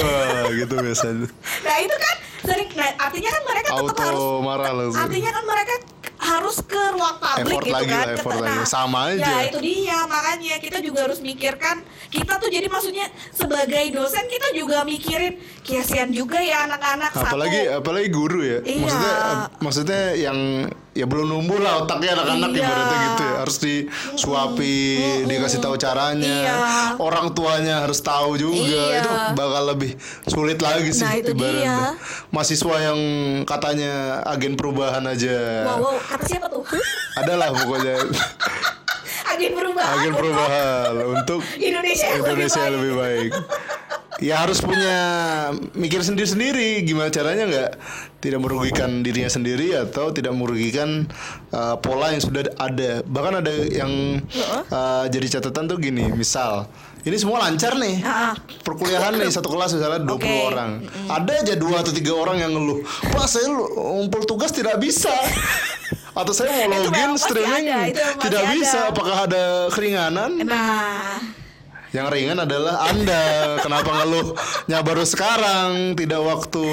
Gitu 0.53 0.73
biasanya. 0.75 1.27
Nah, 1.61 1.75
itu 1.79 1.95
kan 1.95 2.15
sering 2.41 2.69
nah, 2.73 2.89
artinya 2.99 3.29
kan 3.29 3.41
mereka 3.45 3.67
tetap 3.69 3.85
Auto 3.87 4.01
harus 4.03 4.23
marah 4.41 4.71
langsung. 4.73 4.99
Artinya 4.99 5.31
kan 5.31 5.43
mereka 5.45 5.73
harus 6.31 6.57
ke 6.61 6.83
ruang 6.91 7.17
publik 7.17 7.43
Effort 7.43 7.63
gitu 7.63 7.75
lagi 7.75 7.87
kan 7.87 7.99
lah, 7.99 8.13
effort 8.13 8.33
Kita- 8.33 8.45
lagi. 8.45 8.59
Sama 8.65 8.99
aja. 9.09 9.21
ya 9.21 9.35
itu 9.45 9.57
dia 9.59 9.97
makanya 10.05 10.55
kita 10.57 10.77
juga 10.79 10.99
harus 11.03 11.19
mikirkan 11.19 11.75
kita 12.07 12.33
tuh 12.37 12.47
jadi 12.47 12.67
maksudnya 12.67 13.05
sebagai 13.31 13.85
dosen 13.91 14.25
kita 14.25 14.47
juga 14.51 14.83
mikirin 14.83 15.33
kasihan 15.61 16.09
juga 16.09 16.39
ya 16.39 16.65
anak-anak 16.65 17.11
apalagi 17.13 17.61
satu 17.61 17.77
apalagi 17.77 18.07
guru 18.09 18.39
ya 18.41 18.59
Iya. 18.61 18.79
maksudnya 18.79 19.13
maksudnya 19.59 20.01
yang 20.15 20.39
ya 20.91 21.05
belum 21.05 21.23
numbuh 21.25 21.55
lah 21.57 21.81
otaknya 21.81 22.13
anak-anak 22.13 22.51
Iya. 22.51 22.59
ibaratnya 22.61 22.97
gitu 23.01 23.21
ya. 23.21 23.35
Harus 23.41 23.57
disuapi 23.57 24.77
dikasih 25.23 25.59
tahu 25.59 25.75
caranya. 25.75 26.35
Iya. 26.43 26.55
orang 26.99 27.31
tuanya 27.31 27.75
harus 27.81 27.99
tahu 27.99 28.35
juga. 28.35 28.59
Iya. 28.59 28.99
itu 28.99 29.09
bakal 29.33 29.63
lebih 29.69 29.91
sulit 30.25 30.59
lagi 30.59 30.91
sih 30.91 31.01
Nah, 31.01 31.15
itu 31.15 31.31
ibaratnya. 31.31 31.75
dia. 31.95 32.29
mahasiswa 32.29 32.75
yang 32.83 32.99
katanya 33.43 33.93
agen 34.25 34.53
perubahan 34.53 35.03
aja. 35.05 35.37
Wow, 35.65 35.77
wow. 35.81 35.95
Kata 35.97 36.23
siapa 36.27 36.47
tuh? 36.47 36.63
Adalah 37.19 37.49
pokoknya. 37.51 37.95
Agen 39.31 39.51
perubahan. 39.53 39.91
Agen 39.95 40.13
perubahan. 40.13 40.91
Untuk 41.13 41.39
Indonesia 41.55 42.05
yang 42.05 42.19
Indonesia 42.21 42.59
yang 42.61 42.75
lebih 42.75 42.93
baik. 42.93 43.31
Ya 44.21 44.37
harus 44.37 44.61
punya 44.61 44.97
mikir 45.73 46.05
sendiri-sendiri 46.05 46.85
gimana 46.85 47.09
caranya 47.09 47.49
nggak 47.49 47.71
tidak 48.21 48.39
merugikan 48.39 49.01
dirinya 49.01 49.33
sendiri 49.33 49.73
atau 49.73 50.13
tidak 50.13 50.37
merugikan 50.37 51.09
uh, 51.49 51.73
pola 51.81 52.13
yang 52.13 52.21
sudah 52.21 52.45
ada. 52.61 53.01
Bahkan 53.01 53.33
ada 53.41 53.53
yang 53.65 54.21
uh, 54.69 55.09
jadi 55.09 55.41
catatan 55.41 55.65
tuh 55.65 55.81
gini, 55.81 56.13
misal 56.13 56.69
ini 57.01 57.17
semua 57.17 57.41
lancar 57.41 57.81
nih. 57.81 58.05
Ah. 58.05 58.37
Perkuliahan 58.61 59.17
nih 59.17 59.33
satu 59.33 59.49
kelas 59.49 59.73
misalnya 59.73 60.05
20 60.05 60.21
Oke. 60.21 60.29
orang. 60.53 60.85
Ada 61.09 61.31
aja 61.41 61.53
dua 61.57 61.81
atau 61.81 61.89
tiga 61.89 62.13
orang 62.13 62.45
yang 62.45 62.53
ngeluh. 62.53 62.85
Wah, 63.17 63.25
saya 63.25 63.49
ngumpul 63.49 64.29
tugas 64.29 64.53
tidak 64.53 64.77
bisa. 64.77 65.09
Atau 66.11 66.35
saya 66.35 66.67
mau 66.67 66.75
login 66.75 67.15
streaming 67.15 67.71
ada, 67.71 68.19
tidak 68.19 68.43
pasti 68.43 68.55
bisa. 68.59 68.79
ada. 68.83 68.91
Apakah 68.91 69.17
ada 69.31 69.43
keringanan? 69.71 70.43
nah 70.43 71.23
Yang 71.91 72.07
ringan 72.07 72.39
adalah 72.39 72.87
Anda. 72.87 73.23
Kenapa 73.59 73.91
ngeluhnya 73.91 74.79
baru 74.79 75.03
sekarang, 75.03 75.91
tidak 75.99 76.23
waktu 76.23 76.63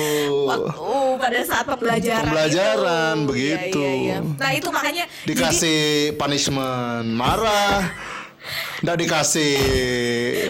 waktu 0.47 0.95
pada 1.19 1.41
saat 1.43 1.67
pembelajaran 1.67 2.23
Pembelajaran, 2.31 3.15
itu. 3.19 3.27
begitu. 3.27 3.81
Iya, 3.83 3.91
iya, 3.99 4.17
iya. 4.23 4.39
Nah 4.39 4.51
itu 4.55 4.69
makanya 4.71 5.05
jadi 5.27 5.29
dikasih 5.35 5.79
punishment, 6.15 7.09
marah. 7.11 7.91
Nggak 8.79 8.97
dikasih 9.03 9.55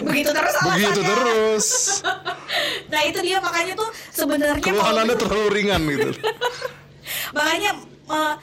begitu 0.05 0.29
terus 0.31 0.55
begitu 0.61 1.01
alasannya. 1.01 1.09
terus. 1.09 1.67
Nah 2.89 3.05
itu 3.05 3.21
dia 3.21 3.37
makanya 3.37 3.77
tuh 3.77 3.85
sebenarnya 4.09 4.65
Keluhan 4.65 5.05
Anda 5.05 5.13
terlalu 5.13 5.47
ringan 5.53 5.81
gitu. 5.85 6.09
makanya 7.37 7.77
eh, 8.09 8.33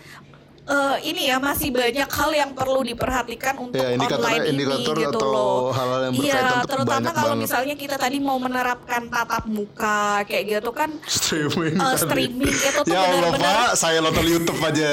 eh, 0.66 0.96
ini 1.04 1.22
ya 1.24 1.38
masih 1.38 1.70
banyak 1.70 2.08
hal 2.08 2.30
yang 2.32 2.50
perlu 2.52 2.82
diperhatikan 2.82 3.54
untuk 3.56 3.76
Ya, 3.76 3.92
indikator- 3.92 4.26
online 4.26 4.44
indikator 4.48 4.92
ini 4.92 5.02
gitu 5.04 5.14
atau 5.14 5.30
loh. 5.30 5.62
hal-hal 5.70 6.00
yang 6.02 6.14
Iya, 6.16 6.38
tuh 6.42 6.68
terutama 6.68 7.08
kalau 7.08 7.22
banget. 7.28 7.42
misalnya 7.44 7.74
kita 7.74 7.96
tadi 7.96 8.18
mau 8.18 8.34
menerapkan 8.36 9.02
tatap 9.06 9.44
muka 9.46 10.00
kayak 10.24 10.44
gitu 10.52 10.70
kan 10.72 10.90
Streaming. 11.04 11.74
Eh, 11.76 11.86
tadi. 11.88 12.02
streaming 12.02 12.50
itu 12.50 12.68
tuh 12.76 12.82
Ya 12.86 12.98
Allah 13.00 13.30
benar-benar- 13.30 13.56
Pak, 13.64 13.70
saya 13.76 13.98
nonton 14.00 14.24
YouTube 14.24 14.60
aja 14.60 14.90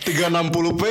360p. 0.00 0.82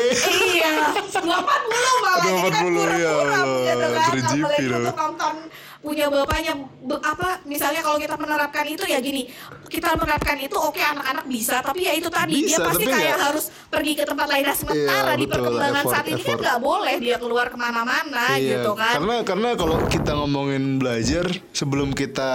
iya 0.52 0.94
240 0.94 1.34
malah 1.34 2.14
Aduh, 2.16 2.30
jadi 2.30 2.30
kan 2.30 2.54
40, 2.54 2.92
ya 2.96 3.12
Allah, 3.12 3.44
gitu 3.66 3.86
kan 3.88 4.04
3GP 4.10 4.38
apalagi 4.40 4.66
loh. 4.68 4.78
untuk 4.80 4.98
nonton 5.00 5.36
punya 5.80 6.12
bapaknya 6.12 6.54
be- 6.60 7.00
apa 7.00 7.40
misalnya 7.44 7.80
kalau 7.80 7.96
kita 7.96 8.14
menerapkan 8.14 8.68
itu 8.68 8.84
ya 8.84 9.00
gini 9.00 9.32
kita 9.66 9.96
menerapkan 9.96 10.36
itu 10.36 10.52
oke 10.52 10.76
anak-anak 10.76 11.24
bisa 11.24 11.64
tapi 11.64 11.88
ya 11.88 11.96
itu 11.96 12.12
tadi 12.12 12.36
dia 12.44 12.60
Bisa, 12.60 12.68
pasti 12.68 12.84
tapi 12.84 12.92
kayak 12.92 13.08
nggak- 13.10 13.24
harus 13.24 13.46
pergi 13.66 13.94
ke 13.94 14.04
tempat 14.04 14.28
lain 14.28 14.44
nah 14.44 14.58
sementara 14.58 15.10
Iya, 15.10 15.16
di 15.16 15.26
perkembangan 15.26 15.80
effort, 15.80 15.94
saat 15.96 16.06
ini 16.06 16.20
kan 16.20 16.28
effort. 16.28 16.44
nggak 16.44 16.60
boleh 16.60 16.96
dia 17.00 17.16
keluar 17.16 17.46
ke 17.48 17.56
mana-mana 17.56 18.26
Iya, 18.36 18.60
gitu 18.60 18.72
kan 18.76 18.94
Karena 19.00 19.16
karena 19.24 19.50
kalau 19.56 19.78
kita 19.88 20.12
ngomongin 20.14 20.64
belajar 20.78 21.26
sebelum 21.52 21.96
kita 21.96 22.32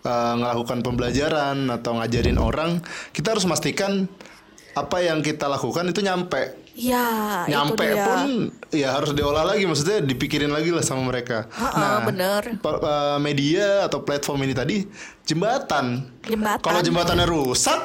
uh, 0.00 0.34
melakukan 0.34 0.80
pembelajaran 0.80 1.68
atau 1.68 1.92
ngajarin 1.94 2.40
orang, 2.40 2.80
kita 3.12 3.36
harus 3.36 3.44
memastikan 3.44 4.08
apa 4.70 4.96
yang 5.02 5.20
kita 5.20 5.44
lakukan 5.44 5.82
itu 5.84 6.00
nyampe. 6.00 6.59
Ya 6.80 7.06
nyampe 7.46 7.76
itu 7.78 7.92
dia. 7.92 8.06
pun 8.06 8.20
ya 8.70 8.88
harus 8.90 9.12
diolah 9.12 9.44
lagi 9.44 9.64
maksudnya 9.64 10.00
dipikirin 10.00 10.48
lagi 10.48 10.70
lah 10.70 10.80
sama 10.80 11.04
mereka. 11.04 11.44
Ha-ha, 11.52 12.02
bener. 12.02 12.56
pa- 12.58 12.80
uh, 12.80 13.18
media 13.18 13.84
atau 13.84 14.00
platform 14.00 14.42
ini 14.42 14.52
tadi 14.52 14.76
jembatan. 15.22 16.08
Jembatan. 16.24 16.62
Kalau 16.62 16.80
jembatannya 16.80 17.26
rusak 17.26 17.84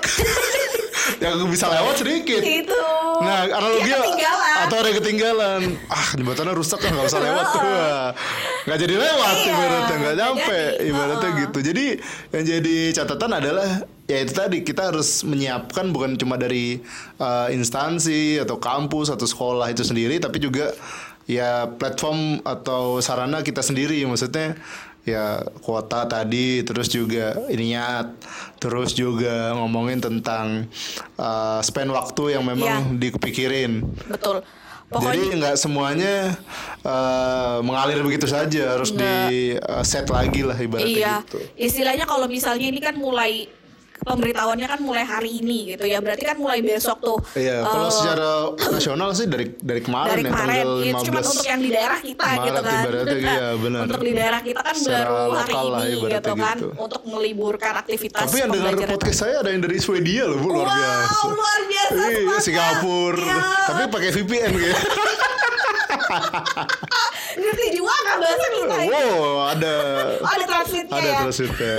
yang 1.24 1.38
bisa 1.46 1.68
lewat 1.68 1.96
sedikit. 1.98 2.42
itu 2.42 2.82
Nah, 3.16 3.48
analogi 3.48 3.88
Dia 3.88 3.96
ketinggalan. 3.98 4.56
atau 4.68 4.76
ada 4.78 4.92
ketinggalan. 4.92 5.62
Ah, 5.88 6.08
jembatannya 6.14 6.54
rusak 6.54 6.80
kan 6.80 6.92
nggak 6.92 7.08
usah 7.08 7.22
lewat 7.22 7.46
tuh. 7.50 7.64
Nggak 8.66 8.80
jadi 8.82 8.96
lewat 8.98 9.36
Iya, 9.38 9.48
ibaratnya 9.48 9.96
nggak 9.96 10.16
nyampe 10.18 10.60
jadi. 10.60 10.84
ibaratnya 10.86 11.30
gitu. 11.40 11.58
Jadi 11.64 11.86
yang 12.30 12.44
jadi 12.46 12.76
catatan 12.94 13.32
adalah 13.34 13.70
ya 14.06 14.18
itu 14.22 14.34
tadi. 14.34 14.62
Kita 14.62 14.94
harus 14.94 15.22
menyiapkan 15.26 15.90
bukan 15.90 16.18
cuma 16.18 16.38
dari 16.38 16.82
uh, 17.22 17.50
instansi 17.50 18.42
atau 18.42 18.58
kampus 18.58 19.14
atau 19.14 19.26
sekolah 19.26 19.70
itu 19.70 19.86
sendiri 19.86 20.18
tapi 20.22 20.42
juga 20.42 20.74
ya 21.26 21.66
platform 21.70 22.42
atau 22.46 23.02
sarana 23.02 23.42
kita 23.42 23.62
sendiri. 23.62 24.02
Maksudnya 24.06 24.58
ya 25.06 25.46
kuota 25.62 26.10
tadi 26.10 26.66
terus 26.66 26.90
juga 26.90 27.38
ininya 27.54 28.10
terus 28.58 28.98
juga 28.98 29.54
ngomongin 29.54 30.02
tentang 30.02 30.66
uh, 31.22 31.62
spend 31.62 31.94
waktu 31.94 32.38
yang 32.38 32.44
memang 32.46 32.98
dipikirin. 32.98 33.86
Betul. 34.10 34.42
Jadi 34.86 35.02
pokoknya 35.02 35.26
nggak 35.42 35.58
semuanya 35.58 36.14
uh, 36.86 37.58
mengalir 37.66 38.06
begitu 38.06 38.30
saja. 38.30 38.78
Harus 38.78 38.94
di 38.94 39.58
uh, 39.58 39.82
set 39.82 40.06
lagi 40.14 40.46
lah 40.46 40.54
ibaratnya 40.54 40.94
iya. 40.94 41.16
gitu. 41.26 41.42
Istilahnya 41.58 42.06
kalau 42.06 42.30
misalnya 42.30 42.70
ini 42.70 42.78
kan 42.78 42.94
mulai 42.94 43.50
pemberitahuannya 44.04 44.68
kan 44.68 44.80
mulai 44.80 45.02
hari 45.02 45.40
ini 45.40 45.74
gitu 45.74 45.86
ya 45.86 46.04
berarti 46.04 46.24
kan 46.26 46.38
mulai 46.38 46.60
besok 46.60 47.00
tuh 47.00 47.18
Iya, 47.34 47.64
kalau 47.64 47.88
eh, 47.88 47.94
secara 47.94 48.30
nasional 48.70 49.10
sih 49.12 49.26
dari 49.26 49.56
dari 49.56 49.82
kemarin 49.82 50.12
dari 50.12 50.22
ya 50.22 50.30
kemarin 50.30 50.66
tanggal 50.66 50.70
itu 50.76 51.04
cuma 51.08 51.20
15 51.22 51.32
untuk 51.32 51.46
yang 51.46 51.60
di 51.60 51.70
daerah 51.72 52.00
kita 52.00 52.26
Maret 52.26 52.44
gitu 52.44 52.62
kan 52.62 52.84
ibaratnya, 52.84 53.16
iya, 53.18 53.48
benar. 53.56 53.82
untuk 53.86 54.02
di 54.02 54.12
daerah 54.12 54.42
kita 54.42 54.62
kan 54.62 54.76
Secara 54.76 55.08
baru 55.08 55.32
hari 55.34 55.54
ini 55.56 55.86
gitu 56.06 56.34
kan 56.36 56.58
gitu. 56.58 56.68
untuk 56.76 57.02
meliburkan 57.06 57.74
aktivitas 57.78 58.22
Tapi 58.26 58.38
yang 58.38 58.50
dengar 58.52 58.74
podcast 58.86 59.18
saya 59.18 59.36
ada 59.40 59.50
yang 59.50 59.62
dari 59.64 59.78
Swedia 59.80 60.24
loh, 60.26 60.38
Bu, 60.38 60.48
luar 60.52 60.66
wow, 60.66 60.76
biasa. 60.76 61.18
luar 61.30 61.60
biasa 61.66 62.02
Iya. 62.06 62.38
Singapura. 62.42 63.24
Iya. 63.26 63.40
Tapi 63.66 63.82
pakai 63.90 64.10
VPN 64.12 64.52
kayak. 64.56 64.80
ngerti 67.36 67.66
juga 67.74 67.94
nggak 67.96 68.18
bahasa 68.18 68.46
kita 68.48 68.76
wow, 68.88 69.24
ada 69.52 69.74
Oh, 70.22 70.30
ada 70.30 70.44
translate-nya 70.46 70.96
ada 70.96 71.10
ya 71.10 71.76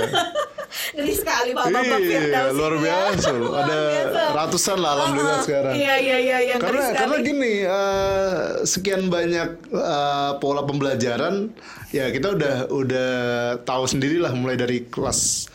Ngeri 0.97 1.13
sekali 1.13 1.49
Pak 1.53 1.63
Bambang 1.67 2.01
Iya, 2.01 2.09
Firdaus 2.09 2.51
luar 2.51 2.73
ya. 2.73 2.81
biasa 2.81 3.29
loh. 3.31 3.41
Luar 3.43 3.61
Ada 3.61 3.77
biasa. 3.77 4.21
ratusan 4.33 4.77
lah 4.77 4.91
alhamdulillah 4.91 5.29
Uh-uh. 5.31 5.45
sekarang. 5.45 5.73
Iya 5.75 5.93
iya 5.95 6.17
iya 6.17 6.37
iya 6.43 6.55
karena 6.57 6.81
sekali. 6.83 6.97
karena 6.97 7.15
gini 7.21 7.53
eh, 7.61 8.33
sekian 8.65 9.01
banyak 9.07 9.49
eh, 9.69 10.31
pola 10.35 10.61
pembelajaran 10.63 11.35
ya 11.89 12.09
kita 12.09 12.27
udah 12.33 12.55
udah 12.67 13.09
tahu 13.61 13.83
sendiri 13.85 14.17
lah 14.17 14.33
mulai 14.33 14.55
dari 14.55 14.83
kelas 14.83 15.47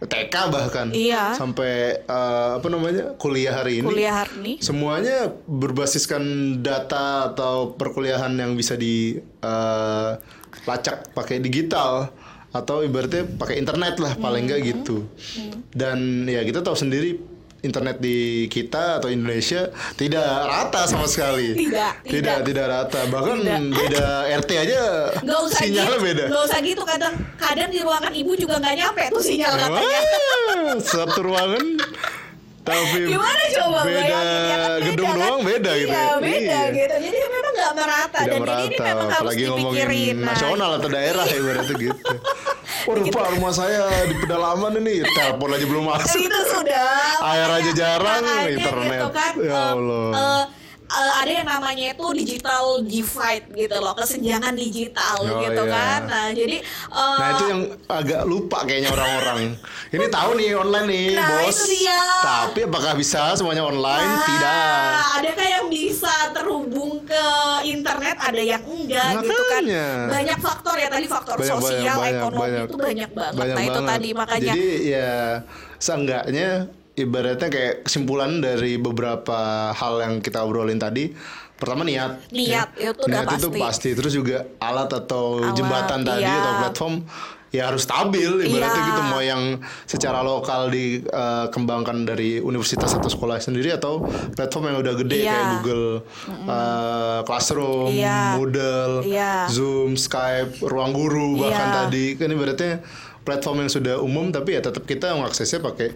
TK 0.00 0.34
bahkan 0.48 0.88
Iya. 0.90 1.34
sampai 1.34 1.72
eh, 1.98 2.50
apa 2.54 2.68
namanya 2.68 3.16
kuliah 3.16 3.56
hari 3.56 3.80
ini 3.80 3.88
kuliah 3.88 4.14
hari 4.16 4.32
ini 4.38 4.52
semuanya 4.58 5.26
berbasiskan 5.44 6.22
data 6.60 7.32
atau 7.32 7.72
perkuliahan 7.72 8.30
yang 8.32 8.54
bisa 8.54 8.74
di 8.74 9.16
eh, 9.18 10.10
lacak 10.64 11.10
pakai 11.10 11.40
digital 11.40 12.14
atau 12.54 12.86
ibaratnya 12.86 13.26
pakai 13.26 13.58
internet 13.58 13.98
lah 13.98 14.14
paling 14.14 14.46
enggak 14.46 14.62
gitu. 14.62 15.02
Dan 15.74 16.30
ya 16.30 16.46
kita 16.46 16.62
tahu 16.62 16.78
sendiri 16.78 17.34
internet 17.64 17.96
di 17.98 18.46
kita 18.52 19.00
atau 19.00 19.08
Indonesia 19.08 19.72
tidak 19.96 20.22
rata 20.22 20.84
sama 20.84 21.08
sekali. 21.08 21.56
Tidak, 21.56 22.04
tidak. 22.04 22.12
Tidak. 22.12 22.36
tidak 22.46 22.66
rata. 22.68 23.00
Bahkan 23.08 23.36
Tidak. 23.40 23.60
beda 23.72 24.06
RT 24.44 24.50
aja 24.52 24.80
Gak 25.24 25.40
usah 25.48 25.60
sinyalnya 25.64 25.96
gitu, 25.98 26.06
beda. 26.06 26.24
Gak 26.28 26.44
usah 26.44 26.58
gitu. 26.60 26.82
Kadang 26.84 27.14
kadang 27.40 27.68
di 27.72 27.80
ruangan 27.80 28.12
ibu 28.12 28.32
juga 28.36 28.60
nggak 28.60 28.76
nyampe 28.76 29.02
tuh 29.10 29.24
sinyal 29.24 29.52
katanya. 29.56 30.00
Satu 30.78 31.18
ruangan 31.24 31.64
tapi 32.64 33.00
Gimana 33.06 33.42
coba 33.54 33.78
beda 33.82 34.00
bayangin 34.00 34.40
ya 34.42 34.56
kan 34.56 34.78
gedung 34.82 35.04
kan? 35.06 35.16
doang 35.20 35.42
beda 35.42 35.70
iya, 35.70 35.78
gitu 35.78 35.92
ya. 35.92 36.04
beda 36.16 36.40
Iya. 36.40 36.60
gitu. 36.74 36.94
Jadi 36.98 37.18
memang 37.22 37.52
nggak 37.54 37.72
merata 37.74 38.18
tidak 38.18 38.24
dan 38.26 38.40
merata 38.40 38.64
ini, 38.64 38.76
memang 38.78 38.96
harus 39.04 39.14
apalagi 39.14 39.42
ngomongin 39.44 39.68
dipikirin. 39.78 40.14
Nah, 40.16 40.26
nasional 40.26 40.70
atau 40.74 40.88
daerah 40.88 41.24
ya 41.24 41.36
ibaratnya 41.36 41.74
gitu 41.76 42.12
waduh 42.84 43.04
pak 43.06 43.26
rumah 43.32 43.52
saya 43.52 43.80
di 44.04 44.14
pedalaman 44.18 44.72
ini 44.76 44.94
telepon 45.06 45.50
aja 45.50 45.66
belum 45.66 45.84
masuk 45.86 46.18
itu 46.18 46.40
sudah 46.50 46.88
Air 47.26 47.50
aja 47.54 47.70
jarang, 47.72 48.22
internet. 48.46 49.00
gitu 49.00 49.10
kan, 49.10 49.32
Ya 49.38 49.48
eh, 49.50 49.70
Allah. 49.70 50.08
eh, 50.12 50.42
eh, 50.86 51.12
ada 51.18 51.32
yang 51.32 51.48
namanya 51.48 51.84
itu 51.90 52.06
digital 52.14 52.64
divide 52.80 53.46
gitu 53.50 53.76
loh, 53.76 53.92
kesenjangan 53.92 54.52
digital 54.52 55.16
Oh, 55.24 55.40
gitu 55.40 55.62
iya. 55.62 55.72
kan. 55.72 56.00
Nah, 56.04 56.26
jadi 56.30 56.56
eh, 56.60 57.16
Nah 57.16 57.28
itu 57.32 57.44
yang 57.46 57.60
agak 57.86 58.22
lupa 58.24 58.62
kayaknya 58.62 58.90
orang-orang. 58.90 59.56
Ini 59.88 60.04
tahu 60.08 60.30
nih 60.34 60.48
online 60.54 60.86
nih, 60.86 61.06
Nah, 61.14 61.28
bos. 61.40 61.50
itu 61.50 61.64
dia. 61.74 62.00
Tapi 62.20 62.60
apakah 62.62 62.92
bisa 62.94 63.34
semuanya 63.34 63.62
online? 63.62 64.10
Nah, 64.10 64.22
Tidak. 64.24 64.92
Adakah 65.14 65.46
yang 65.50 65.66
bisa 65.66 66.14
terhubung 66.30 67.02
ke 67.02 67.24
internet? 67.64 68.16
Ada 68.16 68.42
yang 68.42 68.62
enggak 68.62 69.08
gitu 69.20 69.42
kan. 69.44 69.62
Makanya. 69.62 69.86
Banyak 70.10 70.38
faktor 70.38 70.76
ya 70.76 70.88
tadi 70.88 71.06
faktor 71.06 71.36
Banyak, 71.36 71.50
sosial, 71.54 71.96
banyak, 71.96 72.14
ekonomi 72.14 72.40
banyak. 72.40 72.64
itu 72.64 72.76
banyak 72.76 73.10
banget. 73.10 73.34
Banyak 73.34 73.54
nah, 73.54 73.62
itu 73.62 73.72
banget. 73.74 73.90
tadi 73.90 74.08
makanya 74.12 74.52
Jadi 74.52 74.66
ya 74.84 75.12
seenggaknya 75.78 76.48
ibaratnya 76.94 77.48
kayak 77.50 77.74
kesimpulan 77.86 78.38
dari 78.38 78.78
beberapa 78.78 79.70
hal 79.74 79.94
yang 80.02 80.14
kita 80.18 80.42
obrolin 80.42 80.78
tadi. 80.78 81.10
Pertama 81.54 81.86
niat. 81.86 82.30
Niat, 82.34 82.68
ya. 82.74 82.90
itu 82.90 83.02
udah 83.06 83.22
Niat 83.24 83.38
itu 83.38 83.48
pasti. 83.50 83.60
pasti. 83.62 83.88
Terus 83.94 84.12
juga 84.12 84.38
alat 84.58 84.90
atau 84.90 85.38
Alat, 85.38 85.54
jembatan 85.54 86.00
tadi 86.02 86.26
iya. 86.26 86.38
atau 86.42 86.52
platform 86.66 86.94
ya 87.54 87.70
harus 87.70 87.86
stabil 87.86 88.50
ibaratnya 88.50 88.82
Iya. 88.82 88.88
gitu 88.90 89.02
mau 89.06 89.22
yang 89.22 89.42
secara 89.86 90.26
lokal 90.26 90.74
dikembangkan 90.74 92.02
dari 92.02 92.42
universitas 92.42 92.98
atau 92.98 93.06
sekolah 93.06 93.38
sendiri 93.38 93.70
atau 93.70 94.02
platform 94.34 94.74
yang 94.74 94.78
udah 94.82 94.94
gede 94.98 95.22
Iya. 95.22 95.30
kayak 95.30 95.46
Google 95.62 95.86
uh, 96.50 97.20
Classroom, 97.22 97.94
Iya. 97.94 98.34
Moodle, 98.34 98.94
Iya. 99.06 99.46
Zoom, 99.46 99.94
Skype, 99.94 100.66
Ruang 100.66 100.90
Guru 100.90 101.38
bahkan 101.38 101.70
Iya. 101.70 101.76
tadi 101.86 102.04
kan 102.18 102.28
ibaratnya 102.34 102.72
platform 103.22 103.56
yang 103.64 103.70
sudah 103.70 103.94
umum 104.02 104.34
tapi 104.34 104.58
ya 104.58 104.60
tetap 104.60 104.82
kita 104.84 105.14
mengaksesnya 105.14 105.62
pakai 105.62 105.94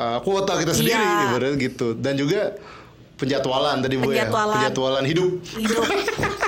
uh, 0.00 0.18
kuota 0.20 0.56
kita 0.56 0.72
sendiri 0.72 0.96
Iya. 0.96 1.28
ibaratnya 1.28 1.56
gitu 1.60 1.92
dan 1.94 2.16
juga 2.16 2.56
penjadwalan 3.14 3.76
tadi 3.78 3.94
bu 3.94 4.10
ya 4.10 4.24
Penjadwalan. 4.32 5.04
hidup 5.04 5.30
hidup. 5.54 5.84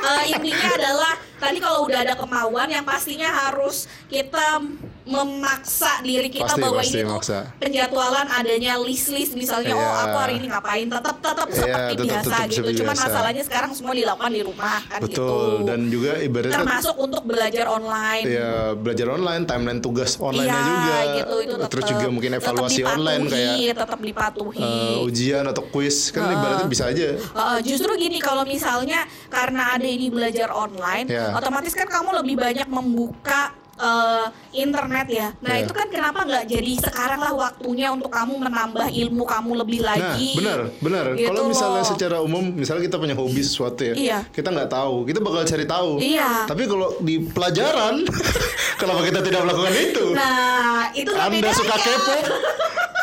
Eh, 0.03 0.24
intinya 0.30 0.68
adalah 0.72 1.12
tadi 1.36 1.59
kalau 1.59 1.84
udah 1.84 2.00
ada 2.00 2.14
kemauan 2.16 2.66
yang 2.66 2.80
pastinya 2.82 3.28
harus 3.28 3.84
kita 4.09 4.64
memaksa 5.05 5.98
diri 6.00 6.28
kita 6.28 6.46
Pasti, 6.48 6.61
bahwa 6.61 6.78
pasti, 6.78 6.94
ini 6.94 7.03
tuh 7.03 7.12
maksa. 7.12 7.38
penjadwalan 7.57 8.26
adanya 8.28 8.72
list-list 8.76 9.32
misalnya 9.32 9.72
oh 9.72 9.82
Iya. 9.82 10.03
aku 10.05 10.16
hari 10.16 10.34
ini 10.36 10.46
ngapain 10.46 10.86
tetap 10.86 11.16
tetap 11.18 11.46
Iya, 11.46 11.57
seperti 11.57 11.92
tetap- 11.92 12.07
biasa 12.07 12.22
tetap 12.24 12.42
gitu. 12.44 12.55
seperti 12.55 12.76
Cuman 12.76 12.88
biasa. 12.92 13.05
masalahnya 13.05 13.42
sekarang 13.42 13.70
semua 13.72 13.92
dilakukan 13.92 14.30
di 14.30 14.42
rumah 14.42 14.78
kan 14.84 15.00
betul 15.00 15.18
gitu. 15.53 15.66
dan 15.66 15.80
juga 15.88 16.12
ibaratnya 16.18 16.57
termasuk 16.57 16.94
untuk 16.96 17.22
belajar 17.22 17.66
online. 17.68 18.24
ya 18.24 18.50
belajar 18.74 19.07
online 19.11 19.42
timeline 19.42 19.80
tugas 19.80 20.11
online-nya 20.16 20.55
Iya, 20.55 20.70
juga 20.70 20.96
gitu 21.16 21.34
itu 21.40 21.55
terus 21.64 21.82
tetep- 21.82 21.92
juga 21.92 22.07
mungkin 22.09 22.30
tetep 22.30 22.42
evaluasi 22.44 22.80
online 22.84 23.22
kayak 23.24 23.50
dipatuhi, 23.53 23.74
tetap 23.74 23.98
dipatuhi. 24.00 24.62
uh, 24.62 24.98
ujian 25.03 25.44
atau 25.44 25.62
quiz 25.64 25.96
kan 26.09 26.28
ibaratnya 26.28 26.66
bisa 26.66 26.84
aja 26.86 27.09
Uh, 27.32 27.59
justru 27.61 27.90
gini 27.94 28.18
kalau 28.18 28.44
misalnya 28.44 29.03
karena 29.28 29.72
ada 29.72 29.84
ini 29.84 30.09
belajar 30.09 30.48
online, 30.48 31.07
Ya. 31.07 31.32
otomatis 31.32 31.72
kan 31.72 31.84
kamu 31.84 32.20
lebih 32.20 32.36
banyak 32.36 32.66
membuka 32.66 33.50
uh, 33.74 34.26
internet 34.50 35.06
ya. 35.06 35.28
Nah 35.38 35.54
Ya. 35.54 35.62
itu 35.62 35.72
kan 35.72 35.86
kenapa 35.86 36.22
nggak 36.22 36.44
jadi 36.44 36.72
sekarang 36.82 37.18
lah 37.18 37.32
waktunya 37.32 37.88
untuk 37.88 38.08
kamu 38.08 38.36
menambah 38.38 38.86
ilmu 38.88 39.22
kamu 39.22 39.50
lebih 39.58 39.80
Nah, 39.80 39.88
lagi. 40.12 40.30
benar, 40.34 40.60
benar. 40.78 41.04
Gitu 41.14 41.26
Kalau 41.26 41.42
misalnya 41.46 41.80
loh. 41.80 41.88
secara 41.88 42.16
umum, 42.18 42.44
misalnya 42.50 42.82
kita 42.82 42.96
punya 42.96 43.12
hobi 43.12 43.40
sesuatu 43.40 43.80
ya, 43.82 43.94
Iya. 43.94 44.18
kita 44.28 44.48
nggak 44.48 44.68
tahu, 44.68 45.04
kita 45.04 45.18
bakal 45.18 45.42
cari 45.42 45.64
tahu. 45.64 45.90
Iya. 45.98 46.44
Tapi 46.44 46.62
kalau 46.64 46.88
di 46.98 47.14
pelajaran, 47.22 47.94
kenapa 48.80 49.00
kita 49.02 49.20
tidak 49.20 49.40
melakukan 49.42 49.74
itu? 49.74 50.04
Nah 50.12 50.90
itu 50.92 51.10
Anda 51.10 51.30
bedanya. 51.32 51.52
suka 51.54 51.76
kepo, 51.78 52.14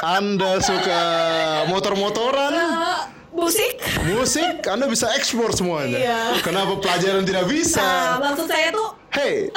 Anda 0.02 0.52
suka 0.60 1.00
motor-motoran, 1.68 2.52
Uh, 2.52 3.00
musik. 3.32 3.80
musik, 4.06 4.64
Anda 4.66 4.86
bisa 4.86 5.12
ekspor 5.14 5.52
semuanya. 5.52 5.98
Iya. 5.98 6.20
Kenapa 6.40 6.76
pelajaran 6.78 7.24
tidak 7.24 7.44
Nah 7.44 7.50
bisa? 7.50 7.88
maksud 8.18 8.46
saya 8.46 8.70
tuh 8.70 8.99
Hey, 9.10 9.50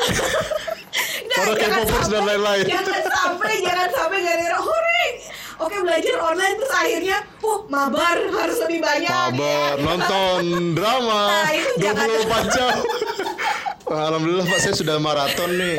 Para 1.36 1.52
K-popers 1.56 2.08
dan 2.08 2.24
lain-lain. 2.24 2.64
Jangan 2.68 3.04
sampai, 3.08 3.52
jangan 3.60 3.88
sampai 3.88 4.18
gara-gara 4.20 4.58
horeng. 4.60 5.14
Oke 5.62 5.76
belajar 5.80 6.14
online 6.18 6.54
terus 6.58 6.72
akhirnya, 6.74 7.18
oh 7.40 7.64
mabar 7.70 8.16
harus 8.18 8.58
lebih 8.66 8.82
banyak. 8.82 9.08
kabar 9.08 9.78
ya. 9.78 9.84
nonton 9.84 10.42
drama 10.74 11.22
Nah, 11.30 11.50
itu 11.54 11.72
jangan. 11.78 12.06
24 12.50 12.54
jam. 12.56 12.74
Alhamdulillah 14.10 14.46
Pak 14.48 14.58
saya 14.58 14.74
sudah 14.74 14.96
maraton 14.98 15.50
nih. 15.54 15.76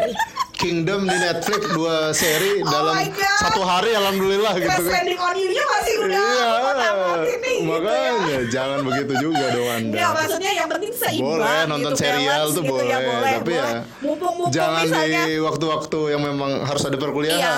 Kingdom 0.63 1.01
di 1.03 1.17
Netflix 1.19 1.61
dua 1.69 1.95
seri 2.11 2.53
Oh 2.57 2.65
dalam 2.65 2.95
satu 3.37 3.61
hari 3.61 3.91
alhamdulillah 3.91 4.53
gitu 4.55 4.71
kan. 4.71 4.91
landing 4.95 5.19
on 5.19 5.35
you-nya 5.35 5.63
masih 5.67 5.93
udah 5.99 6.23
Iya, 6.23 6.47
ngotak-ngotik 6.55 7.37
nih 7.37 7.53
gitu 7.53 7.59
ya. 7.59 7.67
makanya 7.69 8.37
jangan 8.47 8.79
begitu 8.81 9.13
juga 9.19 9.45
dong 9.49 9.67
Anda. 9.67 9.91
Enggak, 9.93 10.11
maksudnya 10.15 10.51
yang 10.53 10.67
penting 10.67 10.91
seimbang 10.93 11.27
boleh 11.35 11.59
nonton 11.67 11.91
gitu, 11.91 11.99
serial 11.99 12.23
balance 12.23 12.47
tuh 12.49 12.63
gitu 12.63 12.71
boleh, 12.71 12.87
ya, 12.87 12.97
boleh, 13.01 13.31
tapi 13.33 13.51
boleh. 13.51 13.59
ya 13.59 13.81
Mumpung-mumpung 14.01 14.51
jangan 14.51 14.81
misalnya 14.81 15.21
di 15.21 15.35
waktu-waktu 15.37 15.99
yang 16.09 16.21
memang 16.23 16.51
harus 16.63 16.83
ada 16.83 16.97
perkuliahan. 16.97 17.37
Iya, 17.37 17.53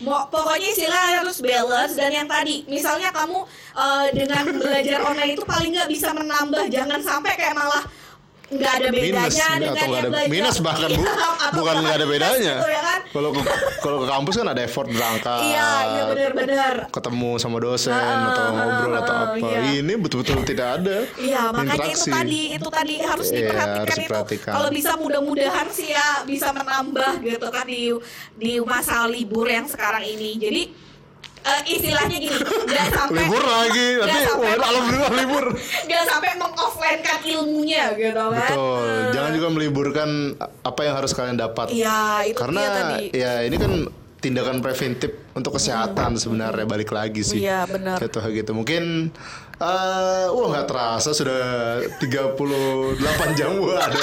mau 0.00 0.24
pokoknya 0.26 0.68
istilah 0.68 1.00
harus 1.18 1.36
balance 1.38 1.94
dan 1.94 2.10
yang 2.10 2.26
tadi 2.26 2.64
misalnya 2.66 3.08
kamu 3.10 3.38
eh, 3.74 4.06
dengan 4.10 4.44
belajar 4.56 4.98
online 5.02 5.32
itu 5.32 5.44
paling 5.44 5.70
nggak 5.70 5.90
bisa 5.90 6.08
menambah 6.10 6.64
jangan 6.66 6.98
sampai 6.98 7.32
kayak 7.34 7.52
malah 7.52 7.84
nggak 8.52 8.72
ada 8.78 8.88
bedanya 8.92 9.08
minus 9.08 9.34
dengan 9.34 9.60
atau 9.72 9.72
nggak 9.72 9.82
yang 9.82 9.96
ada 9.96 10.08
belajar 10.12 10.30
minus 10.30 10.56
bahkan 10.60 10.88
bu 10.92 11.02
Iya, 11.02 11.58
bukan 11.58 11.74
nggak 11.82 11.96
ada 11.96 12.06
bedanya 12.06 12.54
gitu 12.56 12.68
ya 12.70 12.82
kan? 12.82 13.00
kalau 13.12 13.30
ke 13.32 13.40
kalau 13.80 13.96
ke 14.00 14.06
kampus 14.08 14.34
kan 14.40 14.46
ada 14.48 14.60
effort 14.62 14.88
berangkat 14.88 15.40
iya 15.44 15.68
iya 15.84 16.02
benar-benar 16.08 16.74
ketemu 16.88 17.30
sama 17.36 17.56
dosen 17.58 17.92
Ah, 17.92 18.30
atau 18.32 18.44
ngobrol 18.52 18.92
ah, 18.92 19.00
atau 19.04 19.14
apa 19.32 19.46
iya. 19.52 19.80
ini 19.80 19.92
betul-betul 19.96 20.38
tidak 20.44 20.68
ada 20.80 20.96
Iya, 21.18 21.42
makanya 21.52 21.86
itu 21.92 22.04
tadi, 22.08 22.40
itu 22.56 22.68
tadi 22.68 22.94
harus 23.00 23.28
Iya, 23.28 23.36
diperhatikan 23.38 23.96
harus 23.96 24.32
itu. 24.32 24.52
Kalau 24.52 24.68
bisa 24.72 24.92
mudah-mudahan 24.96 25.68
sih 25.70 25.88
ya 25.92 26.08
bisa 26.24 26.48
menambah 26.52 27.12
gitu 27.20 27.46
kan 27.52 27.64
di 27.68 27.92
di 28.34 28.52
masa 28.62 29.04
libur 29.06 29.46
yang 29.46 29.68
sekarang 29.68 30.02
ini. 30.02 30.36
Jadi 30.36 30.62
eh, 31.42 31.60
istilahnya 31.68 32.16
gini, 32.16 32.36
nggak 32.38 32.86
sampai 32.90 33.18
libur 33.20 33.42
lagi 33.42 33.86
nanti 33.98 34.18
alhamdulillah 34.24 35.10
libur 35.12 35.44
nggak 35.58 36.02
sampai 36.04 36.30
mengoffline-kan 36.36 37.20
ilmunya 37.24 37.84
gitu 37.94 38.14
kan. 38.14 38.30
betul 38.32 38.82
Eh, 38.82 39.02
jangan 39.12 39.30
juga 39.32 39.48
meliburkan 39.50 40.08
apa 40.62 40.80
yang 40.80 40.94
harus 40.96 41.12
kalian 41.12 41.36
dapat 41.36 41.66
Iya, 41.70 42.00
itu 42.24 42.36
karena 42.36 42.60
dia 42.60 42.70
tadi. 42.72 43.04
ya 43.12 43.32
ini 43.42 43.56
kan 43.56 43.72
tindakan 44.18 44.58
preventif 44.58 45.10
untuk 45.32 45.58
kesehatan 45.58 46.14
sebenarnya 46.14 46.62
balik 46.62 46.90
lagi 46.90 47.20
sih 47.20 47.42
Iya, 47.42 47.66
benar. 47.66 47.98
Jatuh 47.98 48.22
gitu 48.30 48.52
mungkin 48.52 49.10
eh 49.62 50.26
wah 50.26 50.46
nggak 50.50 50.66
terasa 50.66 51.14
sudah 51.14 51.38
38 52.02 52.98
jam 53.38 53.54
wah 53.62 53.78
ada 53.78 53.94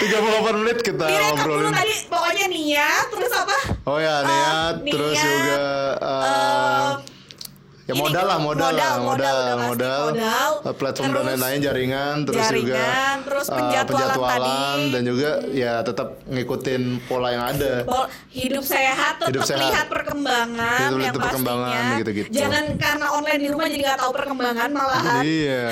38 0.00 0.64
menit 0.64 0.78
kita 0.80 1.04
dulu 1.04 1.24
ngobrolin 1.28 1.72
tadi 1.74 1.94
pokoknya 2.08 2.46
niat 2.48 3.06
terus 3.12 3.32
apa? 3.36 3.56
oh 3.84 3.98
ya 4.00 4.14
Eh, 4.18 4.24
niat 4.24 4.74
terus 4.82 5.12
niat, 5.12 5.24
juga 5.28 5.60
eh, 6.00 6.88
ya 7.84 7.92
ini, 7.92 8.00
modal 8.00 8.24
lah 8.24 8.38
modal, 8.38 8.70
lah 8.72 8.92
modal, 8.96 8.96
modal 9.04 9.36
modal, 9.68 10.02
modal. 10.16 10.50
Eh, 10.64 10.74
platform 10.76 11.10
dan 11.12 11.24
lain-lain 11.28 11.58
jaringan 11.60 12.16
terus 12.24 12.44
juga 12.48 12.80
jaringan, 12.80 13.16
terus 13.38 13.48
penjadwalan 13.48 13.86
penjadwalan 14.10 14.42
tadi. 14.76 14.90
dan 14.90 15.02
juga 15.04 15.30
ya 15.48 15.72
tetap 15.80 16.08
ngikutin 16.26 16.82
pola 17.06 17.28
yang 17.30 17.44
ada 17.46 17.72
hidup 18.28 18.64
sehat 18.64 19.14
tetap 19.16 19.30
Hidup 19.30 19.42
sehat. 19.44 19.62
lihat 19.64 19.86
perkembangan 19.86 20.78
Hidup- 20.84 21.00
yang 21.00 21.14
perkembangan, 21.14 21.70
pastinya 21.70 21.98
gitu-gitu. 21.98 22.28
jangan 22.30 22.64
karena 22.76 23.06
online 23.08 23.40
di 23.40 23.48
rumah 23.48 23.66
jadi 23.66 23.82
nggak 23.84 24.00
tahu 24.00 24.12
perkembangan 24.12 24.68
malahan 24.70 25.22
iya 25.22 25.70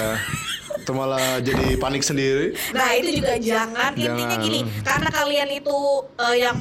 itu 0.76 0.92
malah 0.92 1.40
jadi 1.40 1.66
panik 1.76 2.00
sendiri 2.00 2.54
nah 2.70 2.94
itu 2.94 3.18
juga 3.18 3.34
jangan 3.36 3.90
intinya 3.92 4.14
Jangan. 4.30 4.44
gini 4.44 4.60
karena 4.80 5.08
kalian 5.10 5.48
itu 5.50 5.76
eh, 6.16 6.36
yang 6.40 6.58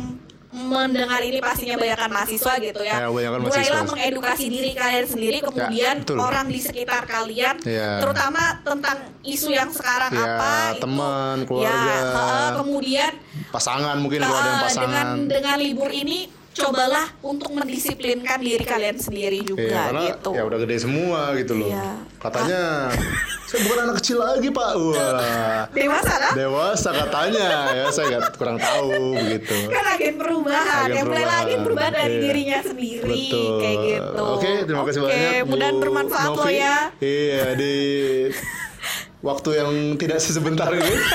mendengar 0.56 1.20
ini 1.20 1.43
pastinya 1.43 1.76
banyakkan 1.76 2.08
mahasiswa 2.08 2.53
gitu 2.64 2.82
ya. 2.82 3.12
Ya, 3.12 3.30
Mulailah 3.36 3.84
mengedukasi 3.84 4.45
diri 4.47 4.72
kalian 4.72 5.06
sendiri, 5.06 5.38
kemudian 5.43 6.01
betul. 6.01 6.18
orang 6.18 6.47
di 6.47 6.60
sekitar 6.64 7.03
kalian, 7.03 7.60
Ya. 7.68 7.99
terutama 7.99 8.64
tentang 8.64 8.97
isu 9.22 9.51
yang 9.51 9.68
sekarang 9.76 10.16
Ya, 10.16 10.24
apa, 10.24 10.80
teman, 10.80 11.43
itu, 11.43 11.47
keluarga. 11.51 11.91
ya, 11.91 12.56
kemudian 12.56 13.12
pasangan 13.51 13.95
mungkin 13.99 14.24
kalau 14.24 14.38
ada 14.39 14.47
yang 14.47 14.56
Uh, 14.56 14.66
pasangan 14.66 15.06
dengan 15.28 15.28
dengan 15.28 15.56
libur 15.60 15.91
ini 15.91 16.32
cobalah 16.56 17.12
untuk 17.20 17.51
mendisiplinkan 17.51 18.39
diri 18.39 18.64
kalian 18.64 18.95
sendiri 18.95 19.43
Iya, 19.43 19.45
juga 19.45 19.82
karena 19.86 20.01
gitu. 20.10 20.30
ya 20.32 20.43
udah 20.43 20.60
gede 20.64 20.78
semua 20.80 21.20
gitu 21.36 21.53
loh. 21.53 21.68
Iya. 21.68 21.89
Katanya 22.16 22.62
saya 23.45 23.60
bukan 23.62 23.78
anak 23.84 23.95
kecil 23.99 24.18
lagi 24.18 24.47
pak. 24.49 24.72
Wah, 24.74 25.68
Dewasa 25.70 26.14
kan? 26.16 26.32
dewasa 26.34 26.89
katanya 26.95 27.47
ya 27.70 27.86
saya 27.89 28.06
nggak 28.10 28.34
kurang 28.34 28.58
tahu 28.58 28.89
begitu. 29.16 29.58
Kan 29.68 29.86
agen 29.86 30.16
perubahan, 30.16 30.86
Agen 30.86 30.95
yang 30.95 31.06
mulai 31.06 31.26
lagi 31.28 31.53
perubahan 31.60 31.93
dari 31.93 32.10
Iya. 32.10 32.22
dirinya 32.24 32.60
sendiri 32.64 33.03
Betul. 33.28 33.51
kayak 33.60 33.78
gitu. 33.84 34.24
Oke, 34.32 34.51
terima 34.64 34.84
kasih 34.84 34.99
Oke, 35.01 35.12
banyak. 35.12 35.32
Bu 35.38 35.49
mudah 35.51 35.70
bermanfaat 35.76 36.30
Novi. 36.30 36.39
loh 36.39 36.51
ya. 36.51 36.76
Iya 36.97 37.45
di 37.53 37.76
waktu 39.26 39.50
yang 39.58 39.98
tidak 39.98 40.22
ini. 40.78 40.96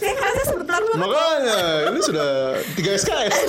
Saya 0.00 0.12
sebentar 0.48 0.80
banget. 0.80 0.98
Makanya 0.98 1.60
ini 1.92 2.00
sudah 2.00 2.56
3 2.74 3.00
SKS. 3.04 3.36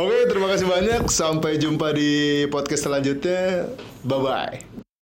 Oke, 0.00 0.16
terima 0.30 0.46
kasih 0.54 0.66
banyak. 0.70 1.02
Sampai 1.10 1.58
jumpa 1.58 1.90
di 1.90 2.46
podcast 2.48 2.86
selanjutnya. 2.86 3.66
Bye 4.06 4.18
bye. 4.22 4.79